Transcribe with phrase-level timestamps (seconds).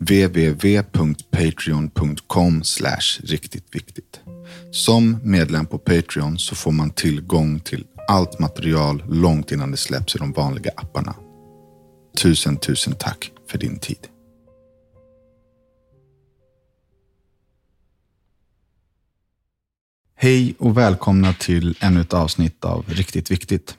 [0.00, 2.62] www.patreon.com
[3.22, 4.20] riktigt viktigt.
[4.70, 10.16] Som medlem på Patreon så får man tillgång till allt material långt innan det släpps
[10.16, 11.14] i de vanliga apparna.
[12.16, 14.08] Tusen, tusen tack för din tid.
[20.16, 23.76] Hej och välkomna till ännu ett avsnitt av Riktigt Viktigt.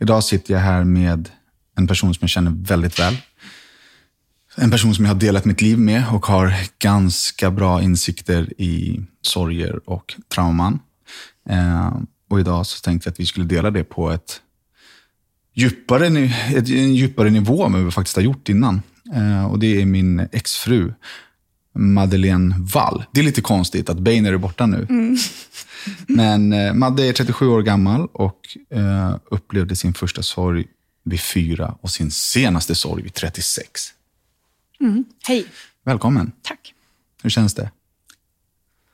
[0.00, 1.28] Idag sitter jag här med
[1.76, 3.16] en person som jag känner väldigt väl.
[4.56, 9.00] En person som jag har delat mitt liv med och har ganska bra insikter i
[9.22, 10.78] sorger och trauman.
[11.48, 11.96] Eh,
[12.30, 14.40] och idag så tänkte jag att vi skulle dela det på ett
[15.54, 16.06] djupare,
[16.56, 18.82] ett, en djupare nivå än vad vi faktiskt har gjort innan.
[19.14, 20.92] Eh, och det är min exfru,
[21.74, 23.04] Madeleine Wall.
[23.12, 24.86] Det är lite konstigt att Bainer är borta nu.
[24.90, 25.16] Mm.
[26.06, 28.56] Men eh, Madde är 37 år gammal och
[29.30, 30.66] upplevde sin första sorg
[31.04, 33.92] vid fyra och sin senaste sorg vid 36.
[34.82, 35.04] Mm.
[35.28, 35.46] Hej.
[35.84, 36.32] Välkommen.
[36.42, 36.74] Tack.
[37.22, 37.70] Hur känns det?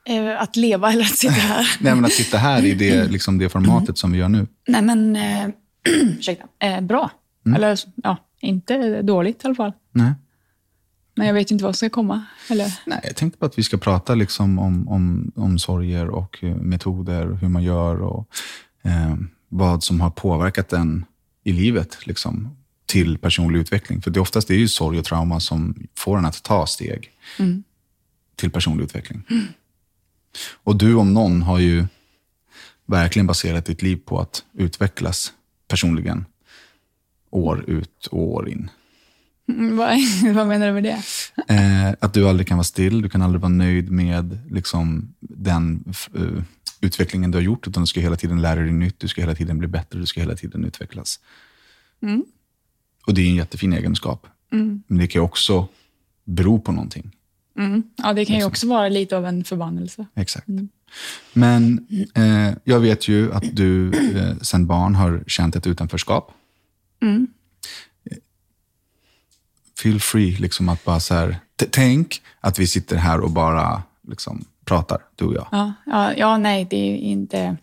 [0.05, 1.77] Eh, att leva eller att sitta här?
[1.79, 4.47] Nej, men att sitta här i det, liksom det formatet som vi gör nu.
[4.67, 5.15] Nej, men...
[5.15, 5.49] Eh,
[5.89, 6.45] ursäkta.
[6.59, 7.11] Eh, bra.
[7.55, 9.73] Eller ja, inte dåligt i alla fall.
[9.91, 10.13] Nej.
[11.15, 12.25] Men jag vet inte vad som ska komma.
[12.49, 12.79] Eller?
[12.85, 16.55] Nej, jag tänkte på att vi ska prata liksom om, om, om sorger och eh,
[16.55, 18.29] metoder, hur man gör och
[18.83, 19.15] eh,
[19.47, 21.05] vad som har påverkat en
[21.43, 22.58] i livet liksom,
[22.89, 24.01] till personlig utveckling.
[24.01, 27.11] För det oftast det är ju sorg och trauma som får en att ta steg
[27.39, 27.63] Mm.
[28.35, 29.23] till personlig utveckling.
[30.63, 31.85] Och du om någon har ju
[32.85, 35.33] verkligen baserat ditt liv på att utvecklas
[35.67, 36.25] personligen
[37.29, 38.69] år ut och år in.
[39.49, 39.97] Mm, vad,
[40.35, 41.01] vad menar du med det?
[41.53, 45.83] Eh, att du aldrig kan vara still, du kan aldrig vara nöjd med liksom, den
[46.15, 46.43] eh,
[46.81, 49.35] utvecklingen du har gjort, utan du ska hela tiden lära dig nytt, du ska hela
[49.35, 51.19] tiden bli bättre, du ska hela tiden utvecklas.
[52.01, 52.23] Mm.
[53.09, 54.27] Och det är en jättefin egenskap.
[54.51, 54.83] Mm.
[54.87, 55.67] Men det kan ju också
[56.25, 57.11] bero på någonting.
[57.57, 57.83] Mm.
[57.95, 58.49] Ja, det kan ju Liksom.
[58.49, 60.05] också vara lite av en förbannelse.
[60.15, 60.47] Exakt.
[60.47, 60.69] Mm.
[61.33, 66.31] Men eh, jag vet ju att du eh, sedan barn har känt ett utanförskap.
[67.01, 67.27] Mm.
[69.77, 71.39] Feel free liksom att bara så här,
[71.71, 75.47] tänk att vi sitter här och bara liksom pratar, du och jag.
[75.51, 77.57] Ja, ja, ja, nej, det är inte...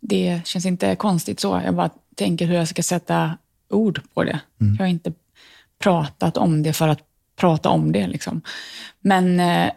[0.00, 1.62] Det känns inte konstigt så.
[1.64, 3.38] Jag bara tänker hur jag ska sätta
[3.70, 4.40] ord på det.
[4.58, 5.12] Jag har inte
[5.78, 7.00] pratat om det för att
[7.36, 8.06] prata om det.
[8.06, 8.42] Liksom.
[9.00, 9.72] Men eh,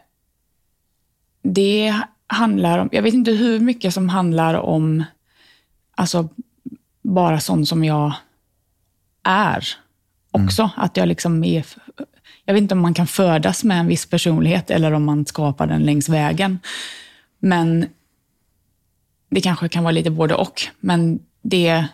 [1.41, 2.89] det handlar om...
[2.91, 5.03] Jag vet inte hur mycket som handlar om
[5.95, 6.29] alltså,
[7.01, 8.13] bara sånt som jag
[9.23, 9.67] är
[10.31, 10.69] också.
[10.75, 11.65] Att jag liksom är...
[12.45, 15.67] Jag vet inte om man kan födas med en viss personlighet eller om man skapar
[15.67, 16.59] den längs vägen.
[17.39, 17.85] Men
[19.29, 20.61] det kanske kan vara lite både och.
[20.79, 21.85] Men det,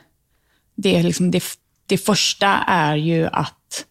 [0.76, 1.44] det, är liksom det,
[1.86, 3.86] det första är ju att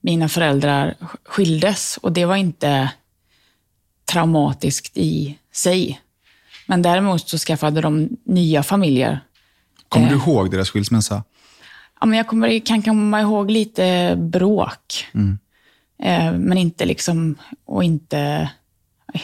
[0.00, 0.94] mina föräldrar
[1.24, 2.90] skildes och det var inte
[4.12, 6.00] traumatiskt i sig.
[6.66, 9.20] Men däremot så skaffade de nya familjer.
[9.88, 10.12] Kommer Eh.
[10.12, 11.24] du ihåg deras skilsmässa?
[12.00, 15.06] Ja, men jag kommer, kan komma ihåg lite bråk.
[16.02, 17.34] Eh, men inte liksom,
[17.64, 18.50] och inte,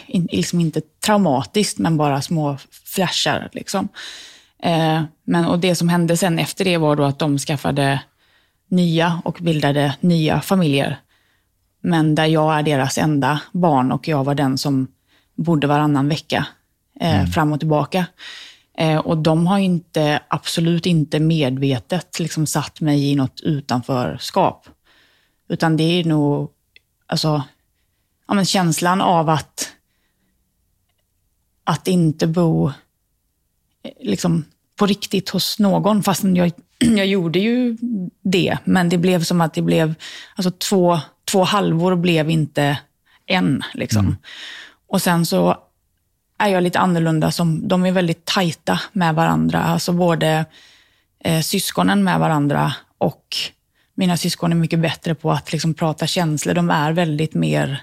[0.06, 3.48] in, liksom inte traumatiskt, men bara små flashar.
[3.53, 3.88] Liksom.
[4.62, 8.00] Eh, men, och det som hände sen efter det var då att de skaffade
[8.70, 11.00] nya och bildade nya familjer.
[11.81, 14.88] Men där jag är deras enda barn och jag var den som
[15.34, 16.47] bodde varannan vecka
[17.00, 18.06] eh, fram och tillbaka.
[18.78, 24.69] Eh, och de har inte, absolut inte medvetet liksom satt mig i något utanförskap.
[25.48, 26.50] Utan det är nog
[27.06, 27.42] alltså,
[28.28, 29.72] ja, men känslan av att,
[31.65, 32.68] att inte bo
[33.83, 34.45] eh, liksom,
[34.80, 36.03] på riktigt hos någon.
[36.03, 37.77] Fast jag, jag gjorde ju
[38.22, 39.94] det, men det blev som att det blev,
[40.34, 42.78] alltså två, två halvor blev inte
[43.27, 43.62] en.
[43.74, 44.16] Liksom.
[44.88, 45.56] Och sen så
[46.38, 47.30] är jag lite annorlunda.
[47.30, 49.62] Som, de är väldigt tajta med varandra.
[49.62, 50.44] Alltså både
[51.24, 53.36] eh, syskonen med varandra och
[53.94, 56.54] mina syskon är mycket bättre på att liksom prata känslor.
[56.54, 57.83] De är väldigt mer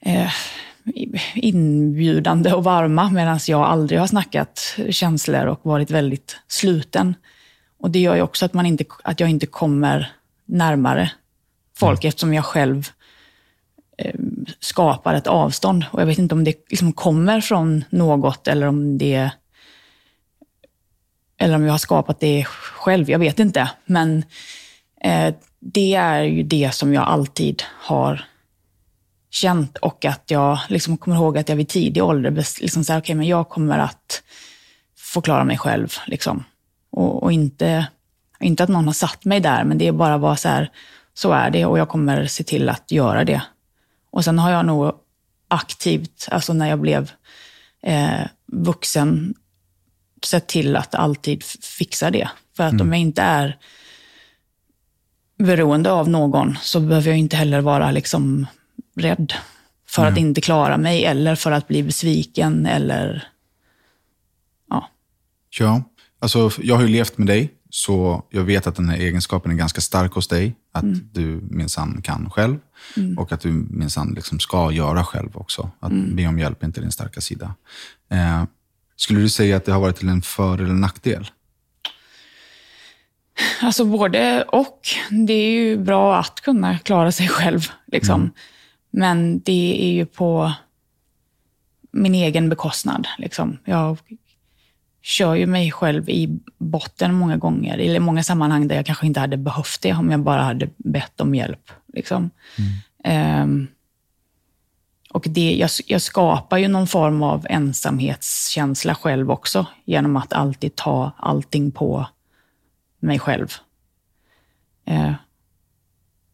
[0.00, 0.32] eh,
[1.34, 7.14] inbjudande och varma medan jag aldrig har snackat känslor och varit väldigt sluten.
[7.78, 10.12] Och Det gör ju också att, man inte, att jag inte kommer
[10.44, 11.10] närmare
[11.76, 12.88] folk eftersom jag själv
[13.98, 14.14] eh,
[14.60, 15.84] skapar ett avstånd.
[15.90, 19.30] Och Jag vet inte om det liksom kommer från något eller om det
[21.36, 23.70] eller om jag har skapat det själv, jag vet inte.
[23.86, 24.24] Men
[25.00, 28.24] eh, det är ju det som jag alltid har
[29.34, 33.14] känt och att jag liksom kommer ihåg att jag vid tidig ålder liksom så okay,
[33.14, 34.22] men jag kommer att
[34.96, 35.92] få klara mig själv.
[36.06, 36.44] Liksom.
[36.90, 37.86] Och, och, inte,
[38.40, 40.70] inte att någon har satt mig där, men det är bara var så här,
[41.14, 43.42] så är det och jag kommer se till att göra det.
[44.10, 44.92] Och sen har jag nog
[45.48, 47.10] aktivt, alltså när jag blev
[47.82, 49.34] eh, vuxen,
[50.24, 52.28] sett till att alltid fixa det.
[52.56, 52.86] För att mm.
[52.86, 53.58] om jag inte är
[55.38, 58.46] beroende av någon så behöver jag inte heller vara liksom
[58.94, 59.32] rädd
[59.86, 60.12] för mm.
[60.12, 63.28] att inte klara mig eller för att bli besviken eller
[64.70, 64.90] ja.
[65.58, 65.82] Ja,
[66.18, 69.56] alltså jag har ju levt med dig så jag vet att den här egenskapen är
[69.56, 70.54] ganska stark hos dig.
[70.72, 71.08] Att mm.
[71.12, 72.58] du minsann kan själv
[72.96, 73.18] mm.
[73.18, 75.70] och att du minsann liksom ska göra själv också.
[75.80, 76.16] Att mm.
[76.16, 77.54] be om hjälp är inte din starka sida.
[78.10, 78.44] Eh,
[78.96, 81.30] skulle du säga att det har varit till en för eller nackdel?
[83.62, 84.80] Alltså både och.
[85.26, 87.68] Det är ju bra att kunna klara sig själv.
[87.86, 88.30] Liksom.
[88.96, 90.52] Men det är ju på
[91.90, 93.08] min egen bekostnad.
[93.18, 93.58] Liksom.
[93.64, 93.98] Jag
[95.02, 99.20] kör ju mig själv i botten många gånger, eller många sammanhang där jag kanske inte
[99.20, 101.70] hade behövt det om jag bara hade bett om hjälp.
[101.92, 102.30] Liksom.
[103.04, 103.42] Mm.
[103.42, 103.68] Um,
[105.10, 110.74] och det, jag, jag, skapar ju någon form av ensamhetskänsla själv också, genom att alltid
[110.74, 112.06] ta allting på
[112.98, 113.48] mig själv.
[114.90, 115.12] Uh,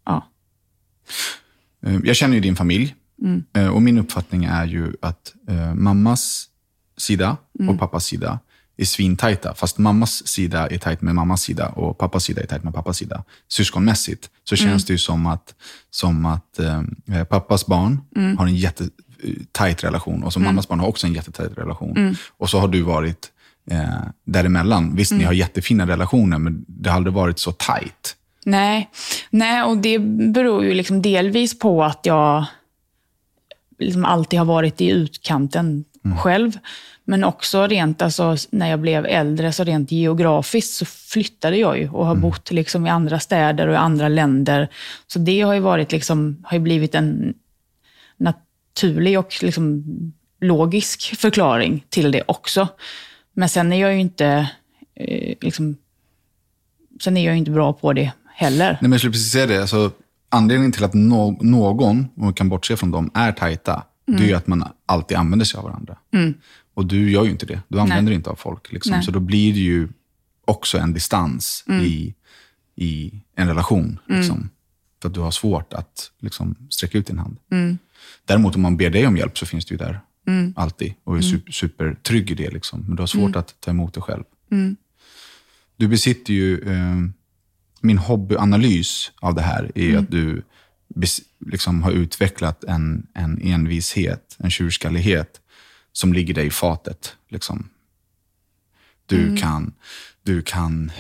[0.05, 0.27] ja.
[1.87, 3.45] Eh, jag känner ju din familj mm.
[3.53, 6.47] Eh, och min uppfattning är ju att uh, mammas
[6.97, 7.79] sida och mm.
[7.79, 8.39] pappas sida
[8.77, 12.65] är svintajta, fast mammas sida är tajt med mammas sida och pappas sida är tajt
[12.65, 13.25] med pappas sida.
[13.49, 14.87] Syskonmässigt så känns mm.
[14.87, 15.55] det ju som att,
[15.91, 18.39] som att eh, pappas barn mm.
[18.39, 20.47] har en jättetajt relation och så mm.
[20.47, 21.97] mammas barn har också en jättetajt relation.
[21.97, 22.15] Mm.
[22.37, 23.31] Och så har du varit
[23.71, 24.97] eh, däremellan.
[24.97, 25.27] Visst, ni mm.
[25.27, 28.17] har jättefina relationer, men det har aldrig varit så tajt.
[28.45, 28.91] Nej,
[29.31, 29.99] Nej och det
[30.33, 32.45] beror ju liksom delvis på att jag
[33.79, 36.19] liksom alltid har varit i utkanten mm.
[36.19, 36.59] själv.
[37.05, 41.89] Men också rent, alltså, när jag blev äldre, så rent geografiskt så flyttade jag ju
[41.89, 42.23] och har mm.
[42.23, 44.69] bott liksom i andra städer och i andra länder.
[45.07, 47.35] Så det har ju varit liksom, har blivit en
[48.17, 49.85] naturlig och liksom
[50.41, 52.69] logisk förklaring till det också.
[53.33, 54.51] Men sen är jag ju inte,
[54.95, 55.77] eh, liksom,
[57.01, 58.73] sen är jag inte bra på det heller.
[58.73, 59.61] Nej, men jag skulle precis säga det.
[59.61, 59.93] Alltså,
[60.29, 64.21] anledningen till att no någon, om vi kan bortse från dem, är tajta, mm.
[64.21, 65.99] det är ju att man alltid använder sig av varandra.
[66.13, 66.35] Mm.
[66.75, 67.63] Och du gör ju inte det.
[67.69, 68.15] Du använder Nej.
[68.15, 68.73] inte av folk.
[68.73, 69.03] Liksom.
[69.03, 69.89] Så då blir det ju
[70.45, 71.85] också en distans mm.
[71.85, 72.15] i,
[72.77, 73.99] i en relation.
[74.09, 74.21] Mm.
[74.21, 74.37] Liksom.
[74.37, 74.49] Mm.
[75.03, 77.37] För att du har svårt att liksom, sträcka ut din hand.
[77.53, 77.79] Mm.
[78.25, 80.01] Däremot om man ber dig om hjälp så finns du ju där.
[80.27, 80.55] Mm.
[80.57, 80.95] Alltid.
[81.05, 82.51] Och är super, supertrygg i det.
[82.51, 82.85] Liksom.
[82.87, 83.39] Men du har svårt mm.
[83.39, 84.25] att ta emot dig själv.
[85.77, 86.61] Du besitter ju...
[86.61, 86.97] Eh,
[87.81, 90.43] min hobbyanalys av det här är att du
[91.47, 95.41] liksom har utvecklat en, en envishet, en tjurskallighet
[95.93, 97.17] som ligger dig i fatet.
[97.29, 97.69] Liksom.
[99.07, 99.37] Du, mm.
[99.37, 99.73] kan,
[100.23, 100.93] du kan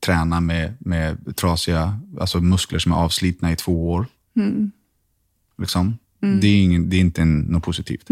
[0.00, 4.06] träna med, med trasiga alltså muskler som är avslitna i två år.
[4.36, 4.70] Mm.
[5.58, 5.98] Liksom.
[6.22, 6.40] Mm.
[6.40, 8.08] Det, är ingen, det är inte en, något positivt.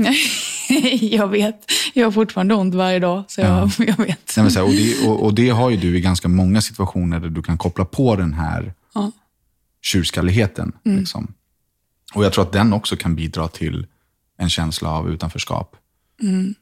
[1.00, 1.72] jag vet.
[1.94, 3.70] Jag har fortfarande ont varje dag, så jag, ja.
[3.84, 4.34] jag vet.
[4.36, 7.28] Nej, här, och, det, och, och, det har ju du i ganska många situationer där
[7.28, 9.12] du kan koppla på den här ja.
[9.82, 10.72] tjurskalligheten.
[10.84, 10.98] Mm.
[10.98, 11.34] Liksom.
[12.14, 13.86] Och jag tror att den också kan bidra till
[14.38, 15.76] en känsla av utanförskap.
[16.22, 16.54] Mm.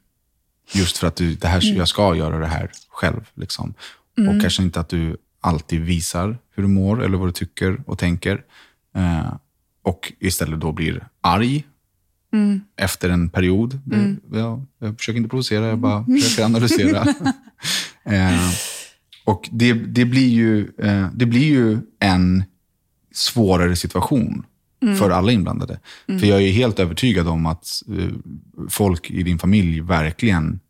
[0.73, 1.77] Just för att du, det här, mm.
[1.77, 3.31] jag ska göra det här själv.
[3.35, 3.75] Liksom.
[4.19, 4.37] Mm.
[4.37, 7.99] Och kanske inte att du alltid visar hur du mår eller vad du tycker och
[7.99, 8.45] tänker.
[8.97, 9.35] Eh,
[9.83, 11.65] och istället då blir arg
[12.35, 12.61] mm.
[12.77, 13.81] efter en period.
[13.93, 14.21] Mm.
[14.33, 17.03] Jag, jag försöker inte provocera, jag bara försöker analysera.
[18.05, 18.51] eh,
[19.25, 22.45] och det, det, blir ju, eh, det blir ju en
[23.13, 24.47] svårare situation
[24.83, 24.97] mm.
[24.97, 25.81] för alla inblandade.
[26.07, 26.21] Mm.
[26.21, 28.13] För jag är helt övertygad om att uh,
[28.69, 30.61] folk i din familj verkligen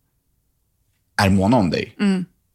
[1.23, 1.94] är måna om dig.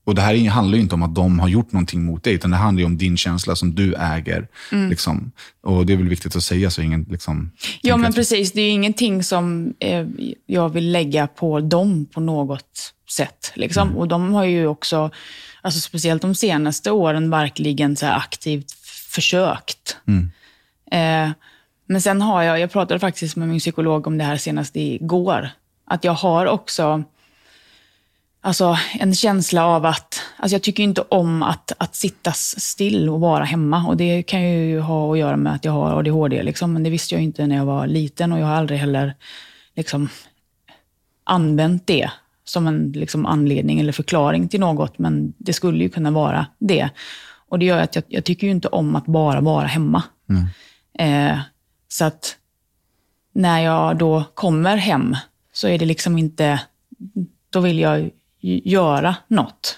[0.10, 2.52] Och Det här handlar ju inte om att de har gjort någonting mot dig, utan
[2.52, 4.48] det handlar om din känsla som du äger.
[4.72, 4.90] Mm.
[4.90, 5.32] Liksom.
[5.64, 7.52] Och Det är väl viktigt att säga så ingen liksom,
[7.82, 8.52] Ja, men precis.
[8.52, 10.08] Det är ingenting som eh,
[10.46, 13.52] jag vill lägga på dem på något sätt.
[13.56, 13.88] Liksom.
[13.88, 13.98] Mm.
[13.98, 15.12] Och de har ju också,
[15.62, 18.72] alltså speciellt de senaste åren, verkligen så aktivt
[19.10, 19.98] försökt.
[20.08, 20.32] Mm.
[20.92, 21.32] Eh,
[21.88, 25.50] men sen har jag, jag pratade faktiskt med min psykolog om det här senast igår,
[25.86, 27.04] att jag har också
[28.42, 33.20] alltså, en känsla av att, alltså jag tycker inte om att, att sitta still och
[33.20, 33.88] vara hemma.
[33.88, 36.90] Och det kan ju ha att göra med att jag har ADHD, liksom, men det
[36.90, 39.16] visste jag inte när jag var liten och jag har aldrig heller
[39.76, 40.10] liksom,
[41.24, 42.12] använt det
[42.44, 46.90] som en liksom, anledning eller förklaring till något, men det skulle ju kunna vara det.
[47.50, 50.04] Och det gör att jag, jag tycker ju inte om att bara vara hemma.
[50.30, 50.48] Mm.
[51.34, 51.40] Eh,
[51.88, 52.36] så att
[53.34, 55.18] när jag då kommer hem
[55.54, 56.62] så är det liksom inte,
[57.50, 58.10] då vill jag
[58.42, 59.78] göra något.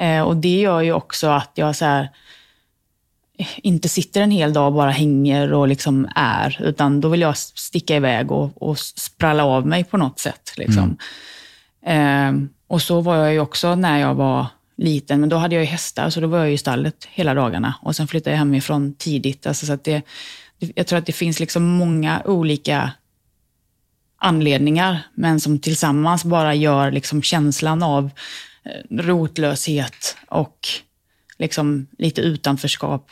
[0.00, 2.10] Eh, och det gör ju också att jag så här,
[3.56, 7.36] inte sitter en hel dag och bara hänger och liksom är, utan då vill jag
[7.36, 10.52] sticka iväg och, och spralla av mig på något sätt.
[10.56, 10.96] Liksom.
[11.86, 12.32] Eh,
[12.66, 15.70] och så var jag ju också när jag var liten, men då hade jag ju
[15.70, 17.74] hästar, så då var jag i stallet hela dagarna.
[17.82, 19.46] Och sen flyttade jag hemifrån tidigt.
[19.46, 20.02] Alltså, så att det,
[20.58, 22.90] jag tror att det finns liksom många olika
[24.16, 28.10] anledningar, men som tillsammans bara gör liksom känslan av
[28.64, 30.68] eh, rotlöshet och
[31.38, 33.10] liksom lite utanförskap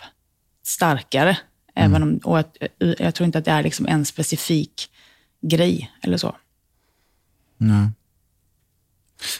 [0.62, 1.38] starkare.
[1.74, 1.90] Mm.
[1.90, 4.90] Även om, och att, eh, jag tror inte att det är liksom en specifik
[5.42, 6.36] grej eller så.
[7.56, 7.88] Nej.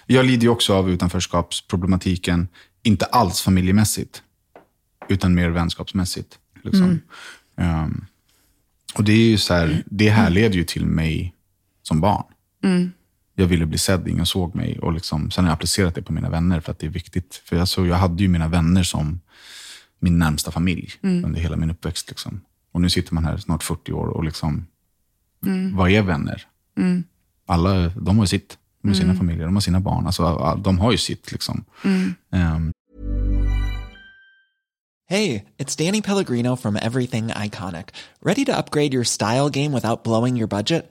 [0.06, 2.48] Jag lider ju också av utanförskapsproblematiken,
[2.82, 4.22] inte alls familjemässigt,
[5.08, 6.38] utan mer vänskapsmässigt.
[6.62, 7.00] Liksom.
[7.56, 8.06] Um,
[8.94, 11.34] och det är ju så här, det härleder ju till mig
[11.92, 12.24] som barn.
[13.34, 14.78] Jag ville bli sedd, ingen såg mig.
[14.78, 17.42] Och liksom, sen har jag applicerat det på mina vänner för att det är viktigt.
[17.44, 19.20] För jag, så, jag hade ju mina vänner som
[19.98, 22.08] min närmsta familj under hela min uppväxt.
[22.08, 22.40] Liksom.
[22.72, 24.66] Och nu sitter man här snart 40 år och liksom,
[25.72, 26.46] vad är vänner?
[27.46, 28.58] Alla, de har ju sitt.
[28.82, 30.06] De har sina familjer, de har sina barn.
[30.06, 31.32] Alltså, de har ju sitt.
[31.32, 31.64] Liksom.
[32.32, 32.72] Ehm,
[35.08, 37.88] Hey, it's Danny Pellegrino from Everything Iconic.
[38.22, 40.90] Ready to upgrade your style game without blowing your budget?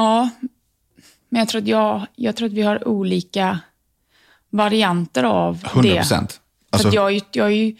[0.00, 0.28] Ja,
[1.28, 3.58] men jag tror att, jag, jag tror att vi har olika
[4.50, 5.96] varianter av 100 det.
[5.96, 6.32] procent.
[6.32, 7.76] För Alltså, jag, jag, är ju-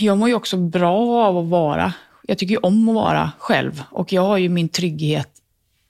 [0.00, 3.82] jag mår ju också bra av att vara, jag tycker ju om att vara själv.
[3.90, 5.30] Och jag har ju min trygghet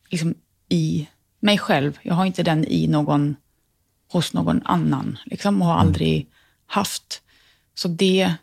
[0.08, 0.34] liksom
[0.68, 1.08] i
[1.40, 1.98] mig själv.
[2.02, 3.36] Jag har inte den i någon,
[4.12, 5.18] hos någon annan.
[5.24, 6.26] Liksom, och har aldrig
[6.66, 7.22] haft.
[7.74, 8.34] Så det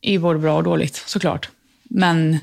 [0.00, 1.50] är ju både bra och dåligt såklart.
[1.82, 2.38] Men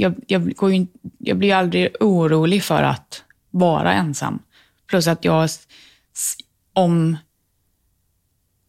[0.00, 0.86] jag, jag, går ju,
[1.18, 4.38] jag blir aldrig orolig för att vara ensam.
[4.86, 5.48] Plus att jag,
[6.72, 7.16] om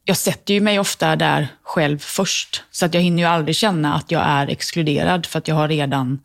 [0.06, 2.64] jag sätter ju mig ofta där själv först.
[2.72, 5.68] Så att jag hinner ju aldrig känna att jag är exkluderad för att jag har
[5.68, 6.20] redan,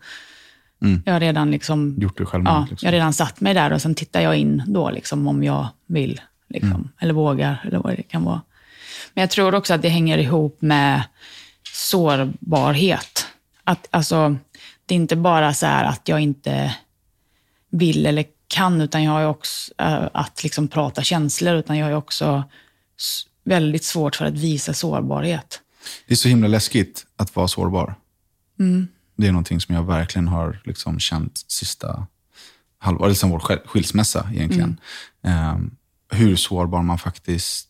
[1.05, 2.87] jag har redan liksom, Gjort det självmant, Ja, liksom.
[2.87, 5.67] jag har redan satt mig där och sen tittar jag in då liksom om jag
[5.87, 6.21] vill.
[6.49, 8.41] Liksom, Eller vågar, eller vad det kan vara.
[9.15, 11.03] Men jag tror också att det hänger ihop med
[11.73, 13.27] sårbarhet.
[13.65, 14.37] Att, alltså,
[14.89, 16.77] det är inte bara så här att jag inte
[17.71, 21.93] vill eller kan, utan jag har också äh, att liksom prata känslor, utan jag har
[21.93, 22.45] också
[23.45, 25.61] väldigt svårt för att visa sårbarhet.
[26.07, 27.95] Det är så himla läskigt att vara sårbar.
[28.59, 28.89] Mm.
[29.17, 32.07] Det är någonting som jag verkligen har liksom känt sista
[32.79, 34.81] halvåret, sen vår skil- skilsmässa egentligen.
[35.23, 35.39] Mm.
[35.55, 35.77] Ehm,
[36.11, 37.69] hur sårbar man faktiskt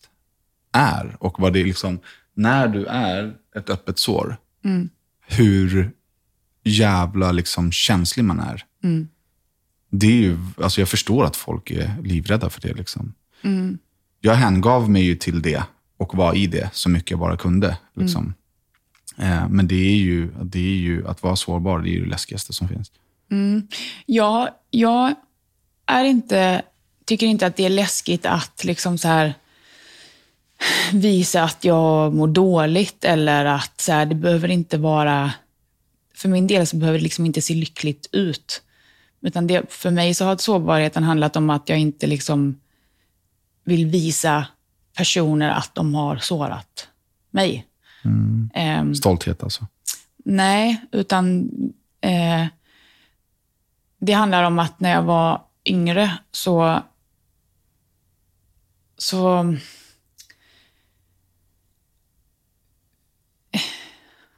[0.72, 1.16] är.
[1.20, 2.00] Och vad det är liksom,
[2.34, 4.90] när du är ett öppet sår, Mm.
[5.26, 5.92] hur
[6.68, 8.64] jävla liksom känslig man är.
[8.84, 9.08] Mm.
[9.90, 12.74] Det är ju, alltså jag förstår att folk är livrädda för det.
[12.74, 13.14] Liksom.
[13.42, 13.78] Mm.
[14.20, 15.62] Jag hängav mig ju till det
[15.96, 17.76] och var i det så mycket jag bara kunde.
[17.94, 18.34] Liksom.
[19.16, 19.32] Mm.
[19.32, 22.10] Eh, men det är, ju, det är ju, att vara sårbar, det är ju det
[22.10, 22.92] läskigaste som finns.
[24.06, 25.14] Ja, jag
[25.86, 26.62] är inte,
[27.04, 29.34] tycker inte att det är läskigt att liksom så här
[30.92, 35.32] visa att jag mår dåligt eller att så här, det behöver inte vara...
[36.18, 38.62] För min del så behöver det liksom inte se lyckligt ut.
[39.20, 42.60] Utan det, för mig så har sårbarheten handlat om att jag inte liksom
[43.64, 44.46] vill visa
[44.96, 46.88] personer att de har sårat
[47.30, 47.66] mig.
[48.54, 49.66] Ehm, Stolthet alltså.
[50.24, 51.50] Nej, utan
[52.00, 52.46] eh,
[53.98, 56.82] det handlar om att när jag var yngre så...
[58.96, 59.56] så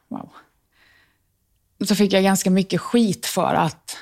[0.09, 0.31] wow.
[1.85, 3.97] Så fick jag ganska mycket skit för att...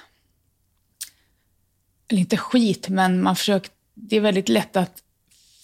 [2.09, 5.03] Eller inte skit, men man försöker, det är väldigt lätt att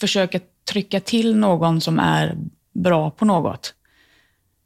[0.00, 2.36] försöka trycka till någon som är
[2.72, 3.74] bra på något.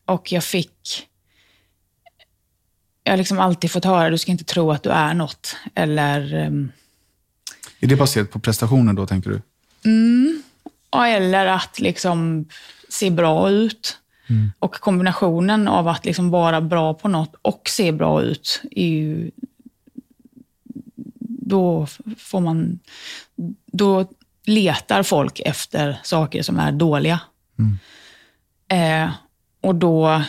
[0.05, 1.09] Och jag fick
[3.09, 5.57] jag har liksom alltid fått höra, du ska inte tro att du är något.
[5.75, 6.73] Eller, ehm,
[7.81, 9.43] Är det baserat på prestationer då, tänker du?
[10.91, 12.49] ja, eller att liksom
[12.89, 13.99] se bra ut.
[14.59, 19.31] Och kombinationen av att liksom vara bra på något och se bra ut, är ju,
[21.29, 21.87] då
[22.19, 22.79] får man...
[23.73, 24.07] Då
[24.45, 27.21] letar folk efter saker som är dåliga.
[28.69, 29.11] Eh,
[29.61, 30.23] och då,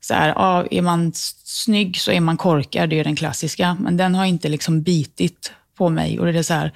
[0.00, 1.12] så här, ja, är man
[1.44, 3.76] snygg så är man korkad, det är den klassiska.
[3.80, 6.20] Men den har inte liksom bitit på mig.
[6.20, 6.72] Och det är så här,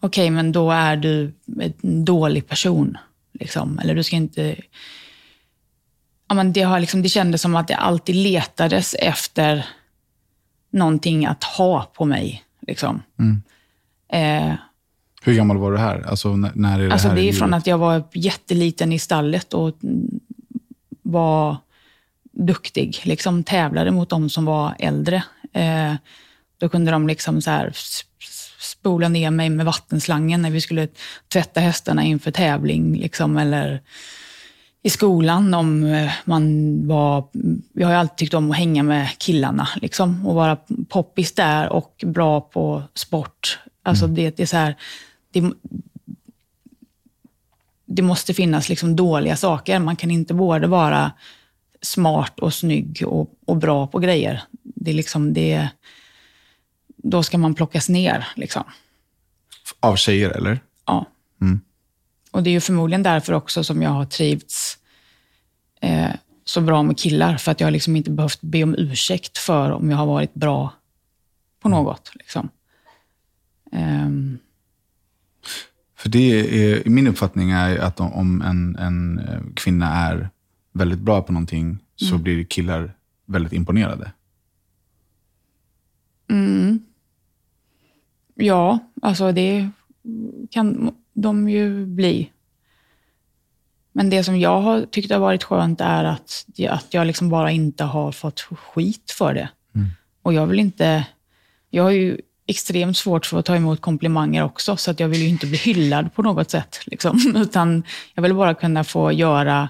[0.00, 1.32] okej, men då är du
[1.82, 2.98] en dålig person.
[3.32, 3.78] Liksom.
[3.78, 4.56] Eller du ska inte...
[6.28, 9.66] Ja, men det, har liksom, det kändes som att det alltid letades efter
[10.70, 12.42] någonting att ha på mig.
[12.66, 13.02] Liksom.
[14.12, 14.54] Eh,
[15.22, 16.06] Hur gammal var du här?
[16.06, 18.98] Alltså, när, när är det Alltså här det är från att jag var jätteliten i
[18.98, 20.20] stallet och mm,
[21.02, 21.56] var
[22.32, 23.00] duktig.
[23.02, 25.22] Liksom tävlade mot de som var äldre.
[25.52, 25.94] Eh,
[26.58, 27.72] då kunde de liksom så här
[28.58, 30.88] spola ner mig med vattenslangen när vi skulle
[31.32, 32.96] tvätta hästarna inför tävling.
[32.96, 33.80] Liksom, eller
[34.86, 37.28] i skolan om eh, man var...
[37.72, 40.56] Jag har ju alltid tyckt om att hänga med killarna liksom, och vara
[40.88, 43.58] poppis där och bra på sport.
[43.82, 44.76] Alltså det, det är så här...
[45.30, 45.52] Det,
[47.86, 49.78] det måste finnas liksom dåliga saker.
[49.78, 51.12] Man kan inte både vara
[51.82, 54.42] smart och snygg och, och bra på grejer.
[54.62, 55.68] Det är liksom det,
[56.96, 58.28] då ska man plockas ner.
[58.36, 58.64] Liksom.
[59.80, 60.60] Av tjejer, eller?
[60.84, 61.06] Ja.
[62.30, 64.75] Och det är ju förmodligen därför också som jag har trivts
[65.80, 66.10] eh,
[66.44, 67.36] så bra med killar.
[67.36, 70.72] För att jag liksom inte behövt be om ursäkt för om jag har varit bra
[71.60, 72.10] på något.
[72.14, 72.48] Liksom.
[73.72, 74.38] Ehm,
[75.96, 76.18] För det
[76.64, 80.30] är, min uppfattning är att om- en, en eh, kvinna är
[80.72, 82.92] väldigt bra på någonting så blir killar
[83.26, 84.12] väldigt imponerade.
[88.34, 89.70] Ja, alltså det
[90.50, 92.30] kan de ju bli.
[93.96, 97.50] Men det som jag har tyckt har varit skönt är att, att jag liksom bara
[97.50, 99.48] inte har fått skit för det.
[100.22, 101.06] Och jag vill inte...
[101.70, 105.22] Jag har ju extremt svårt för att ta emot komplimanger också, så att jag vill
[105.22, 106.80] ju inte bli hyllad på något sätt.
[106.86, 107.32] Liksom.
[107.36, 107.82] Utan
[108.14, 109.68] jag vill bara kunna få göra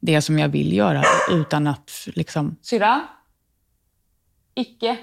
[0.00, 2.56] det som jag vill göra utan att liksom...
[2.62, 3.02] Syrra?
[4.54, 4.96] Icke?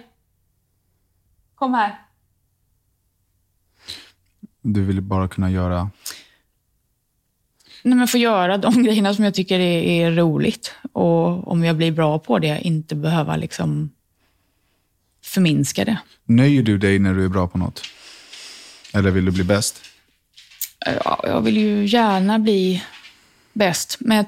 [1.56, 2.02] Kom här.
[4.62, 5.90] Du vill bara kunna göra...
[7.84, 10.76] Nej, men få göra de grejerna som jag tycker är, är roligt.
[10.92, 13.92] Och om jag blir bra på det, inte behöva liksom
[15.24, 15.98] förminska det.
[16.26, 17.82] Nöjer du dig när du är bra på något?
[18.94, 19.82] Eller vill du bli bäst?
[20.86, 22.84] Ja, jag vill ju gärna bli
[23.54, 24.26] bäst, men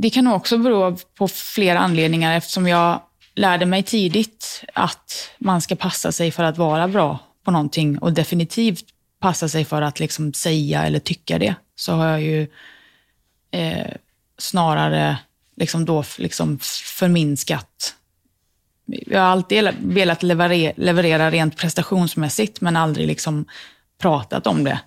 [0.00, 3.00] det kan också bero på flera anledningar eftersom jag
[3.34, 8.12] lärde mig tidigt att man ska passa sig för att vara bra på någonting och
[8.12, 8.84] definitivt
[9.22, 11.54] passa sig för att liksom säga eller tycka det.
[11.74, 12.48] Så har jag ju
[13.50, 13.92] eh,
[14.38, 15.18] snarare
[15.56, 16.58] liksom då liksom
[16.98, 17.94] förminskat
[18.86, 23.44] jag har alltid velat leverera, leverera rent prestationsmässigt, men aldrig liksom
[23.98, 24.80] pratat om det.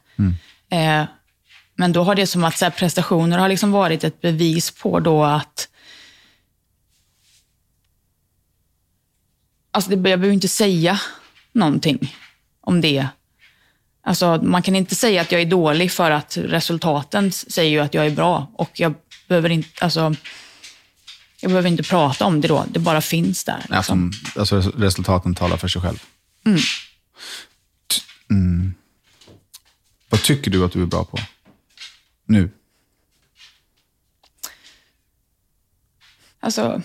[0.69, 1.05] Eh,
[1.75, 4.99] men då har det som att så här, prestationer har liksom varit ett bevis på
[4.99, 5.69] då att
[9.71, 10.99] Alltså det, jag behöver inte säga
[11.51, 12.15] någonting
[12.61, 13.07] om det.
[14.07, 17.93] Alltså, man kan inte säga att jag är dålig för att resultaten säger ju att
[17.93, 18.51] jag är bra.
[18.53, 18.93] Och jag
[19.27, 20.15] behöver inte, alltså,
[21.41, 22.65] jag behöver inte prata om det då.
[22.71, 23.65] Det bara finns där.
[23.69, 24.11] Liksom.
[24.35, 25.97] Alltså, alltså resultaten talar för sig själv.
[26.43, 26.51] T-
[28.29, 28.73] Mm.
[30.09, 31.17] Vad tycker du att du är bra på?
[32.25, 32.49] Nu?
[36.39, 36.81] Alltså,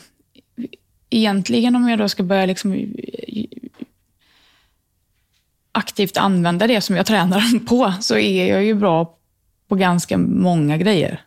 [1.10, 2.94] egentligen om jag då ska börja liksom
[5.72, 9.16] aktivt använda det som jag tränar på, så är jag ju bra
[9.68, 11.20] på ganska många grejer.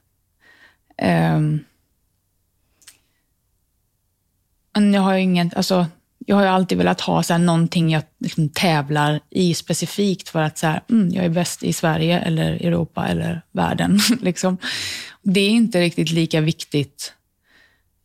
[0.98, 1.60] Ehm.
[4.74, 5.88] men jag har ju ingen, alltså,
[6.26, 10.42] jag har ju alltid velat ha så här, någonting jag liksom tävlar i specifikt för
[10.42, 14.00] att så här, mm, jag är bäst i Sverige eller Europa eller världen.
[14.22, 14.58] liksom.
[15.22, 17.14] Det är inte riktigt lika viktigt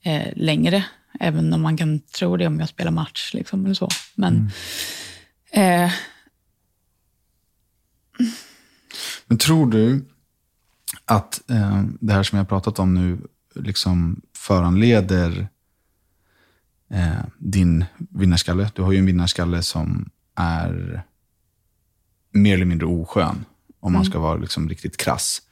[0.03, 0.85] eh, längre,
[1.21, 3.35] även om man kan tro det om jag spelar match.
[3.35, 3.89] Liksom, eller så.
[4.15, 4.51] Men,
[5.53, 5.91] eh,
[9.29, 10.05] Men tror du
[11.05, 13.19] att eh, det här som jag har pratat om nu
[13.55, 15.49] liksom föranleder
[16.91, 18.71] eh, din vinnarskalle?
[18.75, 21.03] Du har ju en vinnarskalle som är
[22.31, 23.45] mer eller mindre oskön,
[23.81, 25.43] om man ska vara liksom riktigt krass.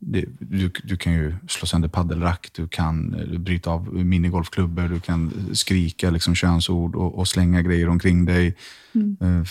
[0.00, 5.00] Det, du, du kan ju slå sönder paddelrack, du kan eh, bryta av minigolfklubbor, du
[5.00, 8.56] kan skrika liksom könsord och, och slänga grejer omkring dig.
[8.94, 9.16] Mm.
[9.22, 9.46] Uh,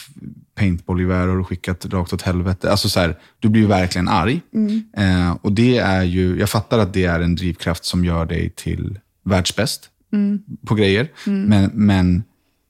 [0.56, 2.72] paintballgevär har du skickat rakt åt helvete.
[2.72, 4.42] Alltså så här, du blir ju verkligen arg.
[4.54, 4.84] Mm.
[5.00, 8.50] Uh, och det är ju, jag fattar att det är en drivkraft som gör dig
[8.50, 10.40] till världsbäst mm.
[10.66, 11.12] på grejer.
[11.28, 11.44] Mm.
[11.44, 12.24] Men, men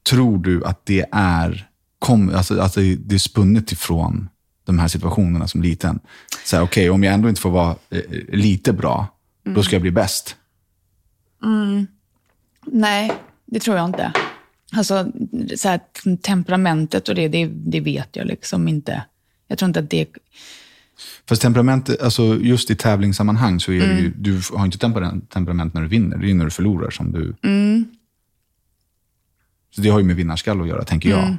[0.10, 4.30] tror du att det är, kom, alltså, alltså det är spunnet ifrån
[4.70, 6.00] de här situationerna som liten.
[6.46, 9.08] Så okej, okay, om jag ändå inte får vara eh, lite bra,
[9.46, 9.56] mm.
[9.56, 10.36] då ska jag bli bäst.
[11.44, 11.88] Mm.
[12.66, 13.12] Nej,
[13.46, 14.12] det tror jag inte.
[14.72, 15.12] Alltså,
[15.56, 15.80] så här,
[16.22, 19.04] temperamentet och det, det, det, vet jag liksom inte.
[19.48, 20.08] Jag tror inte att det...
[21.30, 23.98] Fast temperament, alltså just i tävlingssammanhang så är mm.
[23.98, 27.36] ju, du har inte temperament när du vinner, det är när du förlorar som du...
[27.44, 27.86] Mm.
[29.76, 31.38] Så det har ju med vinnarskall att göra, tänker jag.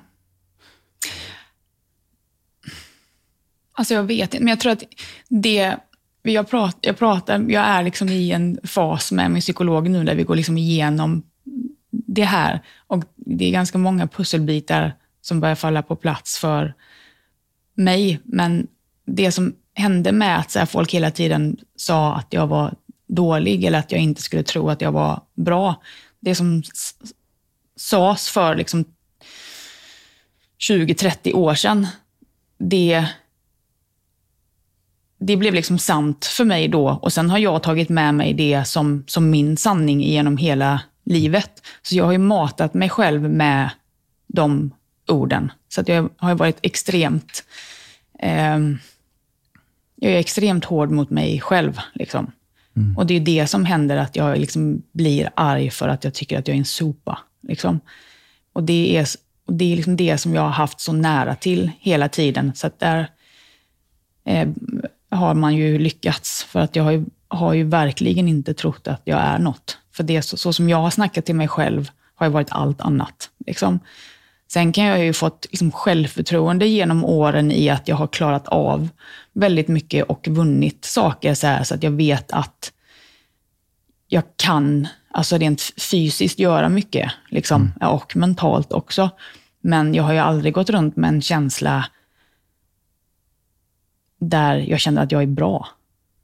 [3.73, 4.83] Alltså jag vet inte, men jag tror att
[5.29, 5.77] det
[6.23, 10.15] jag pratar, jag pratar, jag är liksom i en fas med min psykolog nu där
[10.15, 11.23] vi går liksom igenom
[11.91, 12.61] det här.
[12.87, 16.75] Och det är ganska många pusselbitar som börjar falla på plats för
[17.75, 18.21] mig.
[18.25, 18.67] Men
[19.05, 22.75] det som hände med att så folk hela tiden sa att jag var
[23.07, 25.83] dålig eller att jag inte skulle tro att jag var bra.
[26.21, 26.63] Det som
[27.77, 28.85] sades för liksom
[30.69, 31.87] 20-30 år sedan,
[32.59, 33.07] det
[35.21, 38.65] det blev liksom sant för mig då och sen har jag tagit med mig det
[38.65, 41.51] som, som min sanning genom hela livet.
[41.83, 43.71] Så jag har ju matat mig själv med
[44.27, 44.71] de
[45.09, 45.53] orden.
[45.69, 47.45] Så att jag har varit extremt
[48.19, 48.59] eh,
[50.01, 51.79] jag är extremt hård mot mig själv.
[51.93, 52.33] Liksom.
[52.77, 52.97] Mm.
[52.97, 56.39] Och det är det som händer, att jag liksom blir arg för att jag tycker
[56.39, 57.19] att jag är en sopa.
[57.43, 57.81] Liksom.
[58.53, 59.07] Och det är,
[59.47, 62.53] och det, är liksom det som jag har haft så nära till hela tiden.
[62.55, 63.11] Så att där,
[64.25, 64.49] eh,
[65.11, 66.45] har man ju lyckats.
[66.45, 69.79] För att jag har ju, har ju verkligen inte trott att jag är något.
[69.93, 72.81] För det så, så som jag har snackat till mig själv har ju varit allt
[72.81, 73.31] annat.
[73.47, 73.81] Liksom.
[74.53, 78.89] Sen kan jag ju fått liksom, självförtroende genom åren i att jag har klarat av
[79.33, 82.73] väldigt mycket och vunnit saker så, här, så att jag vet att
[84.09, 87.13] jag kan, alltså rent fysiskt, göra mycket.
[87.29, 87.95] Liksom, mm.
[87.95, 89.11] Och mentalt också.
[89.61, 91.87] Men jag har ju aldrig gått runt med en känsla
[94.21, 95.69] där jag känner att jag är bra.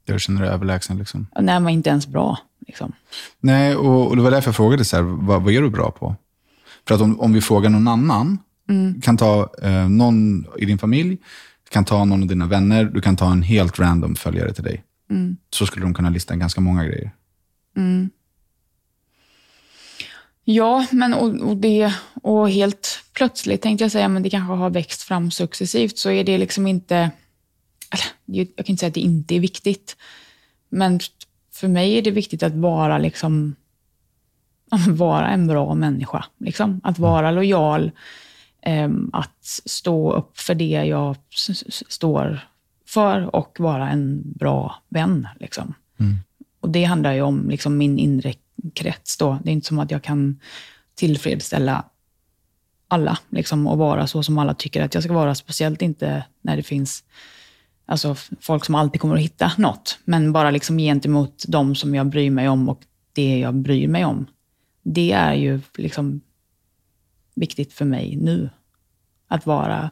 [0.05, 0.97] Där du känner dig överlägsen?
[0.97, 1.27] Liksom.
[1.39, 2.37] Nej, men inte ens bra.
[2.67, 2.91] Liksom.
[3.39, 5.91] Nej, och, och det var därför jag frågade, så här, vad, vad är du bra
[5.91, 6.15] på?
[6.87, 9.01] För att om, om vi frågar någon annan, mm.
[9.01, 11.17] kan ta eh, någon i din familj,
[11.69, 14.83] kan ta någon av dina vänner, du kan ta en helt random följare till dig.
[15.09, 15.37] Mm.
[15.49, 17.11] Så skulle de kunna lista ganska många grejer.
[17.77, 18.09] Mm.
[20.43, 24.69] Ja, men och, och, det, och helt plötsligt tänkte jag säga, men det kanske har
[24.69, 27.11] växt fram successivt, så är det liksom inte
[28.25, 29.97] jag kan inte säga att det inte är viktigt,
[30.69, 30.99] men
[31.53, 33.55] för mig är det viktigt att vara, liksom,
[34.89, 36.25] vara en bra människa.
[36.37, 36.81] Liksom.
[36.83, 37.09] Att mm.
[37.09, 37.91] vara lojal,
[38.61, 41.15] ehm, att stå upp för det jag
[41.89, 42.39] står
[42.87, 45.27] för och vara en bra vän.
[45.39, 45.73] Liksom.
[45.99, 46.15] Mm.
[46.59, 48.33] Och Det handlar ju om liksom, min inre
[48.73, 49.17] krets.
[49.17, 49.39] Då.
[49.43, 50.39] Det är inte som att jag kan
[50.95, 51.85] tillfredsställa
[52.87, 55.35] alla liksom, och vara så som alla tycker att jag ska vara.
[55.35, 57.03] Speciellt inte när det finns
[57.89, 59.99] Alltså folk som alltid kommer att hitta något.
[60.05, 62.81] Men bara liksom gentemot de som jag bryr mig om och
[63.13, 64.25] det jag bryr mig om.
[64.83, 66.21] Det är ju liksom
[67.35, 68.49] viktigt för mig nu.
[69.27, 69.89] Att vara,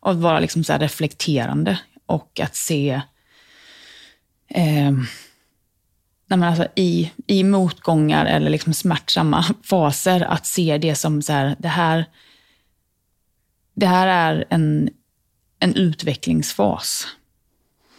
[0.00, 3.00] att vara liksom så reflekterande och att se
[4.48, 4.92] eh,
[6.26, 11.56] nej alltså i, i motgångar eller liksom smärtsamma faser, att se det som så här,
[11.58, 12.04] det här,
[13.74, 14.90] det här är en,
[15.58, 17.15] en utvecklingsfas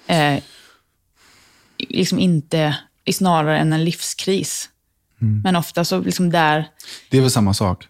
[0.07, 0.43] eh,
[1.77, 2.77] liksom inte,
[3.11, 4.69] snarare än en livskris.
[5.21, 5.41] Mm.
[5.41, 6.69] Men ofta så liksom där...
[7.09, 7.87] Det är väl samma sak,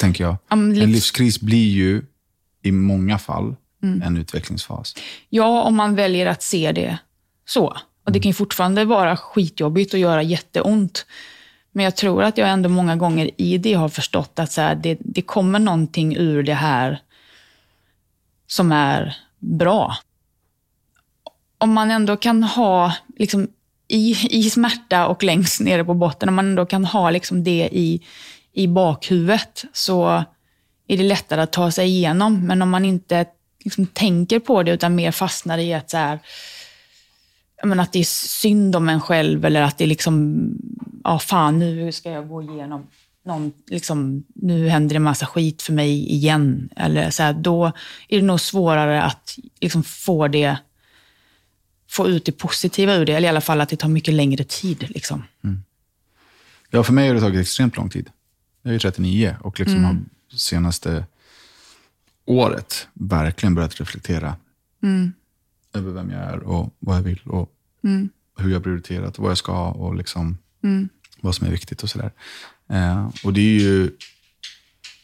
[0.00, 0.36] tänker jag.
[0.50, 0.82] Um, livs...
[0.82, 2.02] En livskris blir ju
[2.62, 4.02] i många fall mm.
[4.02, 4.94] en utvecklingsfas.
[5.28, 6.98] Ja, om man väljer att se det
[7.46, 7.66] så.
[8.04, 8.22] Och Det mm.
[8.22, 11.06] kan ju fortfarande vara skitjobbigt och göra jätteont.
[11.72, 14.74] Men jag tror att jag ändå många gånger i det har förstått att så här,
[14.74, 17.00] det, det kommer någonting ur det här
[18.46, 19.96] som är bra
[21.62, 23.48] om man ändå kan ha, liksom,
[23.88, 27.68] i, i smärta och längst nere på botten, om man ändå kan ha liksom det
[27.72, 28.02] i,
[28.52, 30.24] i bakhuvudet, så
[30.88, 32.46] är det lättare att ta sig igenom.
[32.46, 33.26] Men om man inte
[33.64, 36.18] liksom, tänker på det, utan mer fastnar i att, så här,
[37.64, 38.04] menar, att det är
[38.40, 40.44] synd om en själv, eller att det är liksom,
[41.04, 42.86] ja fan nu ska jag gå igenom
[43.24, 46.68] någon, liksom, nu händer det en massa skit för mig igen.
[46.76, 47.72] Eller så här, då
[48.08, 50.56] är det nog svårare att liksom, få det
[51.92, 54.44] få ut det positiva ur det, eller i alla fall att det tar mycket längre
[54.44, 54.90] tid.
[54.90, 55.22] Liksom.
[56.70, 58.10] Ja, för mig har det tagit extremt lång tid.
[58.62, 59.86] Jag är 39 och liksom Mm.
[60.30, 61.04] har senaste
[62.24, 64.36] året verkligen börjat reflektera
[64.82, 65.12] Mm.
[65.74, 67.48] över vem jag är och vad jag vill och
[68.38, 70.88] hur jag prioriterat och vad jag ska och liksom Mm.
[71.20, 72.12] vad som är viktigt och sådär.
[72.68, 73.90] Eh, och det är ju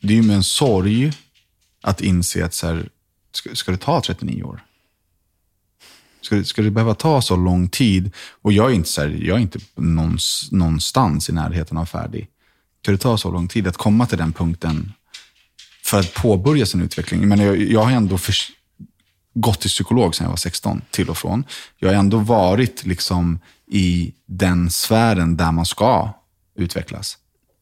[0.01, 1.12] det är med en sorg
[1.83, 2.88] att inse att så här,
[3.33, 4.61] ska, ska det ta 39 år?
[6.20, 8.11] Ska det, ska det behöva ta så lång tid?
[8.42, 12.28] Och jag är inte, så här, jag är inte någons, någonstans i närheten av färdig.
[12.83, 14.92] Ska det ta så lång tid att komma till den punkten
[15.85, 17.28] för att påbörja sin utveckling?
[17.28, 18.35] Men jag, jag har ändå för,
[19.35, 21.44] gått till psykolog sedan jag var 16, till och från.
[21.76, 26.11] Jag har ändå varit liksom i den sfären där man ska
[26.54, 27.18] utvecklas.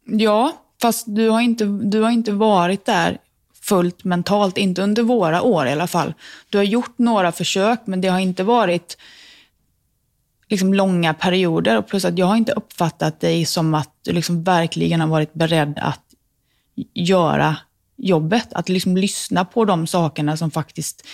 [0.07, 3.19] Ja, fast du har, inte, du har inte varit där
[3.69, 6.15] fullt mentalt, inte under våra år i alla fall.
[6.51, 8.99] Du har gjort några försök, men det har inte varit
[10.49, 11.79] liksom långa perioder.
[11.79, 15.35] Och plus att jag har inte uppfattat dig som att du liksom verkligen har varit
[15.35, 16.05] beredd att
[16.95, 17.57] göra
[17.97, 18.53] jobbet.
[18.53, 21.07] Att liksom lyssna på de sakerna som faktiskt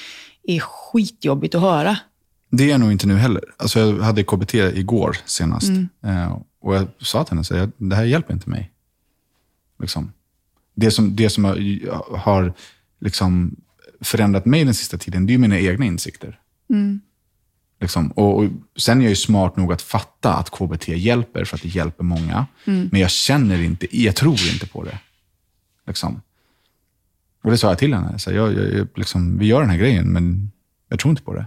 [0.42, 1.96] är skitjobbigt att höra.
[2.50, 3.42] Det är jag nog inte nu heller.
[3.56, 5.68] Alltså jag hade KBT igår senast.
[6.04, 8.72] Eh, och jag sa till henne, här, det här hjälper inte mig.
[9.80, 10.12] Liksom.
[10.74, 12.52] Det som, det som har, har
[13.00, 13.56] liksom
[14.00, 16.38] förändrat mig den sista tiden, det är mina egna insikter.
[17.80, 18.10] Liksom.
[18.10, 21.62] Och, och Sen är jag ju smart nog att fatta att KBT hjälper, för att
[21.62, 22.46] det hjälper många.
[22.90, 24.98] Men jag känner inte, jag tror inte på det.
[25.86, 26.22] Liksom.
[27.42, 28.18] Och det sa jag till henne.
[28.18, 30.50] Så jag, jag, jag, liksom, vi gör den här grejen, men
[30.88, 31.46] jag tror inte på det.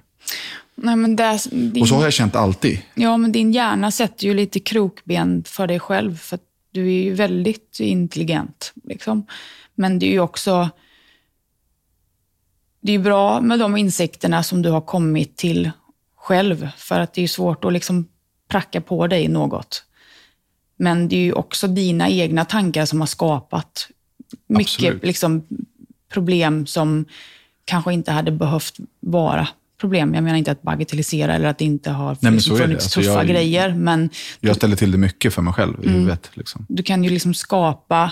[0.75, 2.81] Nej, men det, din, Och så har jag känt alltid.
[2.93, 6.17] Ja, men din hjärna sätter ju lite krokben för dig själv.
[6.17, 6.39] För
[6.75, 8.73] du är ju väldigt intelligent.
[8.83, 9.27] Liksom.
[9.75, 10.69] Men det är ju också...
[12.81, 15.71] Det är bra med de insikterna som du har kommit till
[16.15, 16.69] själv.
[16.77, 18.07] För att det är svårt att liksom
[18.47, 19.83] pracka på dig något.
[20.77, 23.87] Men det är ju också dina egna tankar som har skapat
[24.47, 25.03] mycket Absolut.
[25.03, 25.47] liksom,
[26.09, 27.05] problem som
[27.65, 29.47] kanske inte hade behövt vara
[29.81, 30.13] problem.
[30.13, 32.41] Jag menar inte att bagatellisera eller att det inte har det.
[32.41, 33.73] funnits Alltså, tuffa jag- grejer.
[33.75, 34.09] Men
[34.39, 35.89] Jag ställer till det mycket för mig själv Mm.
[35.89, 36.29] i huvudet.
[36.33, 36.65] Liksom.
[36.69, 38.11] du kan ju liksom skapa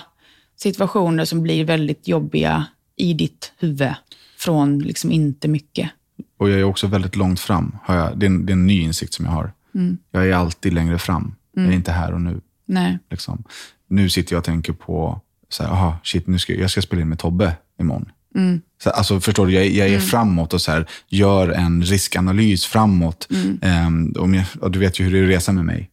[0.55, 3.93] situationer som blir väldigt jobbiga i ditt huvud
[4.37, 5.89] från liksom inte mycket.
[6.37, 7.77] Och jag är också väldigt långt fram.
[7.83, 9.53] Har jag, det, är en, det är en ny insikt som jag har.
[9.75, 9.97] Mm.
[10.11, 11.35] Jag är alltid längre fram.
[11.55, 12.41] Jag är inte här och nu.
[12.65, 12.99] Nej.
[13.09, 13.43] Liksom.
[13.87, 17.01] Nu sitter jag och tänker på, så här, aha, shit, nu ska, jag ska spela
[17.01, 18.09] in med Tobbe imorgon.
[18.35, 18.61] Mm.
[18.83, 23.27] Så, alltså, förstår du, jag, jag är framåt och så här, gör en riskanalys framåt.
[23.61, 24.13] Mm.
[24.19, 25.89] Om jag, och du vet ju hur det är att resa med mig.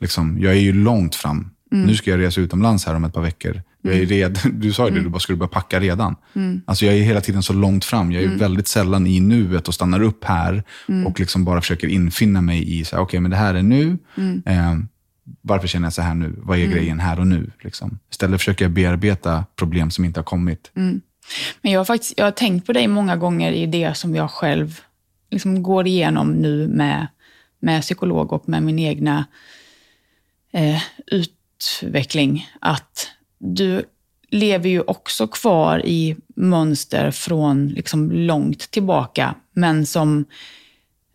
[0.00, 1.50] Liksom, jag är ju långt fram.
[1.72, 1.86] Mm.
[1.86, 3.62] Nu ska jag resa utomlands här om ett par veckor.
[3.82, 4.98] Jag är red, du sa ju Mm.
[5.02, 6.16] det, du bara skulle börja packa redan.
[6.64, 8.12] Alltså jag är hela tiden så långt fram.
[8.12, 8.38] Jag är Mm.
[8.38, 10.62] väldigt sällan i nuet och stannar upp här
[11.06, 13.98] och liksom bara försöker infinna mig i, okej, men det här är nu.
[14.16, 14.42] Mm.
[14.46, 14.88] Ehm,
[15.42, 16.34] varför känner jag så här nu?
[16.38, 17.50] Vad är grejen här och nu?
[17.62, 17.98] Liksom.
[18.10, 20.70] Istället försöker jag bearbeta problem som inte har kommit.
[20.76, 21.00] Mm.
[21.62, 24.30] Men jag har, faktiskt, jag har tänkt på dig många gånger i det som jag
[24.30, 24.80] själv
[25.30, 27.06] liksom går igenom nu med,
[27.58, 29.26] med psykolog och med min egna
[30.52, 32.50] eh, utveckling.
[32.60, 33.84] Att du
[34.30, 39.34] lever ju också kvar i mönster från liksom långt tillbaka.
[39.52, 40.24] Men som,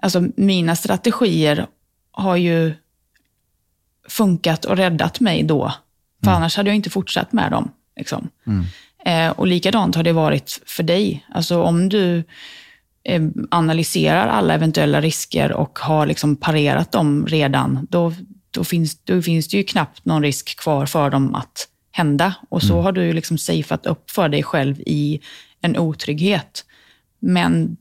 [0.01, 1.67] alltså mina strategier
[2.11, 2.73] har ju
[4.07, 5.73] funkat och räddat mig då.
[6.23, 7.71] För annars hade jag inte fortsatt med dem.
[7.95, 8.29] Liksom.
[9.05, 11.25] Eh, och likadant har det varit för dig.
[11.29, 12.23] Alltså om du
[13.03, 18.13] eh, analyserar alla eventuella risker och har liksom parerat dem redan, då,
[18.51, 22.33] då, finns, då finns det ju knappt någon risk kvar för dem att hända.
[22.49, 25.19] Och så har du liksom safeat upp för dig själv i
[25.61, 26.65] en otrygghet.
[27.19, 27.77] Men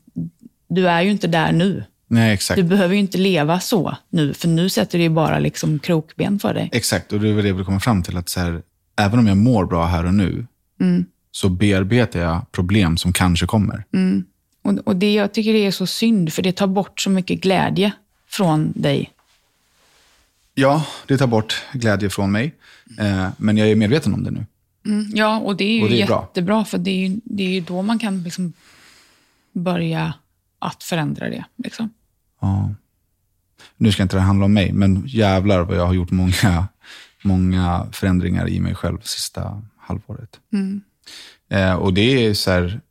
[0.69, 1.83] du är ju inte där nu.
[2.07, 2.55] Nej, exakt.
[2.57, 6.39] Du behöver ju inte leva så nu, för nu sätter du ju bara liksom krokben
[6.39, 6.69] för dig.
[6.71, 8.17] Exakt, och det är väl det vill komma fram till.
[8.17, 8.61] att så här,
[8.99, 10.45] Även om jag mår bra här och nu,
[10.81, 11.05] Mm.
[11.35, 13.83] Så bearbetar jag problem som kanske kommer.
[14.61, 17.41] Och, och det, jag tycker det är så synd, för det tar bort så mycket
[17.41, 17.91] glädje
[18.27, 19.11] från dig.
[20.53, 22.55] Ja, det tar bort glädje från mig.
[22.99, 24.45] Eh, men jag är medveten om det nu.
[25.13, 26.21] Ja, och det är ju det är bra.
[26.21, 28.53] jättebra, för det är ju, det är ju då man kan liksom
[29.51, 30.13] börja
[30.59, 31.45] att förändra det.
[31.55, 31.89] Liksom.
[32.41, 32.73] Ja.
[33.77, 36.67] Nu ska inte det handla om mig, men jävlar vad jag har gjort många,
[37.23, 40.39] många förändringar i mig själv sista halvåret.
[41.53, 42.81] Eh, och det är så här,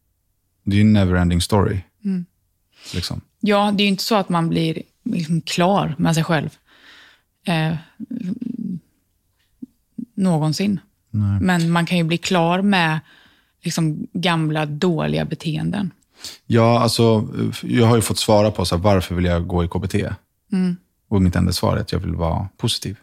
[0.65, 1.81] det är en never-ending story.
[2.95, 3.21] Liksom.
[3.41, 6.51] Ja, det är ju inte så att man blir liksom klar med sig själv.
[7.47, 7.75] Eh,
[10.15, 10.81] någonsin.
[11.41, 13.01] Men man kan ju bli klar med
[13.63, 15.91] liksom gamla dåliga beteenden.
[16.47, 17.29] Ja, alltså,
[17.63, 19.95] jag har ju fått svara på så här, varför vill jag gå i KBT?
[20.53, 20.77] Mm.
[21.09, 22.97] Och mitt enda svar är att jag vill vara positiv.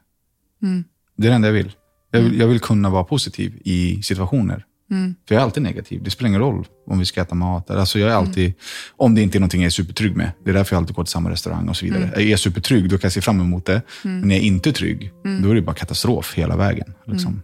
[0.62, 0.84] Mm.
[1.16, 1.72] Det är det enda jag vill.
[2.12, 4.66] Jag vill, jag vill kunna vara positiv i situationer.
[4.92, 5.16] Mm.
[5.28, 6.04] För jag är alltid negativ.
[6.04, 7.70] Det spelar ingen roll om vi ska äta mat.
[7.72, 8.54] Alltså jag är alltid,
[8.98, 10.32] Om det inte är någonting jag är supertrygg med.
[10.44, 12.12] Det är därför jag alltid går till samma restaurang och så vidare.
[12.16, 13.82] Är jag supertrygg, då kan jag se fram emot det.
[14.04, 15.12] Men när jag är inte trygg,
[15.44, 16.94] då är det bara katastrof hela vägen.
[17.06, 17.42] Liksom.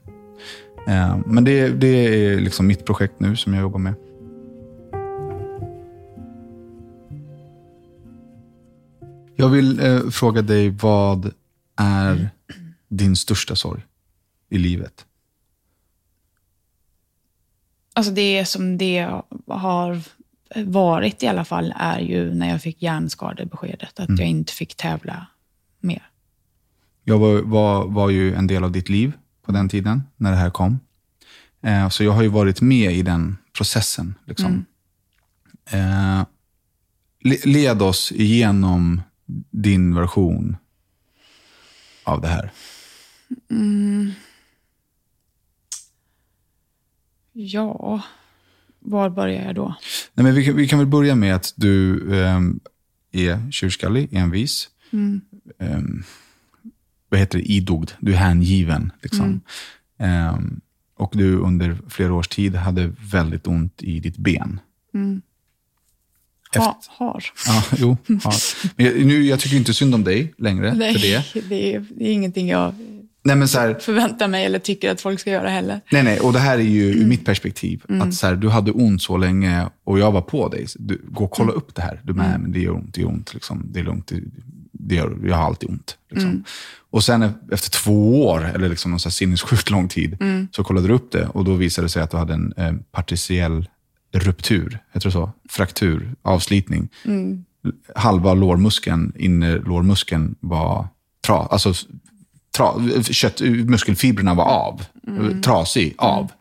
[0.87, 3.93] Eh, Men det, det är liksom mitt projekt nu som jag jobbar med.
[9.35, 11.31] Jag vill eh, fråga dig, vad
[11.77, 12.29] är
[12.89, 13.81] din största sorg
[14.49, 15.04] i livet?
[17.95, 20.01] Alltså det som det har
[20.65, 23.99] varit i alla fall är ju när jag fick hjärnskadebeskedet.
[23.99, 25.27] Att jag inte fick tävla
[25.79, 26.03] mer.
[27.03, 29.13] Jag var, var, var ju en del av ditt liv
[29.45, 30.79] på den tiden, när det här kom.
[31.61, 34.15] Eh, så jag har ju varit med i den processen.
[34.25, 34.65] Liksom.
[35.69, 36.23] Eh,
[37.23, 39.01] le- led oss igenom
[39.51, 40.57] din version
[42.03, 42.51] av det här.
[47.37, 48.01] Ja,
[48.79, 49.75] var börjar jag då?
[50.13, 52.59] Nej, men vi, kan, vi kan väl börja med att du ehm,
[53.11, 54.69] är tjurskallig, envis.
[55.59, 56.03] Ehm,
[57.09, 57.43] vad heter det?
[57.43, 57.91] Idogd.
[57.99, 58.91] Du är hängiven.
[59.01, 59.41] Liksom.
[59.99, 60.61] Ehm,
[60.97, 64.59] och du under flera års tid hade väldigt ont i ditt ben.
[66.55, 67.23] Ha, har.
[67.47, 67.97] Ja, jo.
[68.07, 68.31] Ja.
[68.75, 71.49] Men jag, nu, jag tycker inte synd om dig längre för det.
[71.49, 72.73] det, är, det är ingenting jag
[73.25, 75.81] Nej, men så här, förväntar mig eller tycker att folk ska göra heller.
[75.91, 77.83] nej, nej, och det här är ju ur mitt perspektiv.
[78.01, 80.67] Att så här, du hade ont så länge och jag var på dig.
[80.75, 82.01] Du, gå och kolla upp det här.
[82.03, 83.33] Du bara, nej, men det gör ont, det gör ont.
[83.33, 83.63] Liksom.
[83.71, 84.07] Det är lugnt.
[84.07, 84.21] Det,
[84.71, 85.97] det gör, jag har alltid ont.
[86.11, 86.43] Liksom.
[86.89, 90.17] Och sen efter två år, eller liksom någon så här sinnessjukt lång tid,
[90.51, 92.73] så kollade du upp det och då visade det sig att du hade en eh,
[92.91, 93.69] partiell
[94.13, 95.31] ruptur, heter det så?
[95.49, 96.89] Fraktur, avslitning.
[97.95, 100.87] Halva lårmuskeln, innerlårmuskeln var
[101.25, 101.73] tra, alltså,
[102.55, 104.81] tra, kött, muskelfibrerna var av,
[105.43, 106.31] trasig, av.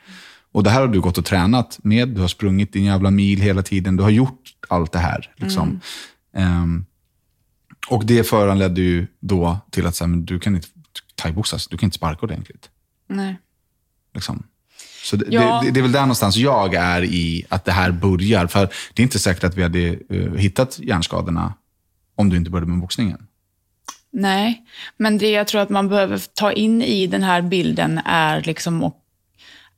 [0.53, 3.41] Och det här har du gått och tränat med, du har sprungit din jävla mil
[3.41, 5.31] hela tiden, du har gjort allt det här.
[5.37, 5.81] Liksom.
[6.37, 6.85] Ehm,
[7.89, 10.69] och det föranledde ju då till att så här, men du kan inte
[11.15, 12.71] thaiboxas, du kan inte sparka ordentligt.
[13.09, 13.37] Nej.
[14.15, 14.43] Liksom.
[15.05, 15.61] Så det, Ja.
[15.65, 18.47] det, det är väl där någonstans jag är i att det här börjar.
[18.47, 21.55] För det är inte säkert att vi hade eh, hittat hjärnskadorna
[22.17, 23.27] om du inte började med boxningen.
[24.17, 24.65] Nej,
[24.97, 28.93] men det jag tror att man behöver ta in i den här bilden är, liksom,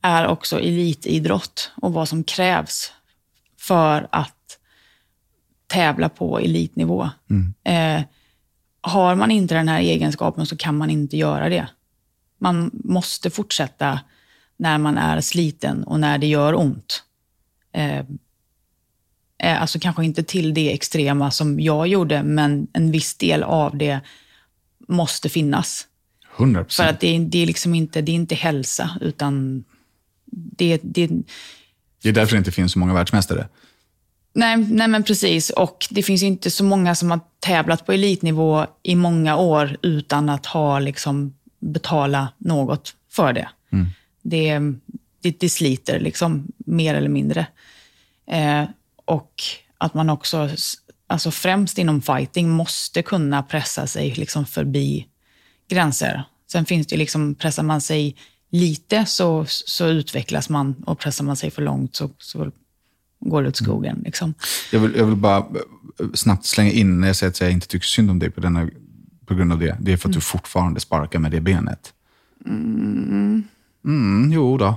[0.01, 2.93] är också elitidrott och vad som krävs
[3.59, 4.57] för att
[5.67, 7.09] tävla på elitnivå.
[7.63, 8.01] Eh,
[8.81, 11.67] har man inte den här egenskapen så kan man inte göra det.
[12.39, 13.99] Man måste fortsätta
[14.57, 17.03] när man är sliten och när det gör ont.
[17.71, 17.99] Eh,
[19.39, 23.77] eh, alltså kanske inte till det extrema som jag gjorde, men en viss del av
[23.77, 23.99] det
[24.87, 25.87] måste finnas.
[26.37, 26.89] 100 För procent.
[26.89, 29.63] att det, är- det, är liksom inte, det är inte hälsa, utan
[30.31, 31.07] det, det,
[32.01, 33.47] Det är därför det inte finns så många världsmästare.
[34.33, 35.49] nej, nej, men precis.
[35.49, 40.29] Och det finns inte så många som har tävlat på elitnivå i många år utan
[40.29, 43.49] att ha liksom betala något för det.
[44.21, 44.59] Det,
[45.21, 47.47] det, det sliter liksom, mer eller mindre.
[48.31, 48.63] Eh,
[49.05, 49.43] och
[49.77, 50.49] att man också,
[51.07, 55.07] alltså främst inom fighting, måste kunna pressa sig liksom förbi
[55.69, 56.23] gränser.
[56.51, 58.15] Sen finns det liksom, pressar man sig
[58.49, 62.51] lite så, så utvecklas man och pressar man sig för långt så, så
[63.19, 64.01] går det åt skogen.
[64.05, 64.33] Liksom.
[64.71, 65.45] Jag vill, jag vill bara eh,
[66.13, 68.69] snabbt slänga in, när jag säger att jag inte tycker synd om dig på, denna,
[69.25, 71.93] på grund av det, det är för att du fortfarande sparkar med det benet.
[73.85, 74.75] Mm, jo då.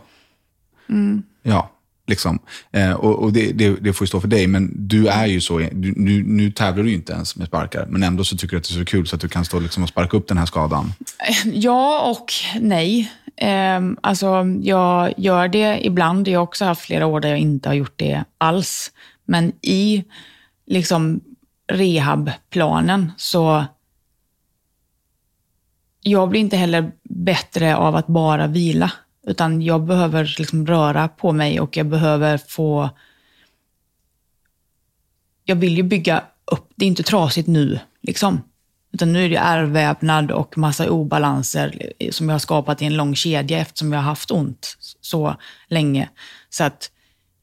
[1.43, 1.71] Ja,
[2.11, 2.39] liksom.
[2.73, 5.41] Eh, och och det, det, det får ju stå för dig, men du är ju
[5.41, 8.57] så, du, nu, nu tävlar du ju inte ens med sparkar, men ändå så tycker
[8.57, 10.29] du att det är så kul så att du kan stå liksom och sparka upp
[10.29, 10.93] den här skadan.
[11.29, 13.13] Eh, ja och nej.
[13.37, 16.29] Eh, alltså, jag gör det ibland.
[16.29, 18.93] Jag har också haft flera år där jag inte har gjort det alls.
[19.25, 20.05] Men i
[20.67, 21.21] liksom,
[21.73, 23.65] rehabplanen så...
[26.03, 28.93] Jag blir inte heller bättre av att bara vila.
[29.27, 32.91] Utan jag behöver liksom röra på mig och jag behöver få...
[35.45, 37.81] Jag vill ju bygga upp, det är inte trasigt nu.
[38.03, 38.43] Liksom.
[38.93, 43.15] Utan nu är det ärrvävnad och massa obalanser som jag har skapat i en lång
[43.15, 45.37] kedja eftersom jag har haft ont så
[45.69, 46.09] länge.
[46.51, 46.91] Så att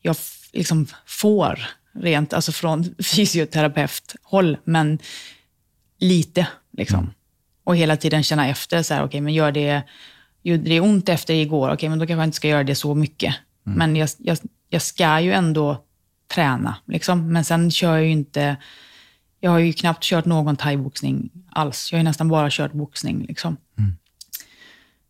[0.01, 0.15] jag
[0.53, 4.99] liksom får rent, alltså från fysioterapeuthåll, men
[5.99, 6.47] lite.
[6.77, 7.13] Liksom.
[7.63, 9.83] Och hela tiden känna efter, så här, okej, men gör det,
[10.43, 12.95] gjorde det ont efter igår, okej, men då kanske jag inte ska göra det så
[12.95, 13.35] mycket.
[13.63, 14.37] Men jag, jag,
[14.69, 15.83] jag ska ju ändå
[16.27, 16.77] träna.
[16.85, 17.33] Liksom.
[17.33, 18.57] Men sen kör jag ju inte,
[19.39, 21.91] jag har ju knappt kört någon thaiboxning alls.
[21.91, 23.25] Jag har ju nästan bara kört boxning.
[23.27, 23.57] Liksom.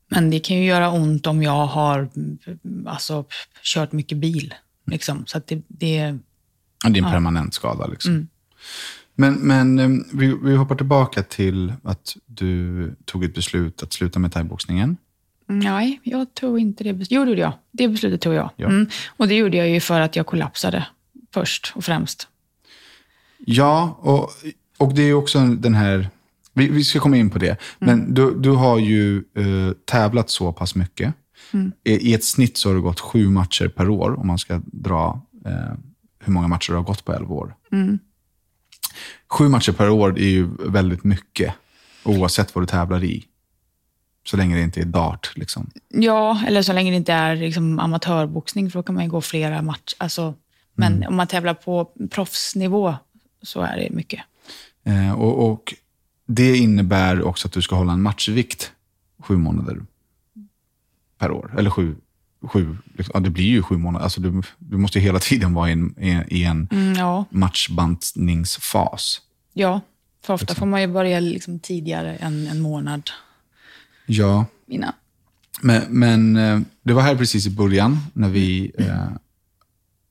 [0.10, 2.10] Men det kan ju göra ont om jag har
[2.86, 3.26] alltså,
[3.64, 4.54] kört mycket bil.
[4.86, 5.26] Liksom.
[5.26, 6.18] Så att det, det,
[6.84, 7.88] Ja, det är en permanent skada.
[7.88, 8.28] Liksom.
[9.16, 14.20] Men, men eh, vi, vi hoppar tillbaka till att du tog ett beslut att sluta
[14.20, 14.98] med thaiboxningen.
[15.48, 17.12] Nej, jag tror inte det beslutet.
[17.12, 17.54] Jo, det gjorde jag.
[17.72, 18.50] Det beslutet tog jag.
[18.56, 18.68] Ja.
[18.68, 18.88] Mm.
[19.08, 20.88] Och det gjorde jag ju för att jag kollapsade
[21.34, 22.28] först och främst.
[23.38, 24.32] Ja, och,
[24.78, 26.10] och det är också den här...
[26.54, 27.58] Vi, vi ska komma in på det.
[27.80, 31.14] Men du, du har ju eh, tävlat så pass mycket.
[31.84, 34.62] I, I ett snitt så har du gått sju matcher per år, om man ska
[34.66, 35.74] dra eh,
[36.20, 37.56] hur många matcher du har gått på 11 år.
[39.30, 41.54] Sju matcher per år är ju väldigt mycket,
[42.04, 43.26] oavsett vad du tävlar i.
[44.30, 45.32] Så länge det inte är dart.
[45.36, 45.70] Liksom.
[45.90, 49.22] Ja, eller så länge det inte är liksom, amatörboxning, för då kan man ju gå
[49.22, 49.96] flera matcher.
[49.98, 50.34] Alltså,
[50.76, 52.96] men om man tävlar på proffsnivå
[53.42, 54.20] så är det mycket.
[54.84, 55.74] Eh, och, och
[56.26, 58.72] Det innebär också att du ska hålla en matchvikt
[59.20, 59.82] sju månader
[61.18, 61.56] per år.
[61.58, 61.96] Eller sju,
[62.42, 64.04] sju liksom, ja, det blir ju sju månader.
[64.04, 69.22] Alltså du, du måste hela tiden vara i en, i, i en Mm, ja, matchbantningsfas.
[69.54, 69.82] ja,
[70.24, 73.10] för ofta får man ju börja liksom tidigare än en månad
[74.08, 74.94] Ja, innan.
[75.62, 79.10] men, men eh, det var här precis i början när vi eh,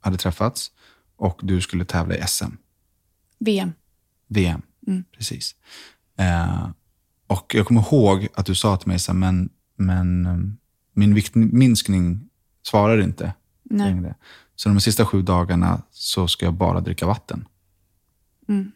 [0.01, 0.71] hade träffats
[1.17, 2.45] och du skulle tävla i SM.
[3.39, 3.73] VM.
[4.27, 4.63] VM.
[5.17, 5.55] Precis.
[6.19, 6.69] Eh,
[7.27, 10.37] och jag kommer ihåg att du sa till mig, så här, men, men eh,
[10.93, 12.29] min viktminskning
[12.63, 13.87] svarar inte Nej.
[13.87, 14.15] längre.
[14.57, 17.49] Så de sista sju dagarna så ska jag bara dricka vatten.
[18.49, 18.73] Mm.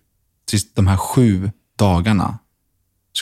[0.51, 2.39] Sist, de här sju dagarna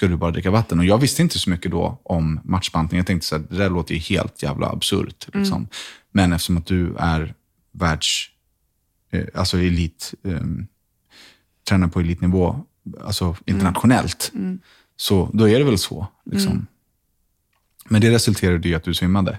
[0.07, 0.78] du bara dricka vatten.
[0.78, 2.99] Och jag visste inte så mycket då om matchbantning.
[2.99, 5.28] Jag tänkte så här, det där låter ju helt jävla absurt.
[5.34, 5.68] Liksom.
[6.12, 7.34] Men eftersom att du är
[7.72, 8.30] världs,
[9.11, 10.40] eh, alltså elit, eh,
[11.68, 12.64] tränar på elitnivå,
[13.05, 14.32] alltså internationellt,
[14.96, 16.07] så då är det väl så.
[16.24, 16.66] Liksom.
[17.88, 19.38] Men det resulterade i att du svimmade.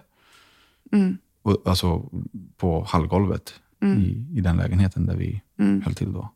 [1.41, 2.09] Och, alltså
[2.57, 3.53] på hallgolvet
[3.99, 5.41] i, i den lägenheten där vi
[5.83, 6.33] höll till då.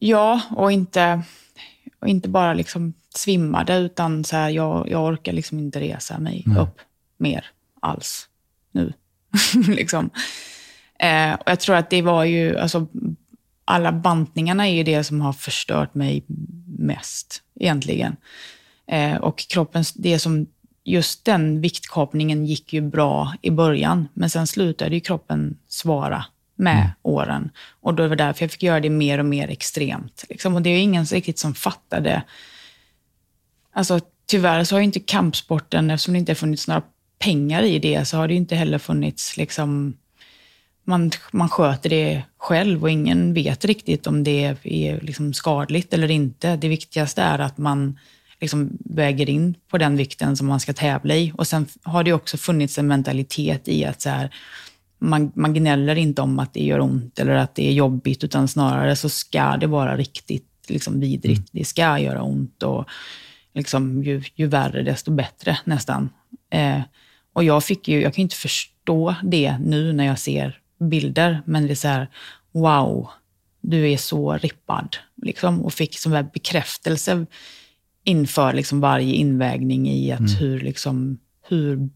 [0.00, 1.22] Ja, och inte,
[2.00, 6.44] och inte bara liksom svimmade, utan så här, jag, jag orkar liksom inte resa mig
[6.58, 6.80] upp
[7.16, 7.46] mer
[7.80, 8.28] alls
[8.72, 8.92] nu.
[9.68, 10.10] liksom.
[10.98, 12.86] eh, och jag tror att det var ju, alltså,
[13.64, 16.24] alla bantningarna är ju det som har förstört mig
[16.78, 18.16] mest egentligen.
[18.86, 20.46] Eh, och kroppens, det som,
[20.84, 26.24] just den viktkapningen gick ju bra i början, men sen slutade ju kroppen svara
[26.56, 27.50] med åren.
[27.80, 30.24] Och då var det därför jag fick göra det mer och mer extremt.
[30.28, 30.54] Liksom.
[30.54, 32.22] Och det är ju ingen riktigt som fattade.
[33.72, 36.82] Alltså, tyvärr så har ju inte kampsporten, eftersom det inte har funnits några
[37.18, 39.96] pengar i det, så har det inte heller funnits liksom
[40.86, 46.10] man, man sköter det själv och ingen vet riktigt om det är liksom skadligt eller
[46.10, 46.56] inte.
[46.56, 47.98] Det viktigaste är att man
[48.40, 51.32] liksom väger in på den vikten som man ska tävla i.
[51.36, 54.34] Och sen har det också funnits en mentalitet i att så här,
[54.98, 58.48] man, man gnäller inte om att det gör ont eller att det är jobbigt, utan
[58.48, 61.48] snarare så ska det vara riktigt liksom vidrigt.
[61.52, 62.84] Det ska göra ont och
[63.54, 66.08] liksom, ju, ju värre desto bättre nästan.
[66.50, 66.80] Eh,
[67.32, 71.66] och jag, fick ju, jag kan inte förstå det nu när jag ser bilder, men
[71.66, 72.08] det är så här,
[72.52, 73.08] wow,
[73.60, 74.96] du är så rippad.
[75.22, 77.26] Liksom, och fick som här bekräftelse
[78.04, 81.18] inför liksom varje invägning i att hur, liksom,
[81.48, 81.90] hur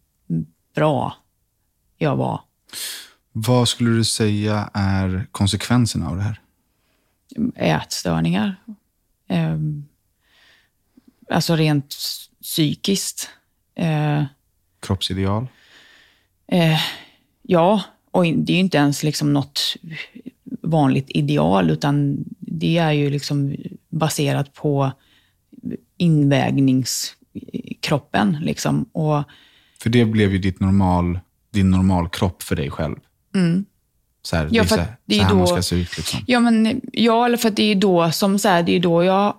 [0.74, 1.16] bra
[1.98, 2.40] jag var.
[3.32, 6.40] Vad skulle du säga är konsekvenserna av det här?
[7.56, 8.56] Ätstörningar.
[9.28, 9.58] Eh,
[11.30, 11.96] alltså rent
[12.42, 13.30] psykiskt.
[13.74, 14.24] Eh,
[14.80, 15.46] Kroppsideal?
[16.46, 16.80] Eh,
[17.42, 19.76] ja, och det är ju inte ens liksom något
[20.62, 23.56] vanligt ideal, utan det är ju liksom
[23.88, 24.92] baserat på
[25.96, 28.38] invägningskroppen.
[28.40, 28.84] Liksom.
[28.92, 29.22] Och,
[29.82, 31.18] För det blev ju ditt normal,
[31.50, 32.96] din normalkropp för dig själv.
[34.22, 34.54] Så här, Mm.
[34.54, 35.96] Ja, det är så, det är så här man då- ska se ut.
[35.96, 36.20] Liksom.
[36.26, 39.04] ja, men, ja, eller för att det är då som så här, det är då
[39.04, 39.34] jag,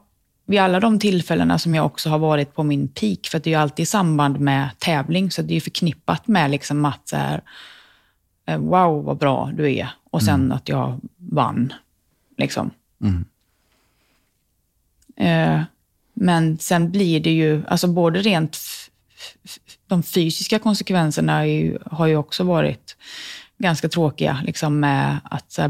[0.45, 3.49] vid alla de tillfällena som jag också har varit på min peak, för att det
[3.49, 7.07] är ju alltid i samband med tävling, så det är ju förknippat med liksom att
[7.09, 7.41] så här,
[8.45, 11.74] eh, wow vad bra du är, och sen att jag vann.
[12.38, 12.72] Liksom.
[15.16, 15.62] Eh,
[16.14, 18.57] men sen blir det ju, alltså både rent,
[19.91, 22.97] de fysiska konsekvenserna ju, har ju också varit
[23.57, 25.67] ganska tråkiga, liksom med att här,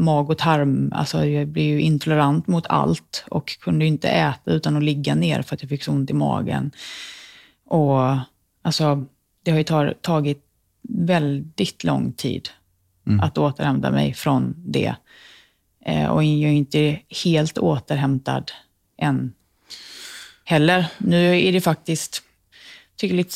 [0.00, 4.76] mag och tarm, alltså jag blir ju intolerant mot allt och kunde inte äta utan
[4.76, 6.70] att ligga ner för att jag fick så ont i magen.
[7.66, 8.16] Och
[8.62, 9.04] alltså,
[9.42, 10.44] det har ju tar, tagit
[10.88, 12.48] väldigt lång tid
[13.20, 14.94] att återhämta mig från det.
[15.86, 18.52] Eh, och jag är inte helt återhämtad
[18.98, 19.32] än
[20.44, 20.86] heller.
[20.98, 22.22] Nu är det faktiskt,
[22.96, 23.34] tycker lite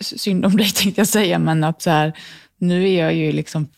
[0.00, 2.18] synd om dig tänkte jag säga, men att så här,
[2.58, 3.68] nu är jag ju liksom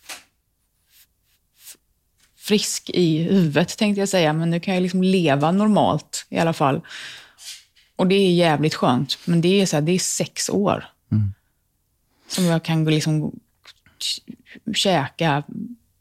[2.36, 6.52] frisk i huvudet tänkte jag säga, men nu kan jag liksom leva normalt i alla
[6.52, 6.80] fall.
[7.96, 11.34] Och det är jävligt skönt, men det är, så här, det är sex år mm.
[12.28, 13.32] som jag kan liksom
[14.74, 15.42] käka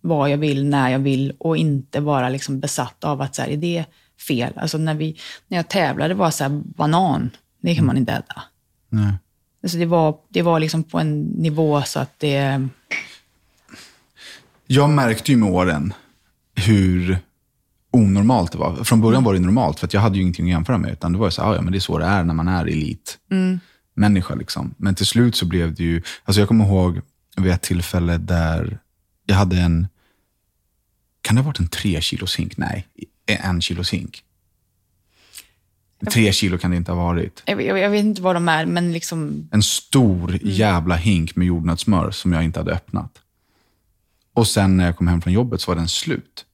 [0.01, 3.49] vad jag vill, när jag vill och inte vara liksom besatt av att så här,
[3.49, 3.86] är det
[4.28, 4.53] fel?
[4.55, 7.30] Alltså när, vi, när jag tävlade var så här, banan,
[7.61, 8.43] det kan man inte äta.
[8.94, 9.14] Nej.
[9.64, 12.68] Alltså det var, det var liksom på en nivå så att det...
[14.68, 15.94] Jag märkte ju med åren
[16.56, 17.18] hur
[17.91, 18.84] onormalt det var.
[18.84, 20.91] Från början var det normalt, för jag hade ju ingenting att jämföra med.
[20.91, 22.48] Utan det var så här, ah, ja, men det är så det är när man
[22.48, 23.18] är elit.
[23.32, 23.60] Mm.
[24.39, 24.76] Liksom.
[24.78, 27.02] Men till slut så blev det ju, alltså jag kommer ihåg
[27.38, 28.80] vid ett tillfälle där
[29.26, 29.88] jag hade en,
[31.22, 32.58] kan det ha varit en tre kilos hink?
[32.58, 32.88] Nej,
[33.26, 34.24] en kilos hink.
[36.12, 37.43] Tre kilo kan det inte ha varit.
[37.45, 39.49] Jag, jag, jag, vet inte vad de är, men liksom...
[39.51, 40.39] En stor mm.
[40.43, 43.20] jävla hink med jordnötssmör som jag inte hade öppnat.
[44.34, 46.45] Och sen när jag kom hem från jobbet så var den slut.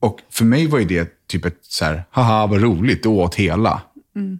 [0.00, 3.34] Och för mig var ju det typ ett så här, haha vad roligt, du åt
[3.34, 3.82] hela.
[4.16, 4.38] Mm.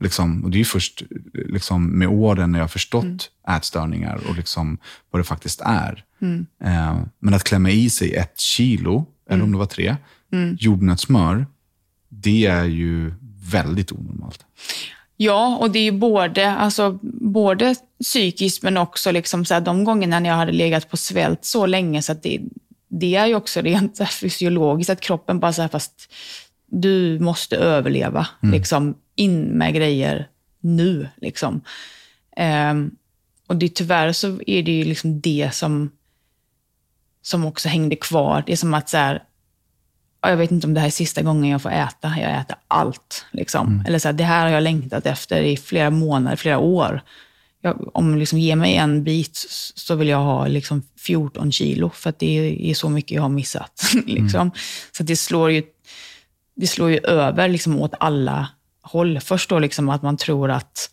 [0.00, 1.02] Liksom, och det är ju först
[1.32, 3.18] liksom, med åren när jag har förstått mm.
[3.56, 4.78] ätstörningar och liksom,
[5.10, 6.04] vad det faktiskt är.
[6.20, 6.46] Mm.
[6.64, 9.52] Eh, men att klämma i sig ett kilo, eller om mm.
[9.52, 9.96] det var tre,
[10.32, 10.56] mm.
[10.60, 11.46] jordnötssmör,
[12.08, 13.12] det är ju
[13.50, 14.46] väldigt onormalt.
[15.16, 19.84] Ja, och det är ju både, alltså, både psykiskt men också liksom så här, de
[19.84, 22.40] gångerna när jag hade legat på svält så länge så att det,
[22.88, 26.12] det är ju också rent fysiologiskt att kroppen bara så här, fast
[26.66, 28.26] du måste överleva.
[28.42, 28.54] Mm.
[28.58, 30.28] Liksom, in med grejer
[30.60, 31.08] nu.
[31.16, 31.60] Liksom.
[32.70, 32.96] Um,
[33.46, 35.90] och det, tyvärr så är det ju liksom det som,
[37.22, 38.42] som också hängde kvar.
[38.46, 39.22] Det är som att så här,
[40.22, 42.14] jag vet inte om det här är sista gången jag får äta.
[42.20, 43.26] Jag äter allt.
[43.30, 43.66] Liksom.
[43.66, 43.86] Mm.
[43.86, 47.02] Eller så här, det här har jag längtat efter i flera månader, flera år.
[47.60, 52.10] Jag, om liksom ger mig en bit så vill jag ha liksom 14 kilo, för
[52.10, 53.92] att det är, så mycket jag har missat.
[54.06, 54.40] liksom.
[54.40, 54.52] mm.
[54.92, 55.62] Så det slår ju,
[56.56, 58.48] det slår ju över liksom åt alla
[58.82, 59.20] håll.
[59.20, 60.90] Först då liksom att man tror att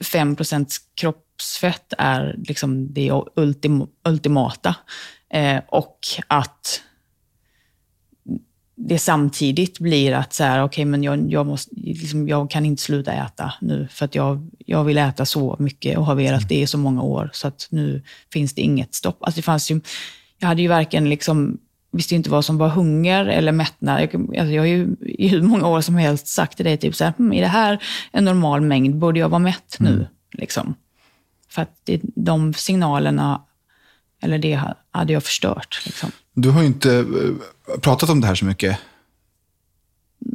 [0.00, 4.74] 5% kroppsfett är liksom det ultim, ultimata.
[5.30, 6.82] Eh, och att
[8.76, 12.82] det samtidigt blir att så här, okay, men jag, jag, måste, liksom, jag kan inte
[12.82, 16.60] sluta äta nu för att jag, jag vill äta så mycket och har velat det
[16.60, 18.02] i så många år så att nu
[18.32, 19.18] finns det inget stopp.
[19.20, 19.80] Alltså det fanns ju,
[20.38, 21.58] jag hade ju varken liksom,
[21.92, 24.02] visste inte vad som var hunger eller mättnad.
[24.02, 26.94] Jag, alltså jag har ju i hur många år som helst sagt till dig, typ
[26.94, 28.96] så här, hm, är det här en normal mängd?
[28.96, 29.92] Borde jag vara mätt nu?
[29.92, 30.06] Mm.
[30.32, 30.74] Liksom.
[31.48, 33.42] För att det, de signalerna,
[34.26, 34.60] eller det
[34.90, 35.82] hade jag förstört.
[35.84, 36.10] Liksom.
[36.34, 38.78] Du har ju inte eh, pratat om det här så mycket.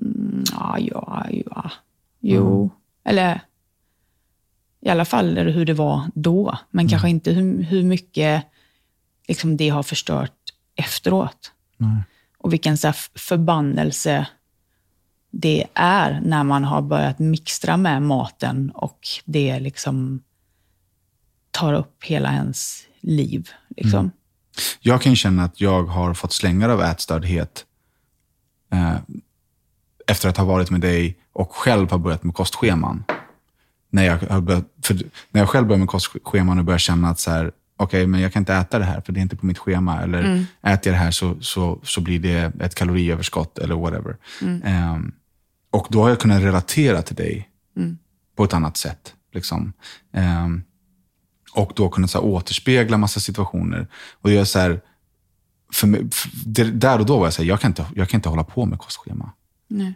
[0.01, 1.71] Mm, ja, ja, ja.
[2.19, 2.63] Jo.
[2.63, 2.69] Mm.
[3.03, 3.41] Eller
[4.81, 6.57] i alla fall hur det var då.
[6.69, 6.89] Men mm.
[6.89, 8.43] kanske inte hur, hur mycket
[9.27, 11.51] liksom, det har förstört efteråt.
[11.77, 12.03] Nej.
[12.37, 14.27] Och vilken så förbannelse
[15.31, 20.23] det är när man har börjat mixtra med maten och det liksom
[21.51, 23.49] tar upp hela ens liv.
[23.77, 23.99] Liksom.
[23.99, 24.11] Mm.
[24.79, 27.65] Jag kan känna att jag har fått slängar av ätstördhet
[28.71, 28.97] eh,
[30.07, 33.03] efter att ha varit med dig och själv har börjat med kostscheman.
[33.89, 34.65] När jag, har börjat,
[35.31, 38.33] när jag själv börjar med kostscheman och börjar känna att så här, okay, men jag
[38.33, 40.01] kan inte äta det här för det är inte på mitt schema.
[40.01, 40.45] Eller mm.
[40.61, 44.17] äter jag det här så, så, så blir det ett kaloriöverskott eller whatever.
[44.41, 44.93] Mm.
[44.93, 45.11] Um,
[45.71, 47.97] och då har jag kunnat relatera till dig mm.
[48.35, 49.13] på ett annat sätt.
[49.33, 49.73] Liksom.
[50.13, 50.63] Um,
[51.53, 53.87] och då kunna så här, återspegla massa situationer.
[54.13, 54.81] Och jag så här,
[55.73, 58.17] för mig, för, där och då var jag så här, jag kan inte, jag kan
[58.17, 59.31] inte hålla på med kostschema.
[59.67, 59.93] Nej.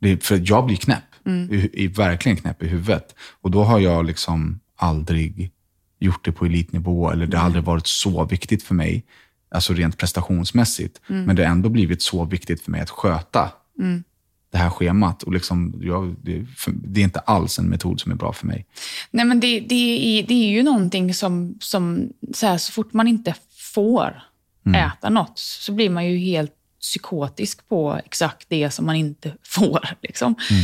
[0.00, 1.04] Det, för jag blir knäpp.
[1.26, 1.52] Mm.
[1.52, 3.14] I, i, verkligen knäpp i huvudet.
[3.40, 5.50] Och då har jag liksom aldrig
[5.98, 7.10] gjort det på elitnivå.
[7.10, 9.04] Eller det har aldrig varit så viktigt för mig.
[9.50, 11.00] Alltså rent prestationsmässigt.
[11.08, 11.24] Mm.
[11.24, 13.50] Men det har ändå blivit så viktigt för mig att sköta.
[13.78, 14.04] Mm
[14.50, 15.22] det här schemat.
[15.22, 18.66] Och liksom, jag, det, det, är inte alls en metod som är bra för mig.
[19.10, 22.92] Nej, men det, det, är, det är ju någonting som, som så, här, så fort
[22.92, 23.34] man inte
[23.74, 24.22] får
[24.66, 24.86] mm.
[24.86, 29.88] äta något så blir man ju helt psykotisk på exakt det som man inte får.
[30.02, 30.34] Liksom.
[30.50, 30.62] Mm.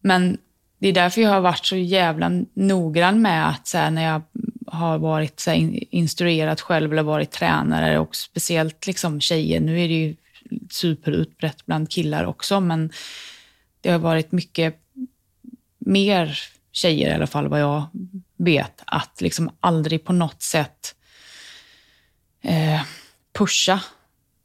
[0.00, 0.38] Men
[0.78, 4.22] det är därför jag har varit så jävla noggrann med att så här, när jag
[4.66, 9.88] har varit så här, instruerat själv eller varit tränare och speciellt liksom tjejer, nu är
[9.88, 10.16] det ju
[10.70, 12.90] superutbrett bland killar också, men
[13.80, 14.76] det har varit mycket
[15.78, 16.38] mer
[16.72, 17.84] tjejer i alla fall, vad jag
[18.36, 20.94] vet, att liksom aldrig på något sätt
[22.42, 22.82] eh,
[23.32, 23.80] pusha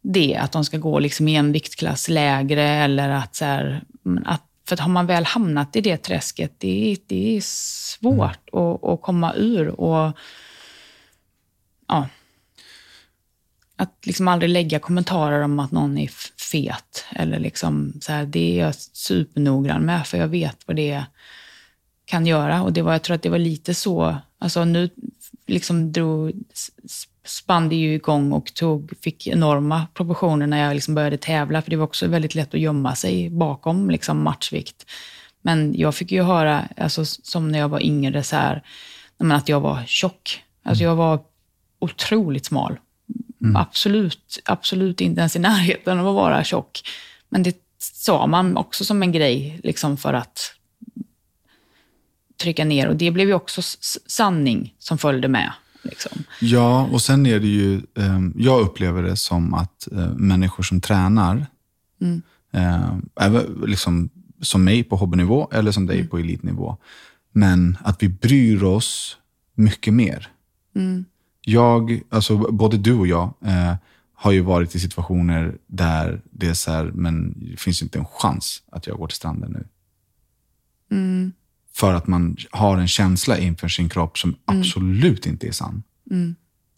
[0.01, 3.81] det, att de ska gå liksom i en viktklass lägre eller att, så här,
[4.25, 8.65] att för har man väl hamnat i det träsket, det, det är svårt mm.
[8.65, 9.67] att, att komma ur.
[9.67, 10.17] Och,
[11.87, 12.07] ja,
[13.77, 16.09] att liksom aldrig lägga kommentarer om att någon är
[16.51, 17.05] fet.
[17.11, 21.03] Eller liksom så här, det är jag supernoggrann med, för jag vet vad det
[22.05, 22.63] kan göra.
[22.63, 24.89] Och det var, jag tror att det var lite så, alltså nu
[25.47, 26.31] liksom drog,
[27.25, 31.69] spann det ju igång och tog, fick enorma proportioner när jag liksom började tävla, för
[31.69, 34.85] det var också väldigt lätt att gömma sig bakom liksom matchvikt.
[35.41, 38.63] Men jag fick ju höra, alltså, som när jag var yngre, så här,
[39.17, 40.43] att jag var tjock.
[40.63, 41.19] Alltså jag var
[41.79, 42.77] otroligt smal.
[43.41, 43.55] Mm.
[43.55, 46.81] Absolut, absolut inte ens i närheten av att vara tjock.
[47.29, 50.53] Men det sa man också som en grej liksom för att
[52.41, 52.87] trycka ner.
[52.87, 53.61] Och det blev ju också
[54.07, 55.51] sanning som följde med.
[55.81, 56.23] Liksom.
[56.41, 60.81] Ja, och sen är det ju, eh, jag upplever det som att eh, människor som
[60.81, 61.45] tränar,
[62.01, 62.21] mm.
[62.51, 64.09] eh, liksom,
[64.41, 66.07] som mig på hobbynivå eller som dig mm.
[66.07, 66.77] på elitnivå,
[67.31, 69.17] men att vi bryr oss
[69.55, 70.27] mycket mer.
[70.75, 71.05] Mm.
[71.49, 73.75] Jag, alltså både du och jag, eh,
[74.13, 78.05] har ju varit i situationer där det är så här, men det finns inte en
[78.05, 79.67] chans att jag går till stranden nu.
[80.97, 81.31] Mm.
[81.73, 84.59] För att man har en känsla inför sin kropp som mm.
[84.59, 85.83] absolut inte är sann.
[86.11, 86.35] Mm.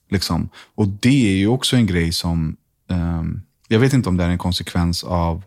[0.10, 0.50] Liksom.
[0.76, 2.58] Och det är ju också en grej som,
[2.88, 5.44] um, jag vet inte om det är en konsekvens av,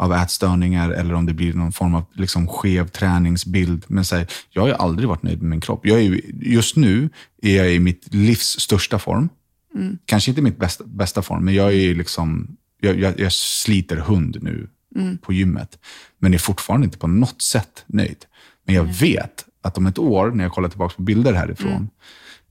[0.00, 3.84] av ätstörningar eller om det blir någon form av liksom, skev träningsbild.
[3.88, 5.86] Men så här, jag har aldrig varit nöjd med min kropp.
[5.86, 7.10] Jag är just nu
[7.42, 9.28] är jag i mitt livs största form.
[9.74, 9.98] Mm.
[10.04, 14.38] Kanske inte mitt bästa, bästa form, men jag är liksom, jag, jag, jag sliter hund
[14.42, 15.18] nu mm.
[15.18, 15.78] på gymmet.
[16.18, 18.24] Men är fortfarande inte på något sätt nöjd.
[18.66, 21.90] Men jag vet att om ett år, när jag kollar tillbaka på bilder härifrån,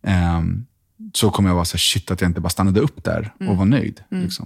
[0.01, 0.37] mm.
[0.37, 0.65] um,
[1.13, 3.41] så kommer jag vara så här, shit att jag inte bara stannade upp där och
[3.41, 3.57] mm.
[3.57, 4.01] var nöjd.
[4.11, 4.23] Mm.
[4.23, 4.45] Liksom.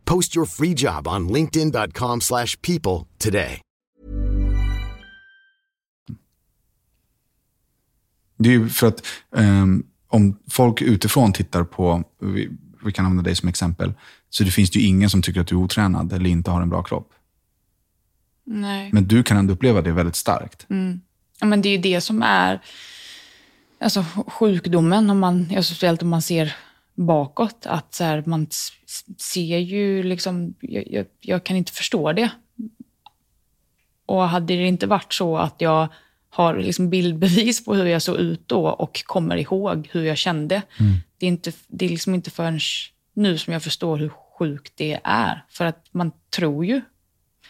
[0.11, 3.61] Post your free job on linkedin.com/people today.
[8.37, 12.49] Det är ju för att um, om folk utifrån tittar på, vi,
[12.85, 13.93] vi, kan använda dig som exempel,
[14.29, 16.61] så det finns det ju ingen som tycker att du är otränad eller inte har
[16.61, 17.09] en bra kropp.
[18.45, 18.89] Nej.
[18.93, 20.65] Men du kan ändå uppleva det väldigt starkt.
[20.69, 21.01] Mm.
[21.39, 22.61] Ja, men det är ju det som är
[23.79, 26.55] alltså, sjukdomen, om man, speciellt om man ser
[27.05, 27.65] bakåt.
[27.65, 28.47] Att så här, man
[29.17, 32.29] ser ju liksom, jag, jag, jag, kan inte förstå det.
[34.05, 35.87] Och hade det inte varit så att jag
[36.29, 40.61] har liksom bildbevis på hur jag såg ut då och kommer ihåg hur jag kände.
[40.79, 40.93] Mm.
[41.17, 42.59] Det är, inte, det är liksom inte förrän
[43.13, 45.45] nu som jag förstår hur sjukt det är.
[45.49, 46.81] För att man tror ju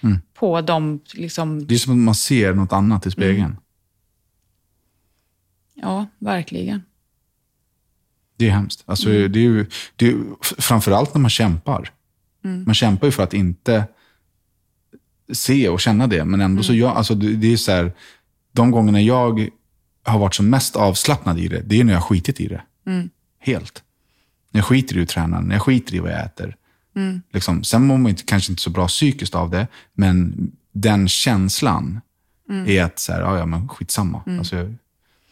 [0.02, 0.20] mm.
[0.34, 1.00] på dem.
[1.14, 1.68] Liksom...
[1.68, 3.40] Det är som att man ser något annat i spegeln.
[3.42, 3.58] Mm.
[5.74, 6.84] Ja, verkligen.
[8.42, 8.84] Det är hemskt.
[8.86, 9.32] Alltså, mm.
[9.32, 9.66] det är ju,
[9.96, 10.16] det är,
[10.62, 11.92] framförallt när man kämpar.
[12.44, 12.64] Mm.
[12.66, 13.86] Man kämpar ju för att inte
[15.32, 16.82] se och känna det, men ändå så mm.
[16.82, 17.94] jag, alltså det, det är så här,
[18.52, 19.50] de gångerna jag
[20.04, 22.62] har varit som mest avslappnad i det, det är när jag skitit i det.
[22.88, 23.10] Mm.
[23.40, 23.84] Helt.
[24.52, 26.56] När jag skiter i att träna, när jag skiter i vad jag äter.
[26.96, 27.22] Mm.
[27.34, 32.02] Liksom, sen mår man inte, kanske inte så bra psykiskt av det, men den känslan
[32.50, 32.70] mm.
[32.70, 34.24] är att så här, ja, ja, men skitsamma.
[34.26, 34.40] Mm.
[34.40, 34.74] Alltså,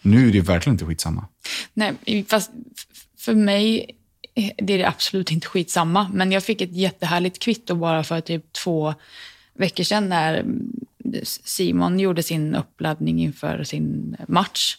[0.02, 1.26] nu är det verkligen inte skitsamma.
[1.74, 2.52] Nej, fast
[3.20, 3.96] för mig
[4.58, 6.10] det är det absolut inte skitsamma.
[6.14, 8.94] Men jag fick ett jättehärligt kvitto bara för typ två
[9.54, 10.46] veckor sedan när
[11.24, 14.78] Simon gjorde sin uppladdning inför sin match.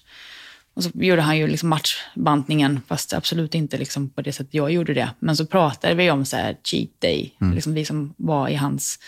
[0.74, 4.72] Och så gjorde han ju liksom matchbantningen, fast absolut inte liksom på det sättet jag
[4.72, 5.10] gjorde det.
[5.18, 7.54] Men så pratade vi om så här cheat day, mm.
[7.54, 8.98] liksom vi som var i hans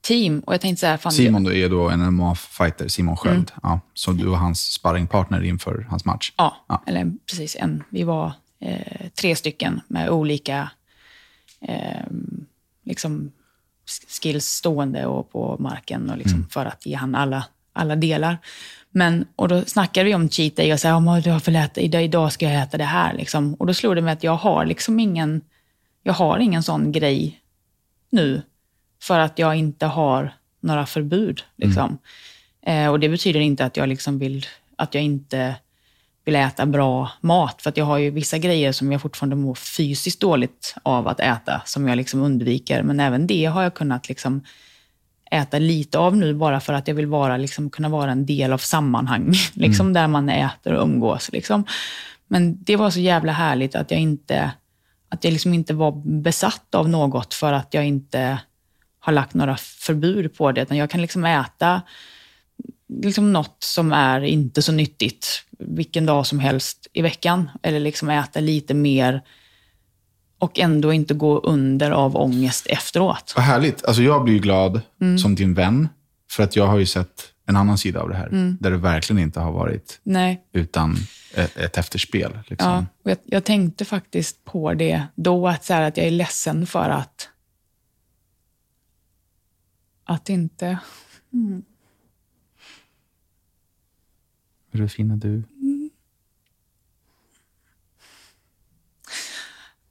[0.00, 0.40] team.
[0.40, 3.36] Och jag tänkte så här, fan, Simon då är då en MMA-fighter, Simon Sköld.
[3.36, 3.60] Mm.
[3.62, 6.32] Ja, så du var hans sparringpartner inför hans match?
[6.36, 6.82] Ja, ja.
[6.86, 7.84] eller precis en.
[7.90, 10.70] Vi var eh, tre stycken med olika
[11.60, 12.06] eh,
[12.84, 13.32] liksom,
[14.20, 18.38] skills stående och på marken och liksom, för att ge han alla, alla delar.
[18.90, 21.80] Men, och då snackade vi om cheat day och sa, om du har för äta,
[21.80, 23.14] idag, idag ska jag äta det här.
[23.14, 23.54] Liksom.
[23.54, 25.40] Och då slog det mig att jag har liksom ingen,
[26.02, 27.40] jag har ingen sån grej
[28.10, 28.42] nu.
[29.02, 31.42] För att jag inte har några förbud.
[31.56, 31.98] Liksom.
[32.62, 34.46] Eh, och det betyder inte att jag liksom vill,
[34.76, 35.54] att jag inte
[36.28, 37.62] vill äta bra mat.
[37.62, 41.20] För att jag har ju vissa grejer som jag fortfarande mår fysiskt dåligt av att
[41.20, 42.82] äta, som jag liksom undviker.
[42.82, 44.42] Men även det har jag kunnat liksom
[45.30, 48.52] äta lite av nu, bara för att jag vill vara, liksom, kunna vara en del
[48.52, 51.32] av sammanhang, liksom, där man äter och umgås.
[51.32, 51.64] Liksom.
[52.26, 54.52] Men det var så jävla härligt att jag inte,
[55.08, 58.38] att jag liksom inte var besatt av något för att jag inte
[59.00, 60.62] har lagt några förbud på det.
[60.62, 61.82] Utan jag kan liksom äta
[62.88, 67.50] liksom något som är inte så nyttigt vilken dag som helst i veckan.
[67.62, 69.22] Eller liksom äta lite mer
[70.38, 73.32] och ändå inte gå under av ångest efteråt.
[73.36, 73.84] Vad härligt.
[73.84, 74.80] Alltså jag blir ju glad
[75.22, 75.88] som din vän,
[76.30, 79.22] för att jag har ju sett en annan sida av det här, där det verkligen
[79.22, 80.96] inte har varit Nej, utan
[81.34, 82.38] ett, ett efterspel.
[82.46, 82.70] Liksom.
[82.70, 86.10] ja, och jag, jag tänkte faktiskt på det då, att, så här, att jag är
[86.10, 87.28] ledsen för att
[90.04, 90.78] att inte...
[94.72, 95.42] Är du du?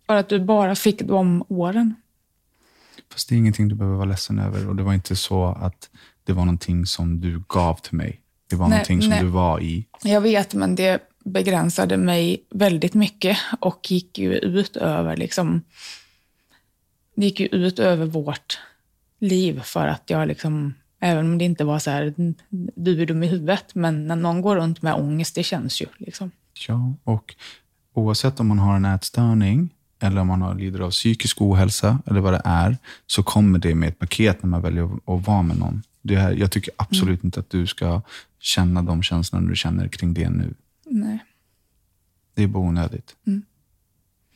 [0.06, 1.96] För att du bara fick de åren.
[3.12, 4.70] Fast det är ingenting du behöver vara ledsen över.
[4.70, 5.90] Och det var inte så att
[6.24, 8.22] det var någonting som du gav till mig.
[8.50, 9.22] Det var Nej, någonting som nej.
[9.22, 9.88] du var i.
[10.04, 15.64] Jag vet, men det begränsade mig väldigt mycket och gick ju ut över liksom...
[17.16, 18.60] Det gick ju ut över vårt
[19.20, 20.74] liv för att jag liksom...
[21.00, 22.14] Även om det inte var så här,
[22.76, 25.86] du är dum i huvudet, men när någon går runt med ångest, det känns ju.
[25.98, 26.32] Liksom.
[26.68, 27.36] Ja, och
[27.94, 29.70] oavsett om man har en ätstörning
[30.00, 32.78] eller om man har, lider av psykisk ohälsa eller vad det är,
[33.08, 35.84] så kommer det med ett paket när man väljer att, vara med någon.
[36.02, 38.02] Det här, jag tycker absolut inte att du ska
[38.40, 40.54] känna de känslorna du känner kring det nu.
[40.86, 41.20] Nej.
[42.34, 43.16] Det är bara onödigt.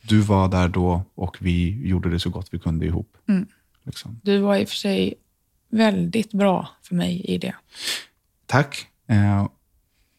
[0.02, 3.16] Du var där då och vi gjorde det så gott vi kunde ihop.
[3.84, 4.20] Liksom.
[4.22, 5.14] Du var i och för sig
[5.72, 7.54] väldigt bra för mig i det.
[8.46, 8.86] Tack.
[9.08, 9.48] Eh,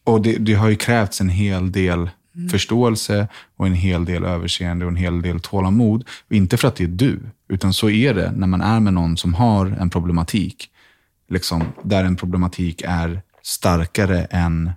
[0.04, 2.10] och det, det har ju krävts en hel del
[2.50, 6.04] förståelse och en hel del överseende och en hel del tålamod.
[6.28, 8.94] Och inte för att det är du, utan så är det när man är med
[8.94, 10.70] någon som har en problematik.
[11.28, 14.72] Liksom, där en problematik är starkare än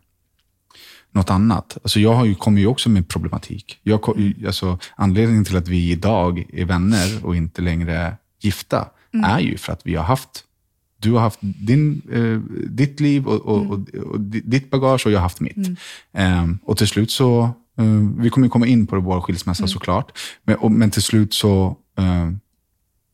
[1.12, 1.78] något annat.
[1.84, 3.80] Alltså jag har ju, kommer ju också med problematik.
[3.84, 4.16] Jag, ko-
[4.46, 8.90] alltså, anledningen till att vi idag är vänner och inte längre gifta
[9.26, 10.44] är ju för att vi har haft
[11.00, 12.40] du har haft din, eh,
[12.70, 15.56] ditt liv och, och, och, och di- ditt bagage och jag har haft mitt.
[16.14, 17.44] Ehm, och till slut så,
[17.78, 17.86] eh,
[18.18, 20.12] vi kommer komma in på det, vår skilsmässa såklart,
[20.44, 22.32] men, och, men till slut så eh,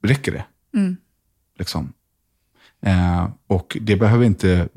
[0.04, 0.46] räcker det.
[1.60, 1.94] Liksom.
[2.82, 4.70] Eh, och det behöver inte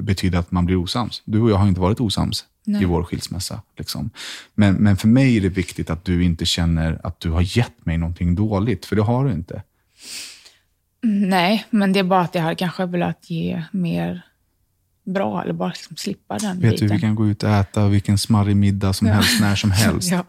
[0.00, 1.22] betyda att man blir osams.
[1.24, 2.44] Du och jag har inte varit osams
[2.80, 3.62] i vår skilsmässa.
[3.78, 4.10] Liksom.
[4.54, 7.86] Men, men för mig är det viktigt att du inte känner att du har gett
[7.86, 9.62] mig någonting dåligt, för det har du inte.
[11.02, 14.22] Nej, men det är bara att jag hade kanske velat ge mer
[15.04, 16.88] bra, eller bara liksom slippa den Vet biten.
[16.88, 20.10] du, vi kan gå ut och äta vilken smarrig middag som helst, när som helst.
[20.10, 20.24] Ja.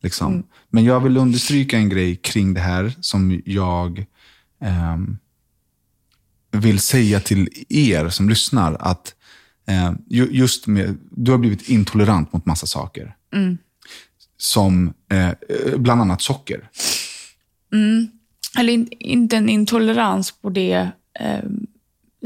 [0.00, 0.42] Liksom.
[0.70, 4.04] Men jag vill understryka en grej kring det här som jag
[4.60, 5.18] ehm,
[6.50, 8.76] vill säga till er som lyssnar.
[8.80, 9.14] Att
[9.66, 13.16] eh, ju- just med, du har blivit intolerant mot massa saker.
[14.36, 15.30] Som eh,
[15.76, 16.68] bland annat socker.
[18.58, 20.88] Eller in, inte en intolerans på det
[21.20, 21.44] eh,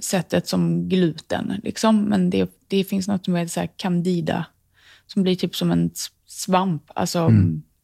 [0.03, 2.03] sättet som gluten, liksom.
[2.03, 4.47] men det, det finns något med så här candida,
[5.07, 5.91] som blir typ som en
[6.27, 6.83] svamp.
[6.95, 7.31] Alltså,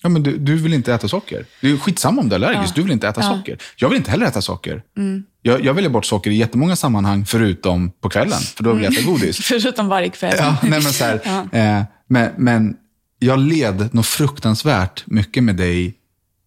[0.02, 1.46] Ja, men du, du vill inte äta socker.
[1.60, 2.74] Det är skitsamma om du är allergisk.
[2.74, 3.58] Du vill inte äta socker.
[3.76, 4.82] Jag vill inte heller äta socker.
[5.42, 8.40] Jag, jag väljer bort socker i jättemånga sammanhang, förutom på kvällen.
[8.40, 9.38] För då vill jag äta godis.
[9.42, 10.34] Förutom varje kväll.
[10.38, 11.14] Ja, nej, men, så här,
[11.52, 12.76] eh, men, men
[13.18, 15.94] jag led något fruktansvärt mycket med dig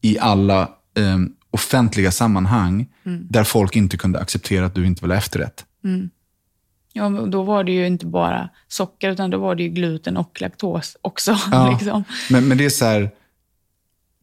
[0.02, 0.62] i alla
[0.98, 1.18] eh,
[1.56, 5.66] offentliga sammanhang där folk inte kunde acceptera att du inte ville ha efterrätt.
[6.94, 10.18] Ja, men då var det ju inte bara socker, utan då var det ju gluten
[10.18, 11.38] och laktos också.
[11.52, 11.72] Ja.
[11.72, 12.04] liksom.
[12.30, 13.10] Men, men det är så här,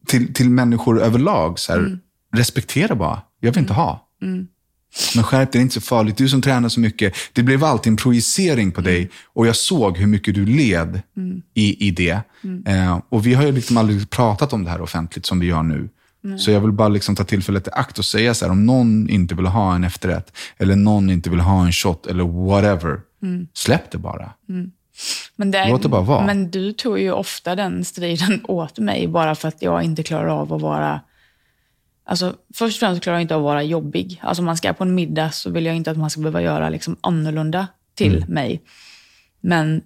[0.07, 1.99] till, till människor överlag, så här,
[2.35, 3.21] respektera bara.
[3.39, 4.07] Jag vill inte ha.
[5.15, 6.17] Men skärp dig, det är inte så farligt.
[6.17, 7.13] Du som tränar så mycket.
[7.33, 11.01] Det blev alltid en projicering på dig och jag såg hur mycket du led
[11.53, 12.21] i, i det.
[12.65, 15.63] Eh, och vi har ju liksom aldrig pratat om det här offentligt som vi gör
[15.63, 15.89] nu.
[16.37, 19.09] Så jag vill bara liksom ta tillfället i akt och säga så här, om någon
[19.09, 23.01] inte vill ha en efterrätt, eller någon inte vill ha en shot, eller whatever,
[23.53, 24.31] släpp det bara.
[25.35, 26.25] Men, det är, Låt det bara vara.
[26.25, 30.27] men du tog ju ofta den striden åt mig bara för att jag inte klarar
[30.27, 31.01] av att vara
[32.05, 34.19] Alltså, först och främst klarar jag inte av att vara jobbig.
[34.23, 36.41] Alltså om man ska på en middag så vill jag inte att man ska behöva
[36.41, 38.61] göra liksom annorlunda till mig.
[39.41, 39.81] Men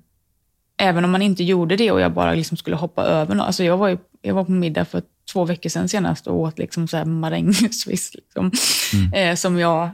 [0.77, 3.47] även om man inte gjorde det och jag bara liksom skulle hoppa över något.
[3.47, 5.01] Alltså jag, var ju, jag var på middag för
[5.31, 8.13] två veckor sedan senast och åt liksom så här marängsviss.
[8.13, 8.51] Liksom,
[9.13, 9.89] eh, som jag...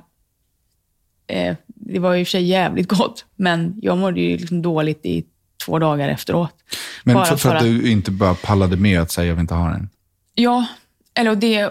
[1.27, 4.61] Eh, det var ju i och för sig jävligt gott, men jag mådde ju liksom
[4.61, 5.25] dåligt i
[5.65, 6.55] två dagar efteråt.
[7.03, 9.53] Men Bara för, för att du inte bara pallade med att säga jag vill inte
[9.53, 9.89] ha den?
[10.35, 10.65] Ja,
[11.13, 11.65] eller och det,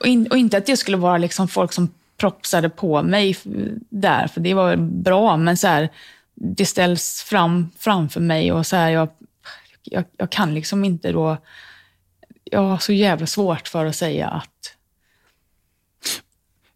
[0.00, 3.36] och, in, och inte att det skulle vara liksom folk som propsade på mig
[3.90, 5.88] där, för det var bra, men så här,
[6.34, 9.08] det ställs fram framför mig och så här, jag,
[9.82, 11.36] jag, jag kan liksom inte då...
[12.52, 14.74] Jag har så jävla svårt för att säga att...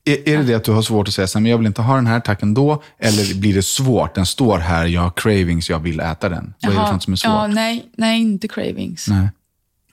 [0.04, 1.82] Är, är det det att du har svårt att säga så men jag vill inte
[1.82, 2.82] ha den här, tack ändå?
[2.98, 4.14] Eller blir det svårt?
[4.14, 6.54] Den står här, jag har cravings, jag vill äta den.
[6.62, 7.30] Vad är det som är svårt?
[7.32, 9.08] Ja, nej, nej, inte cravings.
[9.08, 9.28] Nej.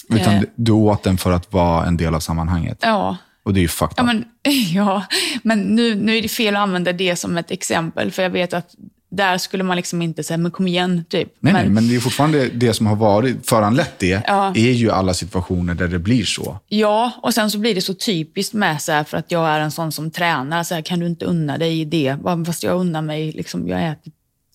[0.09, 0.41] Utan Eh.
[0.55, 2.77] du åt den för att vara en del av sammanhanget.
[2.81, 4.07] Ja, Och det är ju fucked Ja, up.
[4.07, 4.25] men,
[4.73, 5.05] ja,
[5.43, 8.53] men nu, nu är det fel att använda det som ett exempel, för jag vet
[8.53, 8.75] att
[9.11, 11.27] där skulle man liksom inte säga, men kom igen, typ.
[11.39, 14.53] Nej, men, nej, men det är fortfarande det som har varit föranlett det, Ja.
[14.55, 16.59] är ju alla situationer där det blir så.
[16.67, 19.59] Ja, och sen så blir det så typiskt med så här, för att jag är
[19.59, 22.17] en sån som tränar, så här, kan du inte unna dig det?
[22.45, 24.11] Fast jag unnar mig, liksom, jag äter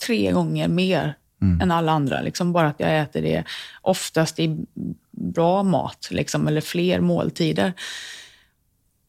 [0.06, 1.14] tre gånger mer
[1.62, 2.20] än alla andra.
[2.20, 3.44] Liksom, bara att jag äter det
[3.82, 4.56] oftast i
[5.10, 7.72] bra mat, liksom, eller fler måltider.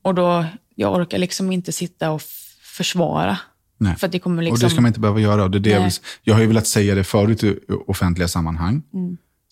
[0.01, 2.21] Och då, jag orkar liksom inte sitta och
[2.61, 3.37] försvara.
[3.77, 3.95] Nej.
[3.95, 4.53] För det kommer liksom...
[4.53, 5.47] Och det ska man inte behöva göra.
[5.47, 5.91] Det är det jag, vill,
[6.23, 8.81] jag har ju velat säga det förut i offentliga sammanhang,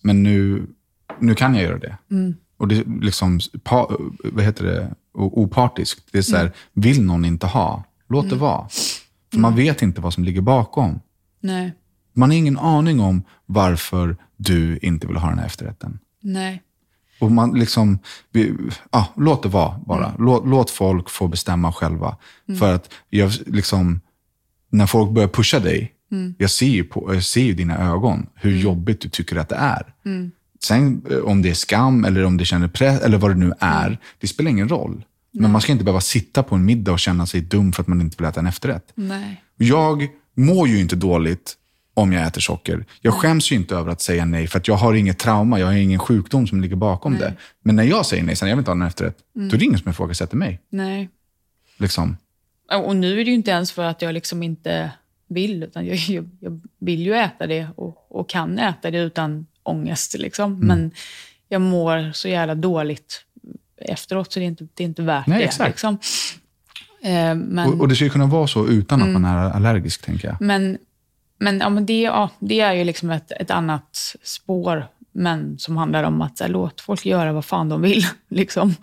[0.02, 0.68] men nu,
[1.20, 1.98] nu kan jag göra det.
[2.58, 6.08] Och det är liksom, pa, vad heter det, opartiskt.
[6.12, 8.68] Det är så här, vill någon inte ha, låt det vara.
[9.32, 11.00] För man vet inte vad som ligger bakom.
[11.42, 11.74] Nej,
[12.14, 16.00] Man har ingen aning om varför du inte vill ha den här efterrätten.
[16.22, 16.62] nej.
[17.20, 18.00] Och man liksom,
[18.32, 18.54] vi,
[18.92, 20.14] ja, låt det vara bara.
[20.20, 22.18] Låt, låt folk få bestämma själva.
[22.60, 24.02] För att jag, liksom,
[24.74, 25.92] när folk börjar pusha dig,
[26.38, 29.50] jag, ser ju på, jag ser ju i dina ögon hur jobbigt du tycker att
[29.50, 29.94] det är.
[30.64, 33.54] Sen eh, om det är skam eller om det känner press eller vad det nu
[33.60, 35.04] är, det spelar ingen roll.
[35.34, 37.88] Men man ska inte behöva sitta på en middag och känna sig dum för att
[37.88, 38.92] man inte vill äta en efterrätt.
[38.96, 39.44] Nej.
[39.58, 41.56] Jag mår ju inte dåligt
[41.94, 42.86] om jag äter socker.
[43.02, 45.68] Jag skäms ju inte över att säga nej, för att jag har inget trauma, jag
[45.68, 47.34] har ingen sjukdom som ligger bakom det.
[47.64, 49.66] Men när jag säger nej, sen jag vill inte ha den efterrätt, då är det
[49.66, 50.60] ingen som ifrågasätter mig.
[50.70, 51.10] Nej.
[51.78, 52.18] Liksom.
[52.76, 54.92] Och nu är det ju inte ens för att jag liksom inte
[55.28, 59.46] vill, utan jag, jag, jag vill ju äta det och, och kan äta det utan
[59.64, 60.18] ångest.
[60.20, 60.54] Liksom.
[60.54, 60.68] Mm.
[60.68, 60.92] Men
[61.50, 63.26] jag mår så jävla dåligt
[63.78, 65.44] efteråt, så det är inte, det är inte värt Nej, det.
[65.44, 65.70] exakt.
[65.70, 65.98] Liksom.
[67.04, 70.28] Eh, men, Och, och det ju kunna vara så utan att man är allergisk, tänker
[70.28, 70.42] jag.
[70.42, 70.78] men,
[71.38, 75.78] men, ja, men det, ja, det är ju liksom ett, ett annat spår, men som
[75.78, 78.06] handlar om att här, låt folk göra vad fan de vill.
[78.30, 78.76] Liksom.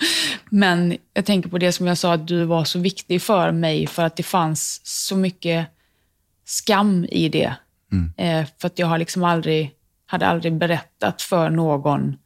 [0.51, 3.87] Men jag tänker på det som jag sa, att du var så viktig för mig,
[3.87, 5.67] för att det fanns så mycket
[6.45, 7.55] skam i det.
[8.17, 9.71] Eh, för att jag har liksom aldrig,
[10.07, 12.17] hade aldrig berättat för någon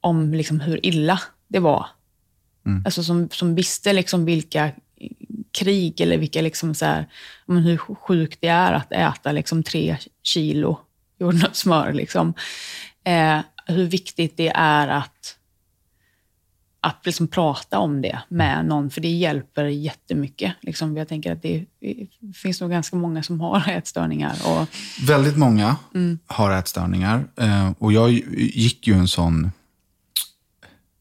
[0.00, 1.86] om liksom hur illa det var.
[2.84, 4.72] Alltså som, som visste liksom vilka
[5.50, 7.06] krig eller vilka liksom så här,
[7.46, 10.80] hur sjukt det är att äta liksom tre kilo
[11.18, 11.92] jordnötssmör.
[11.92, 12.34] Liksom.
[13.04, 15.36] Eh, hur viktigt det är att,
[16.80, 20.52] att liksom prata om det med någon, för det hjälper jättemycket.
[20.60, 20.96] Liksom.
[20.96, 21.64] Jag tänker att det,
[22.34, 24.36] finns nog ganska många som har ätstörningar.
[24.46, 24.68] Och,
[25.06, 25.76] Väldigt många
[26.26, 27.24] har ätstörningar.
[27.36, 29.50] Eh, och jag gick ju en sån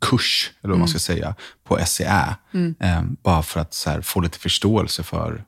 [0.02, 2.36] kurs, eller vad man ska säga, på SCA.
[2.80, 5.44] Eh, bara för att här, få lite förståelse för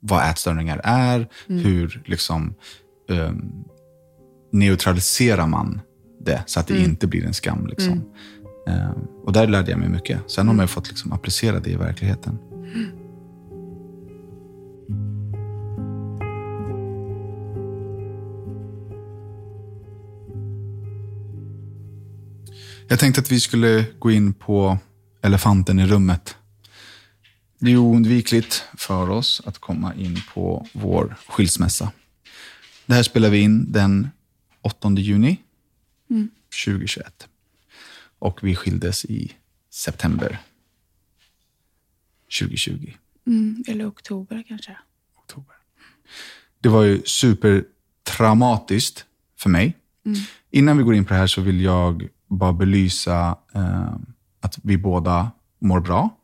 [0.00, 2.54] vad ätstörningar är, hur liksom,
[3.08, 3.32] eh,
[4.54, 5.80] neutraliserar man
[6.20, 7.66] det så att det inte blir en skam.
[7.66, 8.04] Liksom.
[8.68, 8.90] Eh,
[9.24, 10.30] och där lärde jag mig mycket.
[10.30, 12.38] Sen har man ju fått liksom, applicera det i verkligheten.
[22.88, 24.78] Jag tänkte att vi skulle gå in på
[25.22, 26.36] elefanten i rummet.
[27.58, 31.92] Det är oundvikligt för oss att komma in på vår skilsmässa.
[32.86, 34.10] Det här spelar vi in den
[34.64, 35.36] 8 juni
[36.64, 37.28] 2021.
[38.18, 39.32] Och vi skildes i
[39.70, 40.38] september
[42.38, 42.92] 2020.
[43.66, 44.76] eller oktober kanske.
[45.18, 45.54] oktober.
[46.60, 49.06] Det var ju supertraumatiskt
[49.36, 49.76] för mig.
[50.50, 53.96] Innan vi går in på det här så vill jag bara belysa eh,
[54.40, 56.16] att vi båda mår bra.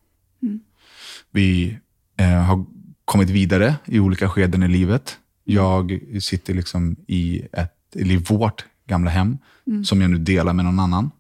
[1.30, 1.78] Vi
[2.16, 2.64] eh, har
[3.04, 5.18] kommit vidare i olika skeden i livet.
[5.44, 9.38] Jag sitter liksom i, ett, eller i vårt gamla hem
[9.84, 11.10] som jag nu delar med någon annan.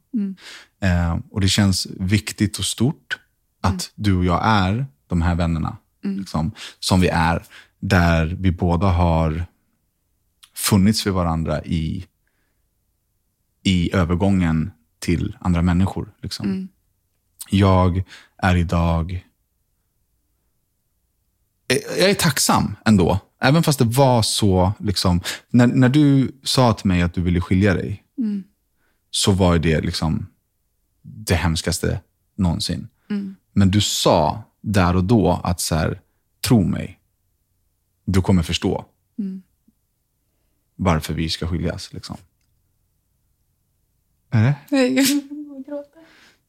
[0.82, 3.18] Eh, och det känns viktigt och stort
[3.60, 5.76] att du och jag är de här vännerna.
[6.18, 7.42] Liksom, som vi är.
[7.80, 9.44] Där vi båda har
[10.54, 12.06] funnits för varandra i,
[13.62, 16.12] i övergången till andra människor.
[16.22, 16.68] Liksom.
[17.50, 18.02] Jag
[18.36, 19.26] är idag...
[21.98, 23.20] Jag är tacksam ändå.
[23.40, 24.72] Även fast det var så...
[24.78, 28.04] Liksom, när, när du sa till mig att du ville skilja dig,
[29.10, 30.26] så var det liksom
[31.02, 32.00] det hemskaste
[32.34, 32.88] någonsin.
[33.52, 36.00] Men du sa där och då att så här,
[36.40, 37.00] tro mig,
[38.04, 38.84] du kommer förstå
[40.76, 41.92] varför vi ska skiljas.
[41.92, 42.16] Liksom.
[44.30, 44.56] Är det?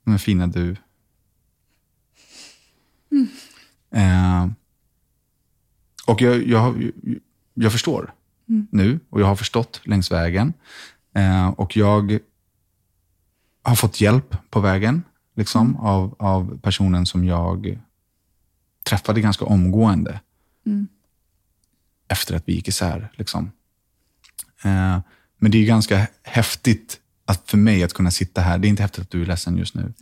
[0.03, 0.75] Men fina du.
[3.91, 4.47] Eh,
[6.12, 6.91] och jag, jag,
[7.53, 8.14] jag förstår
[8.72, 10.53] nu och jag har förstått längs vägen.
[11.16, 12.20] Eh, och jag
[13.64, 15.03] har fått hjälp på vägen
[15.36, 17.80] liksom, av, av personen som jag
[18.84, 20.20] träffade ganska omgående
[22.07, 23.12] efter att vi gick isär.
[23.14, 23.51] Liksom.
[24.64, 24.99] Eh,
[25.38, 28.57] men det är ganska häftigt att för mig att kunna sitta här.
[28.57, 29.93] Det är inte häftigt att du är ledsen just nu.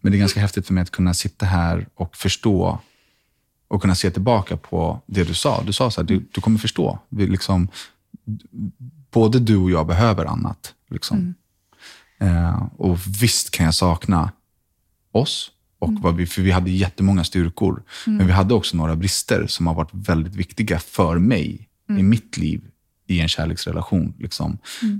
[0.00, 2.80] Men det är ganska häftigt för mig att kunna sitta här och förstå
[3.68, 5.62] och kunna se tillbaka på det du sa.
[5.62, 6.98] Du sa så här, du, du kommer förstå.
[7.08, 7.68] Vi liksom,
[9.10, 10.74] både du och jag behöver annat.
[10.90, 11.34] Liksom.
[12.20, 14.32] Eh, och visst kan jag sakna
[15.12, 17.82] oss, och vad vi, för vi hade jättemånga styrkor.
[18.06, 22.36] Men vi hade också några brister som har varit väldigt viktiga för mig i mitt
[22.36, 22.64] liv
[23.06, 24.14] i en kärleksrelation.
[24.18, 24.58] Liksom.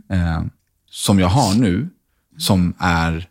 [0.08, 0.42] Eh,
[0.90, 1.88] som jag har nu,
[2.38, 3.28] som är...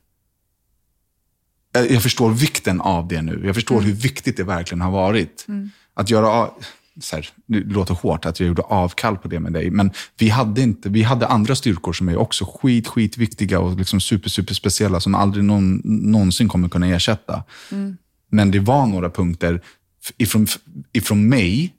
[1.86, 3.42] Jag förstår vikten av det nu.
[3.46, 5.46] Jag förstår hur viktigt det verkligen har varit.
[5.94, 6.54] Att göra av,
[7.02, 10.30] så här, det låter hårt att jag gjorde avkall på det med dig, men vi
[10.30, 14.30] hade, inte, vi hade andra styrkor som är också skit, skit viktiga och liksom super,
[14.30, 17.44] super speciella som aldrig någon, någonsin kommer kunna ersätta.
[18.30, 19.62] Men det var några punkter
[20.18, 20.48] ifrån,
[20.94, 21.74] ifrån mig,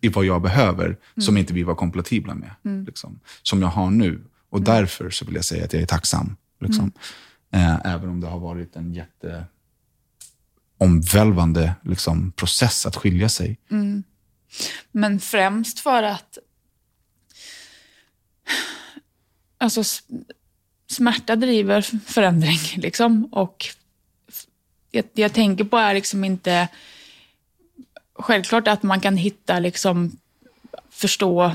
[0.00, 2.50] i vad jag behöver, som inte vi var kompatibla med.
[2.86, 4.20] Liksom, som jag har nu.
[4.50, 6.36] Och därför så vill jag säga att jag är tacksam.
[6.60, 6.92] Liksom.
[7.50, 9.44] Eh, även om det har varit en jätte
[10.78, 13.58] omvälvande liksom, process att skilja sig.
[13.70, 14.02] Mm.
[14.92, 16.38] Men främst för att
[19.58, 19.82] alltså,
[20.90, 22.58] smärta driver förändring.
[22.76, 23.24] Liksom.
[23.24, 23.66] Och
[24.90, 26.68] jag, jag tänker på är liksom inte...
[28.20, 30.16] Självklart att man kan hitta, liksom,
[30.90, 31.52] förstå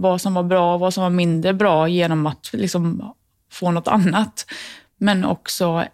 [0.00, 3.14] vad som var bra och vad som var mindre bra genom att liksom,
[3.50, 4.46] få något annat.
[5.02, 5.84] Men också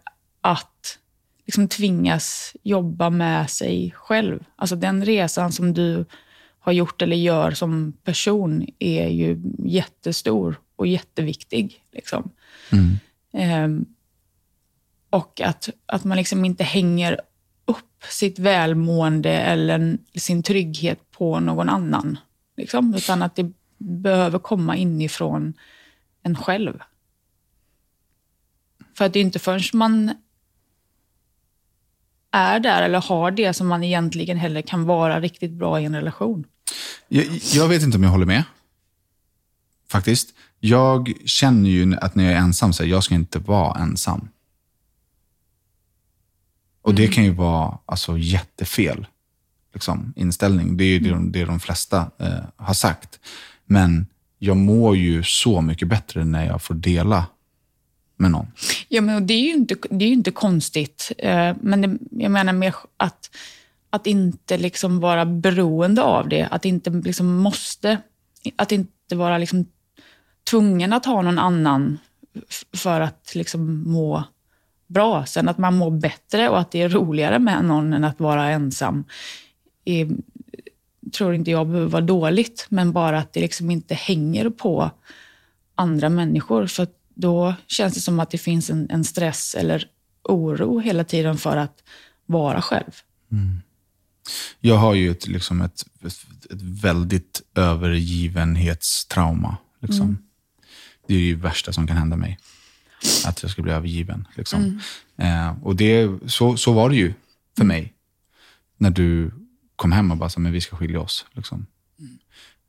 [0.40, 0.98] att
[1.46, 4.44] liksom, tvingas jobba med sig själv.
[4.56, 6.04] Alltså den resan som du
[6.58, 11.84] har gjort eller gör som person är ju jättestor och jätteviktig.
[11.92, 12.30] Liksom.
[13.32, 13.86] Ehm,
[15.10, 17.20] och att, att man liksom inte hänger
[17.64, 22.18] upp sitt välmående eller sin trygghet på någon annan.
[22.56, 25.54] Liksom, utan att det behöver komma inifrån
[26.22, 26.78] en själv.
[28.96, 30.14] För att det är inte förrän man
[32.30, 35.94] är där eller har det som man egentligen heller kan vara riktigt bra i en
[35.94, 36.44] relation.
[37.08, 38.44] Jag, jag vet inte om jag håller med.
[39.88, 40.34] Faktiskt.
[40.60, 44.28] Jag känner ju att när jag är ensam, så här, jag ska inte vara ensam.
[46.82, 49.06] Och det kan ju vara alltså, jättefel
[49.74, 50.76] liksom, inställning.
[50.76, 53.20] Det är ju det, de- det de flesta eh, har sagt.
[53.64, 54.06] Men
[54.38, 57.26] jag mår ju så mycket bättre när jag får dela
[58.16, 58.46] med någon.
[58.88, 61.12] Ja, men det är ju inte, det är ju inte konstigt.
[61.18, 63.30] Eh, men det, jag menar mer att,
[63.90, 66.48] att inte liksom vara beroende av det.
[66.50, 67.98] Att inte liksom måste,
[68.56, 69.66] att inte vara liksom
[70.50, 71.98] tvungen att ha någon annan
[72.72, 74.24] för att liksom må
[74.86, 75.26] bra.
[75.26, 78.50] Sen att man mår bättre och att det är roligare med någon än att vara
[78.50, 79.04] ensam.
[79.84, 80.08] Är,
[81.16, 84.90] tror inte jag behöver vara dåligt, men bara att det liksom inte hänger på
[85.74, 86.66] andra människor.
[86.66, 89.88] Så att då känns det som att det finns en, en stress eller
[90.22, 91.82] oro hela tiden för att
[92.26, 92.92] vara själv.
[94.60, 95.84] Jag har ju ett, liksom ett,
[96.50, 99.56] ett, väldigt övergivenhetstrauma.
[99.80, 100.18] Liksom.
[101.06, 102.38] Det är ju det värsta som kan hända mig.
[103.26, 104.28] Att jag ska bli övergiven.
[104.34, 104.80] Liksom.
[105.16, 107.14] Eh, och det, så, så var det ju
[107.56, 107.92] för mig.
[108.76, 109.30] När du
[109.76, 111.26] kom hem och bara sa, men vi ska skilja oss.
[111.32, 111.66] Liksom.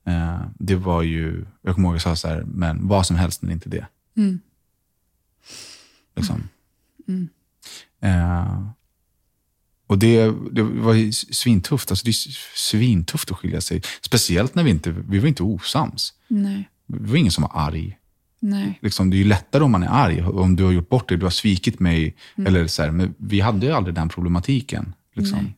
[0.06, 3.16] Eh, det var ju, jag kommer ihåg att jag sa så här, men vad som
[3.16, 3.88] helst men inte det.
[6.16, 6.50] Liksom.
[8.02, 8.68] Eh,
[9.88, 11.92] och det, det var svintufft.
[11.92, 13.82] Alltså det är svintufft att skilja sig.
[14.02, 16.14] Speciellt när vi inte, vi var inte osams.
[16.28, 16.70] Nej.
[16.88, 17.98] Det var ingen som var arg.
[18.40, 18.80] Nej.
[18.82, 21.18] Liksom, det är ju lättare om man är arg, om du har gjort bort dig,
[21.18, 22.16] du har svikit mig.
[22.36, 22.48] Mm.
[22.48, 24.94] Eller så här, men vi hade ju aldrig den problematiken.
[25.14, 25.40] Liksom.
[25.40, 25.58] Nej.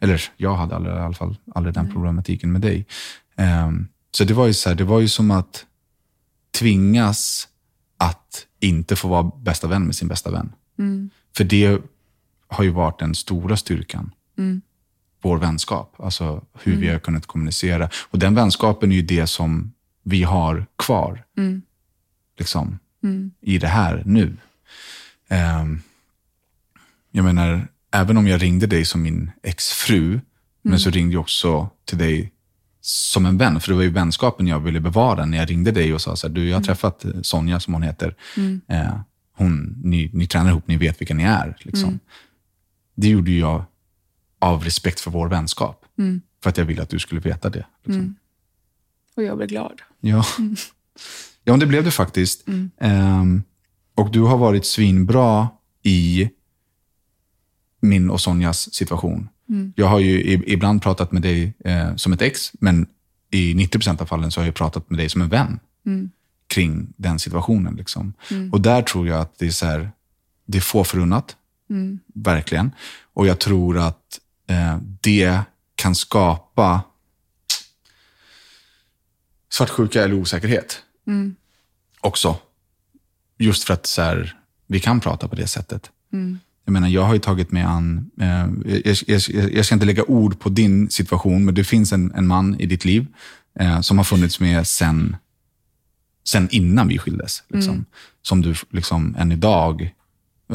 [0.00, 2.86] Eller jag hade aldrig, i alla fall aldrig den problematiken med dig.
[3.36, 5.66] Ehm, så det var, ju så här, det var ju som att
[6.50, 7.48] tvingas
[8.00, 10.52] att inte få vara bästa vän med sin bästa vän.
[11.36, 11.78] För det
[12.48, 14.10] har ju varit den stora styrkan.
[15.22, 17.88] Vår vänskap, alltså hur vi har kunnat kommunicera.
[17.94, 19.72] Och den vänskapen är ju det som
[20.02, 21.24] vi har kvar
[22.38, 22.78] liksom,
[23.40, 24.36] i det här nu.
[25.28, 25.82] Um,
[27.10, 30.20] jag menar, även om jag ringde dig som min exfru,
[30.62, 32.32] men så ringde jag också till dig
[32.80, 35.94] som en vän, för det var ju vänskapen jag ville bevara när jag ringde dig
[35.94, 38.14] och sa så här, du, jag har träffat eh, Sonja, som hon heter.
[38.68, 39.00] Eh,
[39.36, 41.56] hon, ni, ni tränar ihop, ni vet vilka ni är.
[41.60, 41.98] Liksom.
[42.94, 43.64] Det gjorde jag
[44.38, 45.84] av respekt för vår vänskap.
[46.42, 47.66] För att jag ville att du skulle veta det.
[47.84, 48.16] Liksom.
[49.16, 49.80] Och jag blev glad.
[50.00, 50.24] Ja.
[51.44, 52.48] ja, men det blev det faktiskt.
[52.80, 53.42] Ehm,
[53.94, 55.48] och du har varit svinbra
[55.82, 56.30] i
[57.80, 59.28] min och Sonjas situation.
[59.76, 62.86] Jag har ju ibland pratat med dig eh, som ett ex, men
[63.30, 65.58] i 90% av fallen så har jag pratat med dig som en vän
[66.46, 67.74] kring den situationen.
[67.76, 68.12] Liksom.
[68.52, 69.90] Och där tror jag att det är, så här,
[70.46, 71.36] det är få förunnat.
[72.14, 72.70] Verkligen.
[73.12, 75.40] Och jag tror att eh, det
[75.74, 76.82] kan skapa
[79.48, 80.82] svartsjuka eller osäkerhet
[82.00, 82.36] också.
[83.38, 85.90] Just för att så här, vi kan prata på det sättet.
[86.70, 88.48] Jag menar, jag har ju tagit mig an, eh,
[88.84, 92.26] jag, jag, jag, ska inte lägga ord på din situation, men det finns en, en
[92.26, 93.06] man i ditt liv
[93.60, 95.16] eh, som har funnits med sen,
[96.24, 97.42] sen innan vi skildes.
[97.48, 97.84] Liksom,
[98.22, 99.94] Som du liksom, än idag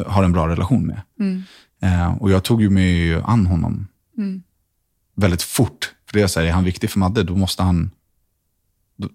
[0.06, 1.00] har en bra relation med.
[1.82, 3.86] Eh, och jag tog ju mig an honom
[5.16, 5.94] väldigt fort.
[6.06, 7.90] För det är så här, är han viktig för Madde, då måste han
[8.96, 9.08] då,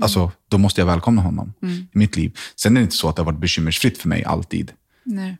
[0.00, 1.52] alltså, då måste jag välkomna honom
[1.92, 2.38] i mitt liv.
[2.56, 4.72] Sen är det inte så att det har varit bekymmersfritt för mig alltid.
[5.04, 5.36] Nej.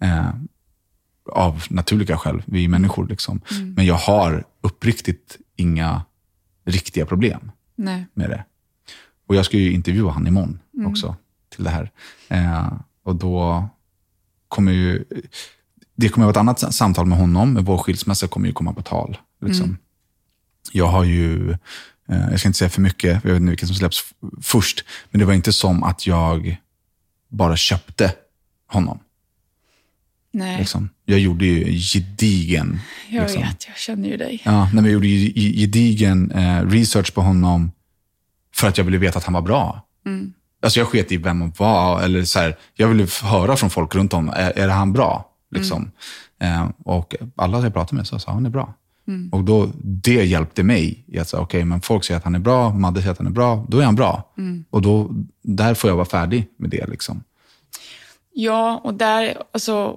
[1.32, 3.06] Av naturliga skäl, vi är människor.
[3.06, 3.40] Liksom.
[3.76, 6.02] Men jag har uppriktigt inga
[6.64, 8.06] riktiga problem Nej.
[8.14, 8.44] med det.
[9.26, 11.16] Och jag ska ju intervjua han imorgon också
[11.54, 11.90] till det här.
[12.28, 12.72] Eh,
[13.04, 13.68] och då
[14.48, 15.04] kommer ju,
[15.96, 18.72] det kommer att vara ett annat samtal med honom, men vår skilsmässa kommer ju komma
[18.72, 19.18] på tal.
[19.40, 19.78] Liksom.
[20.72, 21.50] Jag har ju,
[22.08, 25.18] eh, jag ska inte säga för mycket, jag vet inte vilket som släpps först, men
[25.18, 26.56] det var inte som att jag
[27.28, 28.14] bara köpte
[28.66, 28.98] honom.
[30.32, 30.58] Nej.
[30.58, 30.88] Liksom.
[31.04, 32.78] Jag gjorde ju gedigen
[33.08, 33.42] Jag liksom.
[33.42, 34.42] vet, jag känner ju dig.
[34.44, 37.70] Ja, när vi gjorde ge- ge- gedigen eh, research på honom
[38.54, 39.86] för att jag ville veta att han var bra.
[40.62, 42.02] Alltså jag sket i vem han var.
[42.02, 45.26] Eller så här, jag ville höra från folk runt om, är, är han bra?
[45.50, 45.90] Liksom.
[46.40, 48.74] Eh, och alla jag pratade med sa att han är bra.
[49.32, 52.38] Och då, det hjälpte mig i att säga, okej, men folk säger att han är
[52.38, 54.32] bra, Madde säger att han är bra, då är han bra.
[54.70, 55.10] Och då,
[55.42, 56.86] där får jag vara färdig med det.
[56.86, 57.22] Liksom.
[58.32, 59.96] Ja, och där, alltså,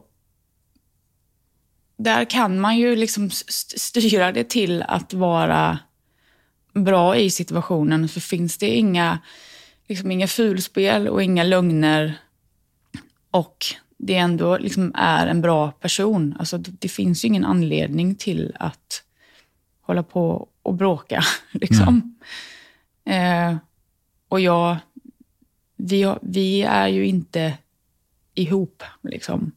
[1.97, 5.79] där kan man ju liksom st- styra det till att vara
[6.73, 8.09] bra i situationen.
[8.09, 9.19] För finns det inga,
[9.87, 12.13] liksom inga fulspel och inga lögner
[13.31, 13.65] och
[13.97, 16.35] det ändå liksom är en bra person.
[16.39, 19.03] Alltså, det, finns ju ingen anledning till att
[19.81, 21.23] hålla på och bråka.
[21.51, 22.17] Liksom.
[23.05, 23.55] Eh,
[24.29, 24.77] och jag,
[25.77, 27.53] vi, har- vi är ju inte
[28.33, 28.83] ihop.
[29.03, 29.51] Liksom.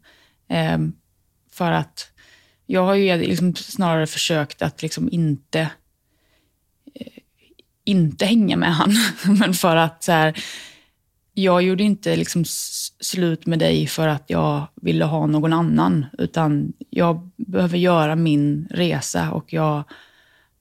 [0.49, 0.93] Ehm,
[1.51, 2.10] för att
[2.66, 5.60] jag har ju liksom snarare försökt att liksom inte,
[6.94, 7.22] eh,
[7.84, 8.94] inte hänga med han.
[9.38, 10.38] Men för att så här,
[11.34, 12.44] jag gjorde inte liksom
[13.01, 16.06] slut med dig för att jag ville ha någon annan.
[16.18, 19.84] Utan jag behöver göra min resa och jag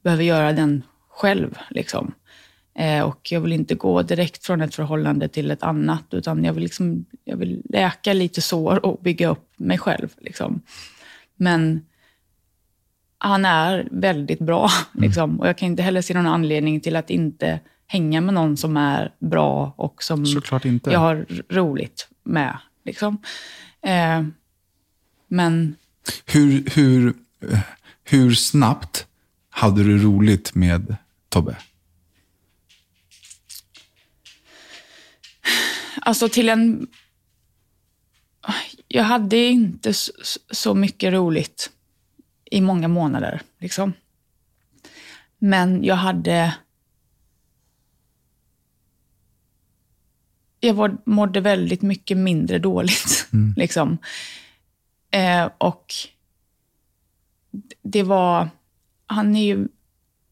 [0.03, 1.57] behöver göra den själv.
[1.69, 2.13] Liksom.
[2.79, 6.53] Eh, och jag vill inte gå direkt från ett förhållande till ett annat, utan jag
[6.53, 10.09] vill, liksom, jag vill läka lite sår och bygga upp mig själv.
[10.17, 10.61] Liksom.
[11.35, 11.85] Men
[13.17, 14.69] han är väldigt bra.
[14.93, 15.39] Liksom.
[15.39, 18.77] Och jag kan inte heller se någon anledning till att inte hänga med någon som
[18.77, 20.25] är bra och som
[20.83, 22.57] jag har roligt med.
[22.85, 23.21] Liksom.
[23.81, 24.23] Eh,
[25.27, 25.75] men
[26.25, 27.13] Hur, hur,
[28.03, 29.07] hur snabbt
[29.49, 30.95] hade du roligt med
[31.29, 31.57] Tobbe?
[36.01, 36.87] Alltså till en...
[38.87, 39.93] Jag hade inte
[40.51, 41.71] så mycket roligt
[42.55, 43.41] i många månader.
[43.59, 43.93] Liksom.
[45.37, 46.55] Men jag hade...
[50.59, 53.27] Jag var, mådde väldigt mycket mindre dåligt.
[53.57, 53.97] Liksom.
[55.11, 55.93] Eh, och
[57.81, 58.49] det var...
[59.07, 59.67] Han, är ju,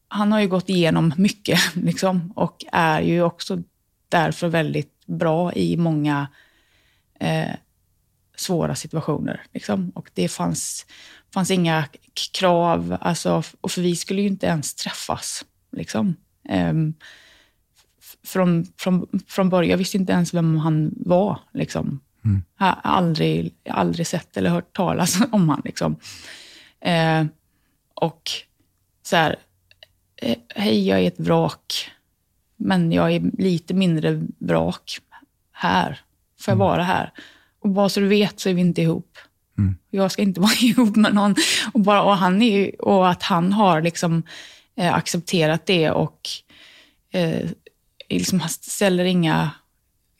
[0.07, 3.63] han har ju gått igenom mycket liksom, och är ju också
[4.09, 6.27] därför väldigt bra i många
[7.19, 7.55] eh,
[8.35, 9.41] svåra situationer.
[9.53, 9.89] Liksom.
[9.89, 10.85] Och det fanns,
[11.33, 11.85] fanns inga
[12.33, 15.45] krav, alltså, och för vi skulle ju inte ens träffas.
[15.71, 16.15] Liksom.
[16.49, 16.93] Ehm,
[18.23, 21.39] från, från, från början, jag visste inte ens vem han var.
[21.53, 21.99] Liksom.
[22.57, 25.61] Jag har aldrig, aldrig sett eller hört talas om han.
[25.65, 25.95] Liksom.
[26.81, 27.25] Eh,
[27.93, 28.31] och
[29.03, 29.35] så här,
[30.15, 31.91] eh, hej jag är ett vrak,
[32.57, 34.97] men jag är lite mindre vrak
[35.51, 35.99] här.
[36.39, 37.13] Får jag vara här?
[37.59, 39.17] Och bara så du vet så är vi inte ihop.
[39.89, 41.35] Jag ska inte vara ihop med någon.
[41.73, 44.23] Och, bara, och, han är, och att han har liksom,
[44.75, 46.29] eh, accepterat det och
[47.11, 47.49] eh,
[48.09, 49.51] liksom ställer inga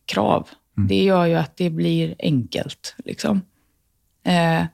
[0.06, 0.50] krav.
[0.76, 2.96] Det gör ju att det blir enkelt.
[3.06, 3.42] Liksom.
[4.24, 4.66] Eh,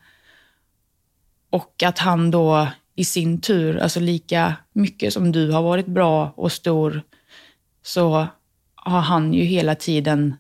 [1.49, 6.34] och att han då i sin tur, alltså lika mycket som du har varit bra
[6.36, 7.02] och stor,
[7.84, 8.27] så
[8.76, 10.36] har han ju hela tiden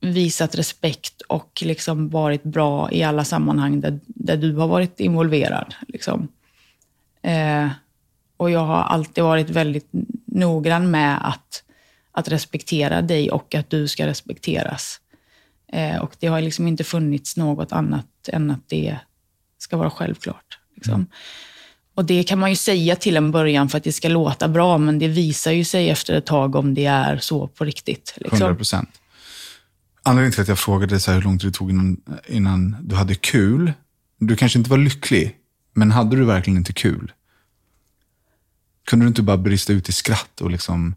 [0.00, 5.74] visat respekt och liksom varit bra i alla sammanhang där, där du har varit involverad.
[5.88, 6.28] Liksom.
[7.22, 7.68] Eh,
[8.36, 9.88] och jag har alltid varit väldigt
[10.24, 11.62] noggrann med att,
[12.12, 15.00] att respektera dig och att du ska respekteras.
[15.72, 18.96] Eh, och det har liksom inte funnits något annat än att det
[19.58, 20.58] ska vara självklart.
[20.74, 21.06] Liksom.
[21.94, 24.78] Och det kan man ju säga till en början för att det ska låta bra,
[24.78, 28.14] men det visar ju sig efter ett tag om det är så på riktigt.
[28.16, 28.42] Liksom.
[28.42, 28.99] 100 procent.
[30.02, 32.94] Anledningen till att jag frågade så här hur lång tid det tog innan, innan du
[32.94, 33.72] hade kul.
[34.18, 35.36] Du kanske inte var lycklig,
[35.72, 37.12] men hade du verkligen inte kul?
[38.84, 40.94] Kunde du inte bara brista ut i skratt och liksom...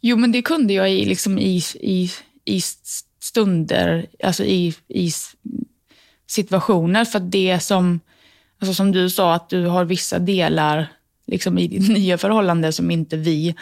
[0.00, 2.10] Jo, men det kunde jag i, liksom i, i,
[2.44, 2.60] i
[3.20, 5.12] stunder, alltså i, i
[6.26, 7.04] situationer.
[7.04, 8.00] För att det som,
[8.60, 10.92] alltså som du sa, att du har vissa delar
[11.26, 13.54] liksom i ditt nya förhållande som inte vi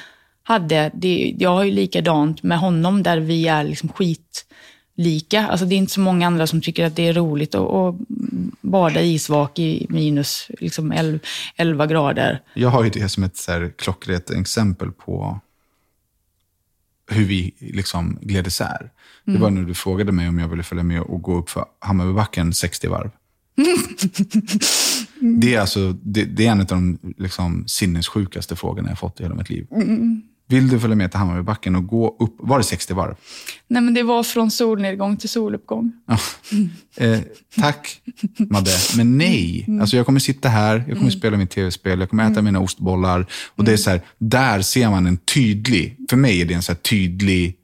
[0.45, 0.91] hade.
[0.95, 5.47] Det, jag har ju likadant med honom där vi är liksom skitlika.
[5.47, 7.95] Alltså det är inte så många andra som tycker att det är roligt att, att
[8.61, 11.19] bada isvak i minus liksom 11,
[11.57, 12.43] 11 grader.
[12.55, 15.41] Jag har ju det som ett så klockrent exempel på
[17.11, 18.91] hur vi liksom gled isär.
[19.25, 21.65] Det var när du frågade mig om jag ville följa med och gå upp för
[21.79, 23.11] Hammarbybacken 60 varv.
[25.41, 29.23] det, är alltså, det, det är en av de liksom, sinnessjukaste frågorna jag fått i
[29.23, 29.66] hela mitt liv.
[30.47, 33.16] Vill du följa med till Hammarbybacken och gå upp, var det 60 varv?
[33.69, 35.93] Nej, men det var från solnedgång till soluppgång.
[36.07, 36.19] Ja.
[36.97, 37.21] Eh,
[37.57, 38.01] tack,
[38.39, 38.71] Madde.
[38.97, 39.66] Men nej.
[39.81, 43.27] Alltså, jag kommer sitta här, jag kommer spela mitt tv-spel, jag kommer äta mina ostbollar.
[43.55, 46.62] Och det är så här, där ser man en tydlig, för mig är det en
[46.62, 47.57] så tydlig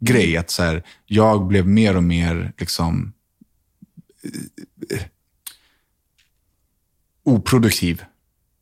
[0.00, 0.36] grej.
[0.36, 3.12] Att så här, jag blev mer och mer liksom,
[4.90, 5.00] eh,
[7.24, 8.02] oproduktiv.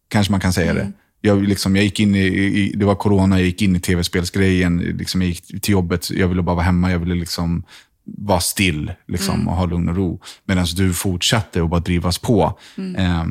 [0.08, 0.92] Kanske man kan säga det.
[1.26, 4.78] Jag, liksom, jag gick in i, i, det var corona, jag gick in i tv-spelsgrejen.
[4.78, 6.90] Liksom, jag gick till jobbet, jag ville bara vara hemma.
[6.90, 7.64] Jag ville liksom
[8.04, 10.20] vara still liksom, och ha lugn och ro.
[10.44, 12.58] Medan du fortsatte att bara drivas på.
[12.96, 13.24] Eh,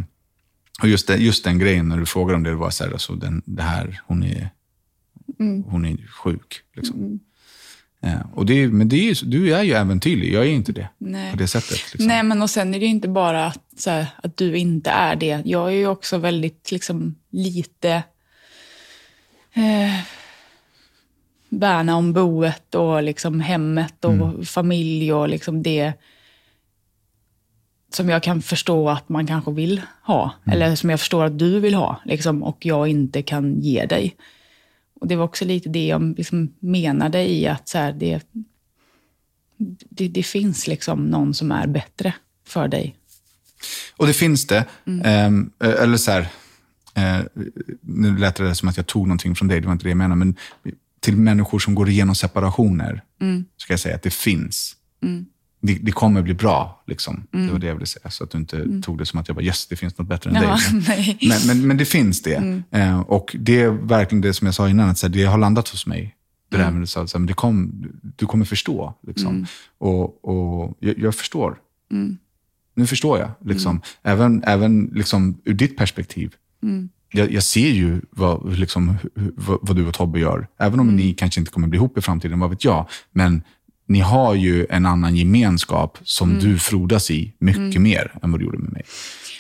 [0.82, 2.92] och just, det, just den grejen när du frågar om det, det var så här,
[2.92, 4.50] alltså, den, det här, hon är,
[5.68, 6.62] hon är sjuk.
[6.76, 7.20] Liksom.
[8.06, 10.90] Eh, och det, men det är, ju- du är ju äventyrlig, jag är inte det.
[10.98, 11.32] Nej.
[11.32, 11.72] På det sättet.
[11.94, 12.08] Liksom.
[12.08, 15.16] Nej, men och sen är det ju inte bara att, här, att du inte är
[15.16, 15.42] det.
[15.46, 17.90] Jag är ju också väldigt liksom, lite
[19.54, 20.00] eh,
[21.50, 25.94] värna om boet och liksom, hemmet och familj och liksom det
[27.94, 30.32] som jag kan förstå att man kanske vill ha.
[30.52, 32.02] Eller som jag förstår att du vill ha.
[32.06, 34.16] Liksom, och jag inte kan ge dig.
[35.02, 38.28] Och Det var också lite det jag liksom menade i att så här, det,
[39.90, 42.14] det, det finns liksom någon som är bättre
[42.48, 42.96] för dig.
[43.98, 44.66] Och det finns det.
[45.04, 46.28] Ehm, eh, eller så här,
[46.94, 47.20] eh,
[47.82, 49.98] nu lät det som att jag tog någonting från dig, det var inte det jag
[49.98, 50.20] menade.
[50.20, 50.36] Men
[51.00, 53.02] till människor som går igenom separationer,
[53.58, 54.76] ska jag säga att det finns.
[55.66, 56.84] Det, det kommer bli bra.
[56.88, 57.24] Liksom.
[57.32, 58.10] Det var det jag ville säga.
[58.10, 60.30] Så att du inte tog det som att jag bara, yes, det finns något bättre
[60.30, 61.18] än Ja, dig.
[61.30, 62.62] Men, men, men det finns det.
[62.72, 65.38] Eh, och det är verkligen det som jag sa innan, att så här, det har
[65.38, 66.16] landat hos mig.
[66.52, 67.86] Det där med att så här, men det kom,
[68.18, 68.94] du kommer förstå.
[69.08, 69.46] Liksom.
[69.78, 71.58] Och, och jag, jag förstår.
[72.76, 73.32] Nu förstår jag.
[73.46, 73.82] Liksom.
[74.04, 76.34] Även, även liksom, ur ditt perspektiv.
[77.12, 80.48] Jag, jag ser ju vad, liksom, vad, vad du och Tobbe gör.
[80.58, 82.90] Även om ni kanske inte kommer bli ihop i framtiden, vad vet jag.
[83.12, 83.44] Men
[83.88, 88.46] ni har ju en annan gemenskap som du frodas i mycket mer än vad du
[88.46, 88.84] gjorde med mig.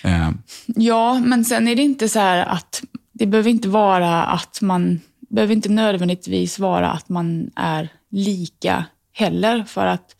[0.03, 0.29] Eh,
[0.65, 4.99] Ja, men sen är det inte så här att det behöver inte vara att man
[5.29, 9.63] behöver inte nödvändigtvis vara att man är lika heller.
[9.63, 10.15] För att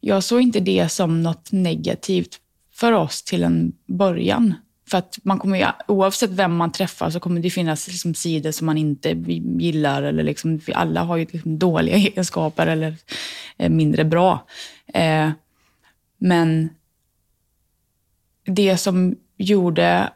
[0.00, 2.38] jag såg inte det som något negativt
[2.74, 4.54] för oss till en början
[4.92, 8.50] för att man kommer ju, oavsett vem man träffar så kommer det finnas liksom sidor
[8.50, 9.10] som man inte
[9.58, 10.02] gillar.
[10.02, 12.96] Eller liksom, alla har ju liksom dåliga egenskaper eller
[13.56, 14.46] eh, mindre bra.
[14.94, 15.30] Eh,
[16.18, 16.70] men
[18.44, 20.12] det som gjorde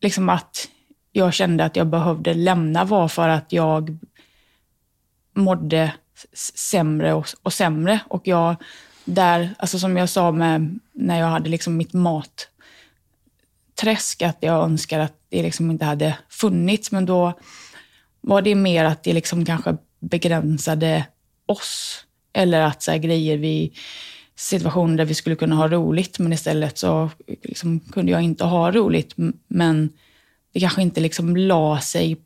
[0.00, 0.68] liksom att
[1.12, 3.98] jag kände att jag behövde lämna var för att jag
[5.34, 5.92] mådde
[6.54, 8.00] sämre och, och sämre.
[8.08, 8.56] Och jag,
[9.04, 11.92] där, alltså som jag sa med, när jag hade liksom mitt
[13.80, 16.92] träsk att jag önskar att det liksom inte hade funnits.
[16.92, 17.32] Men då
[18.20, 21.06] var det mer att det liksom kanske begränsade
[21.46, 22.04] oss.
[22.32, 23.72] Eller att så här, grejer vi
[24.36, 27.10] situationer där vi skulle kunna ha roligt, men istället så
[27.42, 29.14] liksom kunde jag inte ha roligt.
[29.48, 29.92] Men
[30.52, 32.16] det kanske inte liksom la sig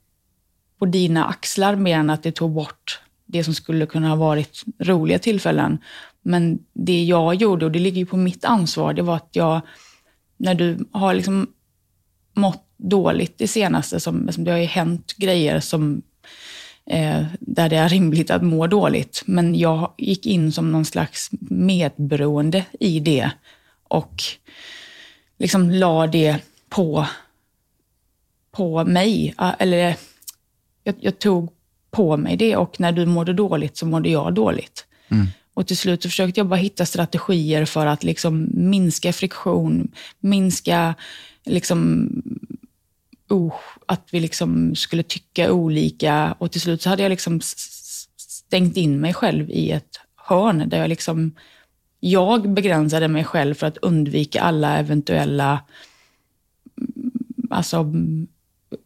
[0.78, 4.62] på dina axlar mer än att det tog bort det som skulle kunna ha varit
[4.78, 5.78] roliga tillfällen.
[6.22, 9.60] Men det jag gjorde, och det ligger ju på mitt ansvar, det var att jag,
[10.40, 11.46] när du har liksom
[12.34, 16.02] mått dåligt det senaste, som, som det har ju hänt grejer som
[16.86, 19.22] eh, där det är rimligt att må dåligt.
[19.26, 23.30] Men jag gick in som någon slags medberoende i det
[23.88, 24.22] och
[25.38, 26.36] liksom la det
[26.68, 27.06] på,
[28.52, 29.34] på mig.
[29.58, 29.96] Eller
[30.84, 31.52] jag, jag tog
[31.90, 34.86] på mig det och när du mådde dåligt så mådde jag dåligt.
[35.08, 35.26] Mm.
[35.54, 39.88] Och till slut försökte jag bara hitta strategier för att liksom minska friktion,
[40.20, 40.94] minska
[41.44, 42.10] liksom
[43.28, 43.54] oh,
[43.86, 46.34] att vi liksom skulle tycka olika.
[46.38, 47.40] Och till slut så hade jag liksom
[48.16, 51.32] stängt in mig själv i ett hörn där jag liksom
[52.00, 55.64] jag begränsade mig själv för att undvika alla eventuella,
[57.50, 57.92] alltså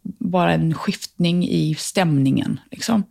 [0.03, 2.59] bara en skiftning i stämningen.
[2.71, 3.03] Liksom.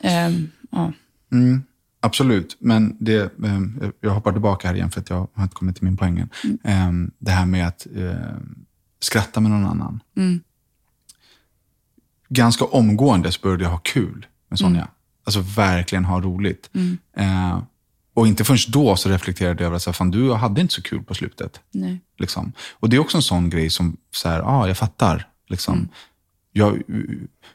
[0.00, 0.34] Mm.
[0.34, 0.92] Um, ja.
[1.32, 1.62] Mm,
[2.00, 5.76] absolut, men det, um, jag hoppar tillbaka här igen för att jag har inte kommit
[5.76, 6.88] till min poäng mm.
[6.88, 7.86] um, Det här med att
[9.00, 10.00] skratta med någon annan.
[10.16, 10.40] Mm.
[12.28, 14.80] Ganska omgående så började jag ha kul med Sonja.
[14.80, 14.90] Mm.
[15.24, 16.70] Alltså verkligen ha roligt.
[16.74, 16.98] Mm.
[17.16, 17.62] Eh,
[18.14, 21.02] och inte förrän då så reflekterade jag över att fan, du hade inte så kul
[21.02, 21.60] på slutet.
[21.70, 22.00] Nej.
[22.18, 22.52] Liksom.
[22.72, 25.28] Och det är också en sån grej som, så här, ah, jag fattar.
[25.48, 25.74] Liksom.
[25.74, 25.88] Mm.
[26.52, 26.82] Jag,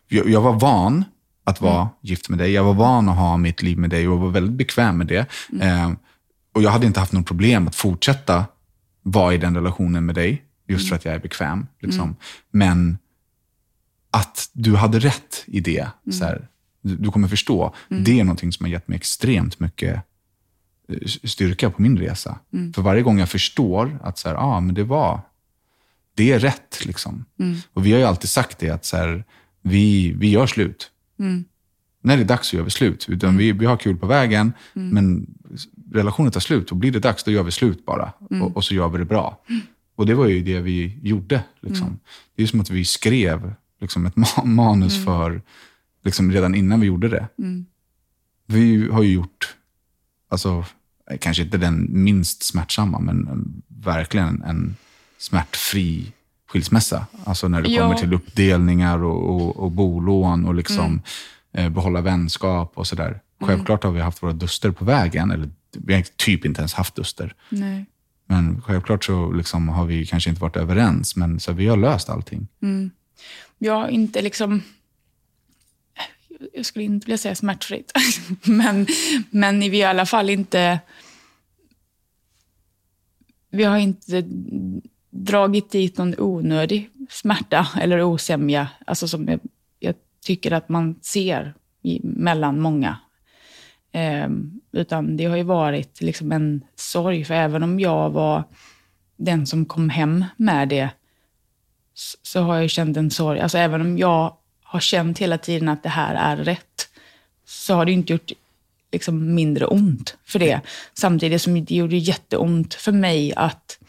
[0.07, 1.05] jag, jag, var van
[1.51, 1.93] att vara mm.
[2.01, 2.51] gift med dig.
[2.51, 5.25] Jag var van att ha mitt liv med dig och var väldigt bekväm med det.
[5.51, 5.67] Mm.
[5.67, 5.97] Eh,
[6.53, 8.45] och jag hade inte haft något problem att fortsätta
[9.03, 10.43] vara i den relationen med dig.
[10.67, 10.97] Just för mm.
[10.97, 11.67] att jag är bekväm.
[11.79, 12.03] Liksom.
[12.03, 12.15] Mm.
[12.51, 12.97] Men
[14.11, 15.79] att du hade rätt i det.
[15.79, 16.17] Mm.
[16.19, 16.47] Så här,
[16.81, 17.75] du, du, kommer förstå.
[17.89, 20.01] Det är någonting som har gett mig extremt mycket
[20.89, 22.39] eh, styrka på min resa.
[22.75, 25.21] För varje gång jag förstår att så här, ah, men det var,
[26.15, 26.85] det är rätt.
[26.85, 27.25] Liksom.
[27.73, 29.23] Och vi har ju alltid sagt det, att så här,
[29.61, 30.91] vi, vi gör slut.
[32.03, 33.05] När det är dags så gör vi slut.
[33.09, 35.27] Utan vi, vi har kul på vägen, men
[35.91, 36.71] relationen tar slut.
[36.71, 38.13] Och blir det dags, då gör vi slut bara.
[38.41, 39.41] Och, och så gör vi det bra.
[39.95, 41.43] Och det var ju det vi gjorde.
[41.59, 41.87] Liksom.
[41.87, 41.99] Mm.
[42.35, 45.05] Det är som att vi skrev liksom, ett manus mm.
[45.05, 45.41] för,
[46.03, 47.27] liksom, redan innan vi gjorde det.
[47.37, 47.65] Mm.
[48.45, 49.55] Vi har ju gjort,
[50.29, 50.65] alltså,
[51.19, 54.75] kanske inte den minst smärtsamma, men verkligen en
[55.17, 56.11] smärtfri
[56.51, 57.05] skilsmässa.
[57.23, 57.81] Alltså när det ja.
[57.81, 61.01] kommer till uppdelningar och, och, och bolån och liksom, mm.
[61.53, 63.07] eh, behålla vänskap och sådär.
[63.07, 63.21] Mm.
[63.39, 66.95] Självklart har vi haft våra duster på vägen, eller vi har typ inte ens haft
[66.95, 67.35] duster.
[67.49, 67.85] Nej.
[68.25, 72.09] Men självklart så liksom har vi kanske inte varit överens, men så vi har löst
[72.09, 72.47] allting.
[72.61, 72.91] Mm.
[73.57, 74.61] Jag inte liksom...
[76.53, 77.91] Jag skulle inte vilja säga smärtfritt,
[78.43, 78.87] men,
[79.29, 80.79] men vi har i alla fall inte...
[83.49, 84.23] Vi har inte
[85.11, 89.39] dragit dit någon onödig smärta eller osämja, alltså som jag,
[89.79, 92.97] jag tycker att man ser i, mellan många
[93.91, 94.29] Eh,
[94.71, 98.43] utan det har ju varit liksom en sorg, för även om jag var
[99.17, 100.89] den som kom hem med det,
[102.23, 103.39] så har jag känt en sorg.
[103.39, 106.89] Alltså även om jag har känt hela tiden att det här är rätt,
[107.45, 108.31] så har det inte gjort
[108.91, 110.61] liksom mindre ont för det.
[110.93, 113.79] Samtidigt som det gjorde jätteont för mig att,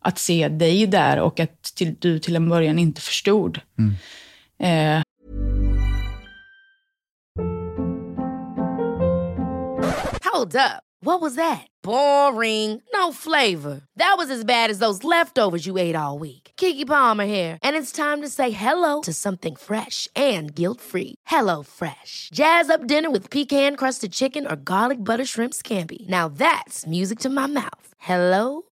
[0.00, 3.60] att se dig där och att till, du till en början inte förstod.
[3.78, 3.94] Mm.
[4.60, 5.02] Eh,
[10.38, 10.82] Hold up.
[11.00, 11.66] What was that?
[11.82, 12.82] Boring.
[12.92, 13.80] No flavor.
[13.96, 16.50] That was as bad as those leftovers you ate all week.
[16.56, 21.14] Kiki Palmer here, and it's time to say hello to something fresh and guilt-free.
[21.26, 22.30] Hello Fresh.
[22.32, 26.08] Jazz up dinner with pecan-crusted chicken or garlic butter shrimp scampi.
[26.08, 27.94] Now that's music to my mouth.
[27.98, 28.62] Hello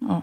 [0.00, 0.22] Ja.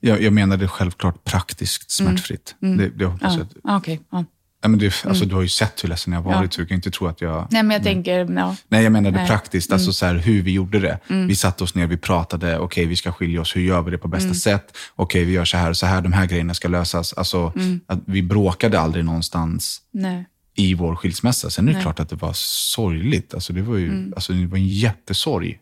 [0.00, 2.54] Jag, jag menade självklart praktiskt smärtfritt.
[2.60, 3.40] Det, det hoppas jag.
[3.40, 3.42] Ja.
[3.42, 4.00] att- ja, Okej.
[4.10, 4.24] Ja.
[4.62, 6.50] Ja, men det, alltså, Du har ju sett hur ledsen jag har varit, Ja.
[6.50, 7.48] så du kan inte tro att jag...
[7.50, 8.56] Nej, men jag tänker, ja.
[8.68, 9.26] Nej, jag menade Nej.
[9.26, 10.98] praktiskt, alltså så här, hur vi gjorde det.
[11.06, 13.98] Vi satte oss ner, vi pratade, okej, vi ska skilja oss, hur gör vi det
[13.98, 14.76] på bästa sätt?
[14.96, 17.12] Okej, vi gör så här, så här, de här grejerna ska lösas.
[17.12, 17.52] Alltså,
[17.86, 20.26] att vi bråkade aldrig någonstans Nej.
[20.54, 21.50] i vår skilsmässa.
[21.50, 23.34] Sen är det klart att det var sorgligt.
[23.34, 25.58] Alltså, det, var ju, alltså, det var en jättesorg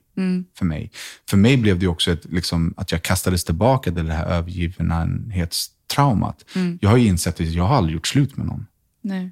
[0.58, 0.90] för mig.
[1.28, 6.44] För mig blev det också ett, liksom, att jag kastades tillbaka till det här övergivenhetstraumat.
[6.80, 8.66] Jag har ju insett att jag har aldrig gjort slut med någon.
[9.00, 9.30] Nej.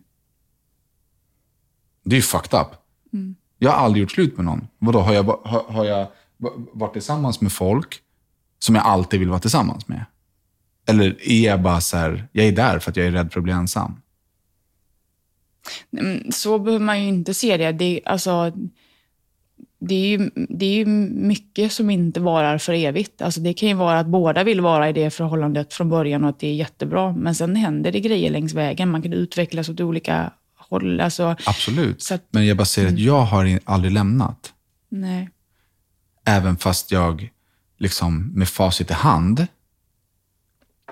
[2.04, 2.66] Det är ju fucked up.
[3.58, 4.68] Jag har aldrig gjort slut med någon.
[4.78, 6.06] Vadå, har jag, har, har jag
[6.36, 8.00] va- varit tillsammans med folk
[8.58, 10.04] som jag alltid vill vara tillsammans med?
[10.86, 13.40] Eller är jag bara så här, jag är där för att jag är rädd för
[13.40, 14.00] att bli ensam?
[15.98, 17.72] Mm, Så behöver man ju inte se det.
[17.72, 18.52] det alltså,
[19.88, 23.22] det är, ju, det är ju mycket som inte varar för evigt.
[23.22, 26.30] Alltså det kan ju vara att båda vill vara i det förhållandet från början och
[26.30, 27.12] att det är jättebra.
[27.12, 28.90] Men sen händer det grejer längs vägen.
[28.90, 31.00] Man kan utvecklas åt olika håll.
[31.00, 32.08] Alltså, Absolut.
[32.12, 34.52] Att- Men jag bara säger att jag har aldrig lämnat.
[34.88, 35.28] nej.
[36.24, 37.30] Även fast jag
[37.78, 39.46] liksom med facit i hand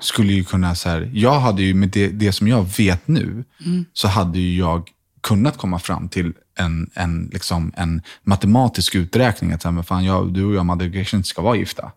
[0.01, 3.45] skulle ju kunna, så här, jag hade ju med det, det som jag vet nu,
[3.93, 9.53] så hade ju jag kunnat komma fram till en, en, liksom, en matematisk uträkning.
[9.53, 11.93] Att så här, men fan, jag, du och jag, Madde, kanske inte ska vara gifta.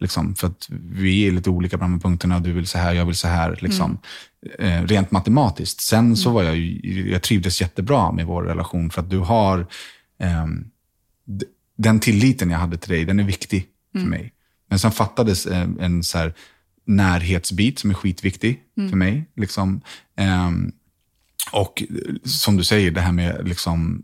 [0.00, 2.40] Liksom, för att vi är lite olika på de här punkterna.
[2.40, 3.58] Du vill så här, jag vill så här.
[3.62, 3.98] Liksom.
[4.58, 5.80] Eh, rent matematiskt.
[5.80, 6.56] Sen så var jag
[7.12, 9.66] jag trivdes jättebra med vår relation för att du har
[11.24, 11.46] d-
[11.76, 14.32] den tilliten jag hade till dig, den är viktig för mig.
[14.70, 16.34] Men sen fattades eh, en så här
[16.86, 18.60] närhetsbit som är skitviktig
[18.90, 19.24] för mig.
[19.36, 19.80] Liksom.
[20.16, 20.72] Ehm,
[21.52, 24.02] och eh, som du säger, det här med liksom,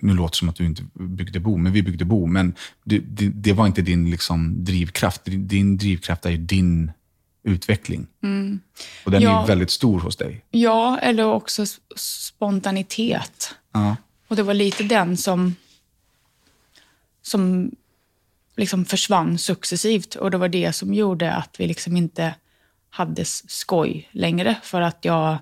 [0.00, 2.26] nu låter det som att du inte byggde bo, men vi byggde bo.
[2.26, 2.54] Men
[2.84, 5.22] det, det, det var inte din liksom, drivkraft.
[5.24, 6.92] Din, drivkraft är ju din
[7.42, 8.06] utveckling.
[9.04, 9.40] Och den är Ja.
[9.42, 10.44] ju väldigt stor hos dig.
[10.50, 11.64] Ja, eller också
[11.96, 13.54] spontanitet.
[13.72, 13.96] Ja.
[14.28, 15.54] Och det var lite den som,
[17.22, 17.70] som
[18.56, 20.14] liksom försvann successivt.
[20.14, 22.34] Och det var det som gjorde att vi liksom inte
[22.90, 24.56] hade skoj längre.
[24.62, 25.38] För att jag...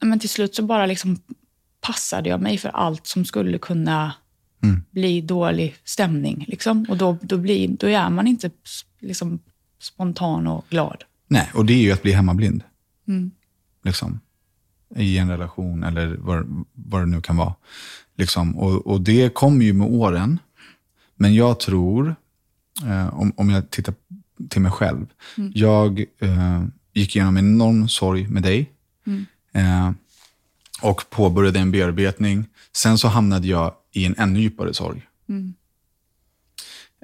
[0.00, 1.18] Men till slut så bara liksom
[1.80, 4.12] passade jag mig för allt som skulle kunna
[4.90, 6.44] bli dålig stämning.
[6.48, 6.86] Liksom.
[6.88, 8.50] Och då, då, blir, då är man inte
[9.00, 9.38] liksom
[9.80, 11.04] spontan och glad.
[11.28, 12.62] Nej, och det är ju att bli hemmablind.
[13.84, 14.20] Liksom.
[14.96, 17.54] I en relation eller vad, vad det nu kan vara.
[18.16, 18.58] Liksom.
[18.58, 20.38] Och, och det kommer ju med åren.
[21.14, 22.14] Men jag tror,
[22.86, 23.94] eh, om, om jag tittar
[24.48, 25.06] till mig själv.
[25.54, 26.64] Jag eh,
[26.94, 28.72] gick igenom en enorm sorg med dig.
[29.58, 29.90] Eh,
[30.82, 32.46] och påbörjade en bearbetning.
[32.72, 35.06] Sen så hamnade jag i en ännu djupare sorg.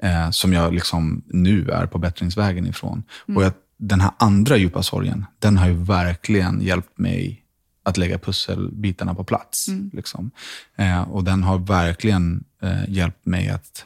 [0.01, 3.03] Eh, som jag liksom nu är på bättringsvägen ifrån.
[3.35, 7.41] Och jag, den här andra djupa sorgen, den har ju verkligen hjälpt mig
[7.83, 9.67] att lägga pusselbitarna på plats.
[9.93, 10.31] Liksom.
[10.75, 13.85] Eh, och den har verkligen eh, hjälpt mig att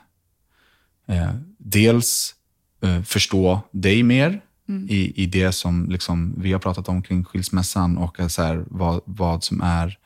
[1.08, 2.36] eh, dels
[2.82, 7.98] eh, förstå dig mer i, i det som liksom, vi har pratat om kring skilsmässan
[7.98, 9.98] och så här, vad, vad som är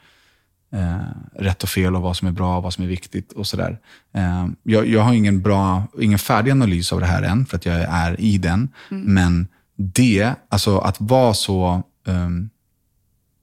[0.72, 0.98] eh,
[1.34, 3.80] rätt och fel och vad som är bra och vad som är viktigt och sådär.
[4.14, 7.66] Eh, jag, jag har ingen bra, ingen färdig analys av det här än för att
[7.66, 8.70] jag är i den.
[9.06, 12.50] Men det, alltså att vara så, ehm,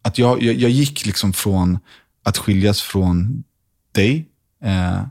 [0.03, 1.79] att jag, jag, jag gick liksom från
[2.23, 3.45] att skiljas från
[3.93, 4.29] dig
[4.63, 5.03] eh,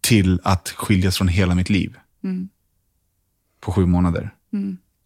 [0.00, 1.96] till att skiljas från hela mitt liv.
[3.60, 4.30] På sju månader.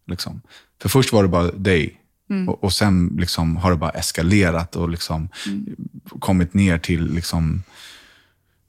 [0.07, 0.41] Liksom.
[0.81, 1.97] För först var det bara dig.
[2.49, 5.29] Och, och sen liksom har det bara eskalerat och liksom
[6.19, 7.63] kommit ner till liksom,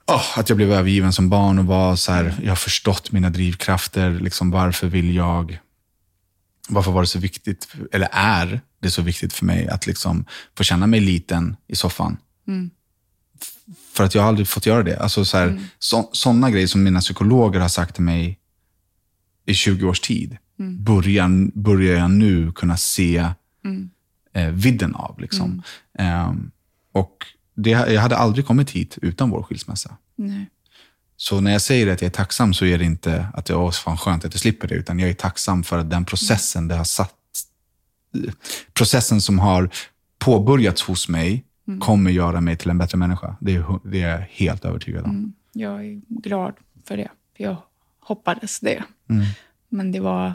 [0.06, 3.30] åh, att jag blev övergiven som barn och var så här, jag har förstått mina
[3.30, 4.10] drivkrafter.
[4.20, 5.58] Liksom, varför vill jag,
[6.68, 10.24] varför var det så viktigt, eller är det så viktigt för mig att liksom
[10.56, 12.16] få känna mig liten i soffan?
[13.42, 14.96] F- För att jag har aldrig fått göra det.
[15.00, 18.38] Alltså så här, så, sådana grejer som mina psykologer har sagt till mig
[19.46, 20.36] i 20 års tid,
[20.70, 23.16] börjar, börjar jag nu kunna se
[24.32, 25.20] eh, vidden av.
[25.20, 25.62] Liksom.
[25.98, 26.50] Ehm,
[26.92, 27.16] Och
[27.54, 29.96] det, jag hade aldrig kommit hit utan vår skilsmässa.
[30.16, 30.46] Nej.
[31.16, 33.70] Så när jag säger att jag är tacksam så är det inte att det är
[33.70, 36.74] fan skönt att jag slipper det, utan jag är tacksam för att den processen det
[36.74, 37.14] har satt,
[38.72, 39.70] processen som har
[40.18, 41.44] påbörjats hos mig
[41.80, 43.36] kommer göra mig till en bättre människa.
[43.40, 45.32] Det är, det är jag helt övertygad om.
[45.52, 47.10] Jag är glad för det.
[47.36, 47.56] För jag
[48.00, 48.82] hoppades det.
[49.10, 49.24] Mm.
[49.68, 50.32] Men det var,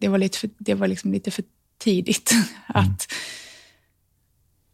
[0.00, 1.44] det var, lite, för, det var liksom lite för
[1.78, 2.32] tidigt.
[2.66, 3.12] att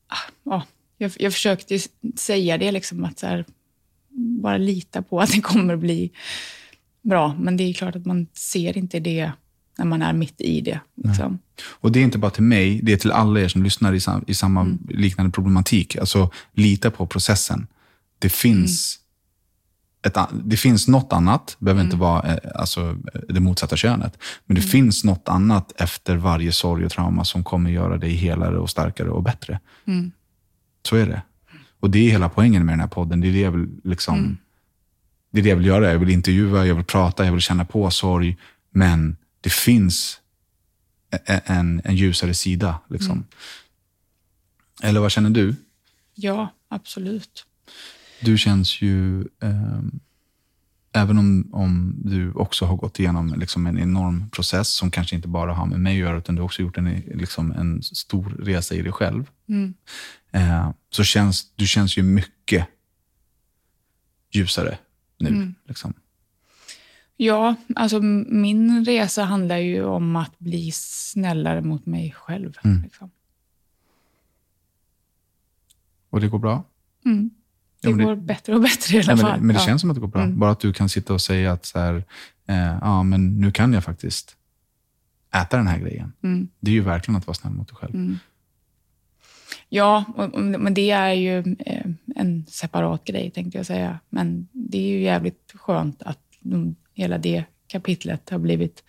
[0.09, 0.63] ah, ja,
[0.99, 1.79] jag, jag försökte
[2.17, 3.45] säga det, liksom, att här,
[4.43, 6.11] bara lita på att det kommer bli
[7.03, 7.35] bra.
[7.41, 9.33] Men det är klart att man ser inte det
[9.79, 10.81] när man är mitt i det.
[10.95, 11.39] Liksom.
[11.67, 14.01] Och det är inte bara till mig, det är till alla er som lyssnar i,
[14.01, 15.97] sam, i samma liknande problematik.
[15.97, 17.67] Alltså, lita på processen.
[18.19, 18.99] Det finns,
[20.07, 22.97] ett, det finns något annat, behöver inte vara eh, alltså,
[23.29, 27.71] det motsatta könet, men det finns något annat efter varje sorg och trauma som kommer
[27.71, 29.61] göra dig helare och starkare och bättre.
[30.89, 31.23] Så är det.
[31.81, 33.21] Och det är hela poängen med den här podden.
[33.21, 34.39] Det är det jag vill, liksom,
[35.31, 35.93] det är det jag vill göra.
[35.93, 38.37] Jag vill intervjua, jag vill prata, jag vill känna på sorg.
[38.71, 40.21] Men det finns
[41.27, 42.81] en, en ljusare sida.
[42.89, 43.25] Liksom.
[44.83, 45.55] Eller vad känner du?
[46.15, 47.46] Ja, absolut.
[48.21, 50.01] Du känns ju, ehm,
[50.93, 55.29] även om, om du också har gått igenom liksom en enorm process som kanske inte
[55.29, 58.37] bara har med mig att göra, utan du har också gjort en, liksom en stor
[58.39, 59.31] resa i dig själv.
[60.33, 62.67] Eh, så känns du känns ju mycket
[64.33, 64.79] ljusare
[65.19, 65.31] nu.
[65.65, 65.95] Liksom.
[67.17, 72.53] Ja, alltså min resa handlar ju om att bli snällare mot mig själv.
[72.83, 73.11] Liksom.
[76.11, 76.65] Och det går bra?
[77.93, 79.31] Det Ja, går bättre och bättre i alla fall.
[79.31, 79.67] men, det, men det Ja.
[79.67, 80.27] känns som att det går bra.
[80.27, 82.05] Bara att du kan sitta och säga att så här,
[82.49, 84.37] eh, ja, men nu kan jag faktiskt
[85.35, 86.13] äta den här grejen.
[86.61, 88.19] Det är ju verkligen att vara snäll mot dig själv.
[89.69, 91.87] Ja, och, och- men det är ju eh,
[92.17, 93.99] en separat grej tänkte jag säga.
[94.11, 96.19] Men det är ju jävligt skönt att
[96.95, 98.85] hela det kapitlet har blivit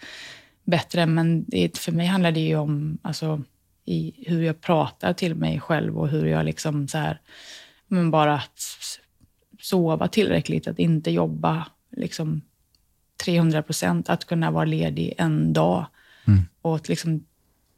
[0.66, 1.06] bättre.
[1.06, 3.44] Men det, för mig handlar det ju om alltså,
[3.86, 7.20] i hur jag pratar till mig själv och hur jag liksom så här,
[7.88, 8.60] men bara att
[9.60, 12.42] sova tillräckligt, att inte jobba liksom
[13.24, 15.86] 300 procent, att kunna vara ledig en dag
[16.62, 17.26] och att liksom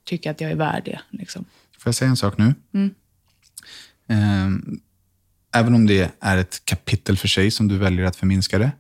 [0.04, 1.02] tycka att jag är värd det.
[1.10, 1.46] Liksom.
[1.80, 2.54] Får jag säga en sak nu?
[4.08, 4.80] Ehm,
[5.56, 8.72] även om det är ett kapitel för sig som du väljer att förminska det,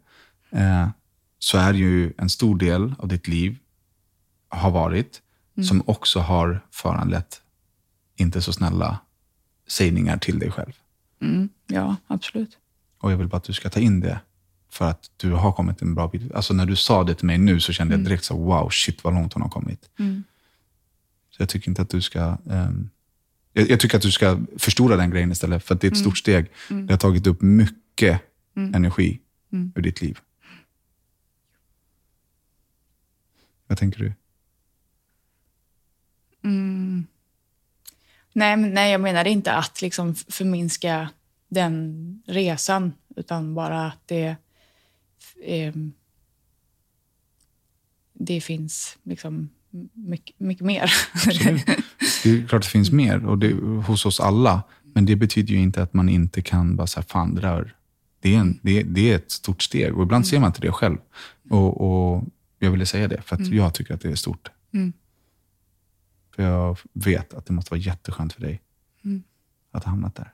[0.52, 0.90] eh,
[1.40, 3.58] så är ju en stor del av ditt liv
[4.50, 5.22] har varit,
[5.68, 7.42] som också har föranlett
[8.16, 9.00] inte så snälla
[9.68, 10.74] sägningar till dig själv.
[11.22, 12.58] Mm, ja, absolut.
[12.98, 14.20] Och jag vill bara att du ska ta in det.
[14.72, 16.32] För att du har kommit en bra bit.
[16.32, 19.04] Alltså när du sa det till mig nu så kände jag direkt så wow, shit
[19.04, 19.90] vad långt hon har kommit.
[21.30, 22.38] Så jag tycker inte att du ska...
[22.50, 22.90] ehm,
[23.54, 25.64] jag, jag tycker att du ska förstora den grejen istället.
[25.64, 26.46] För att det är ett stort steg.
[26.88, 28.22] Det har tagit upp mycket
[28.76, 29.20] energi
[29.76, 30.20] ur ditt liv.
[33.68, 34.14] Vad tänker du?
[38.34, 41.10] Nej, men, nej, jag menar inte att liksom förminska
[41.50, 44.36] den resan, utan bara att det,
[45.46, 45.94] ehm,
[48.14, 49.50] det finns liksom
[49.94, 50.92] mycket, mycket mer.
[52.24, 53.54] Det är klart det finns mer och det,
[53.88, 54.64] hos oss alla.
[54.94, 57.76] Men det betyder ju inte att man inte kan bara säga, fan det där,
[58.22, 59.98] det är, en, det, det är ett stort steg.
[59.98, 60.98] Och ibland ser man inte det själv.
[61.50, 62.24] Och, och
[62.60, 64.50] jag ville säga det för att jag tycker att det är stort.
[66.40, 68.62] För jag vet att det måste vara jätteskönt för dig
[69.72, 70.34] att ha hamnat där.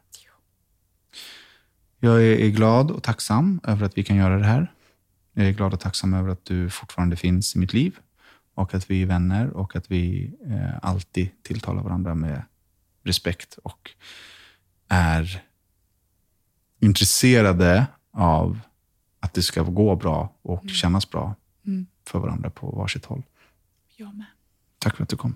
[1.99, 4.73] Jag är, glad och tacksam över att vi kan göra det här.
[5.34, 7.99] Jag är glad och tacksam över att du fortfarande finns i mitt liv
[8.53, 12.44] och att vi är vänner och att vi eh, alltid tilltalar varandra med
[13.03, 13.91] respekt och
[14.88, 15.44] är
[16.80, 18.60] intresserade av
[19.19, 21.36] att det ska gå bra och kännas bra
[22.07, 23.23] för varandra på varsitt håll.
[23.95, 24.26] jag med.
[24.80, 25.36] Tack för att du kom.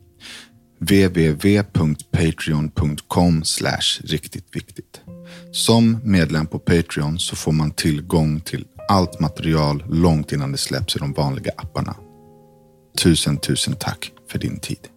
[0.81, 3.43] www.patreon.com
[4.03, 5.01] riktigt viktigt.
[5.51, 10.95] Som medlem på Patreon så får man tillgång till allt material långt innan det släpps
[10.95, 11.95] i de vanliga apparna.
[12.97, 14.87] Tusen, tusen tack för din tid.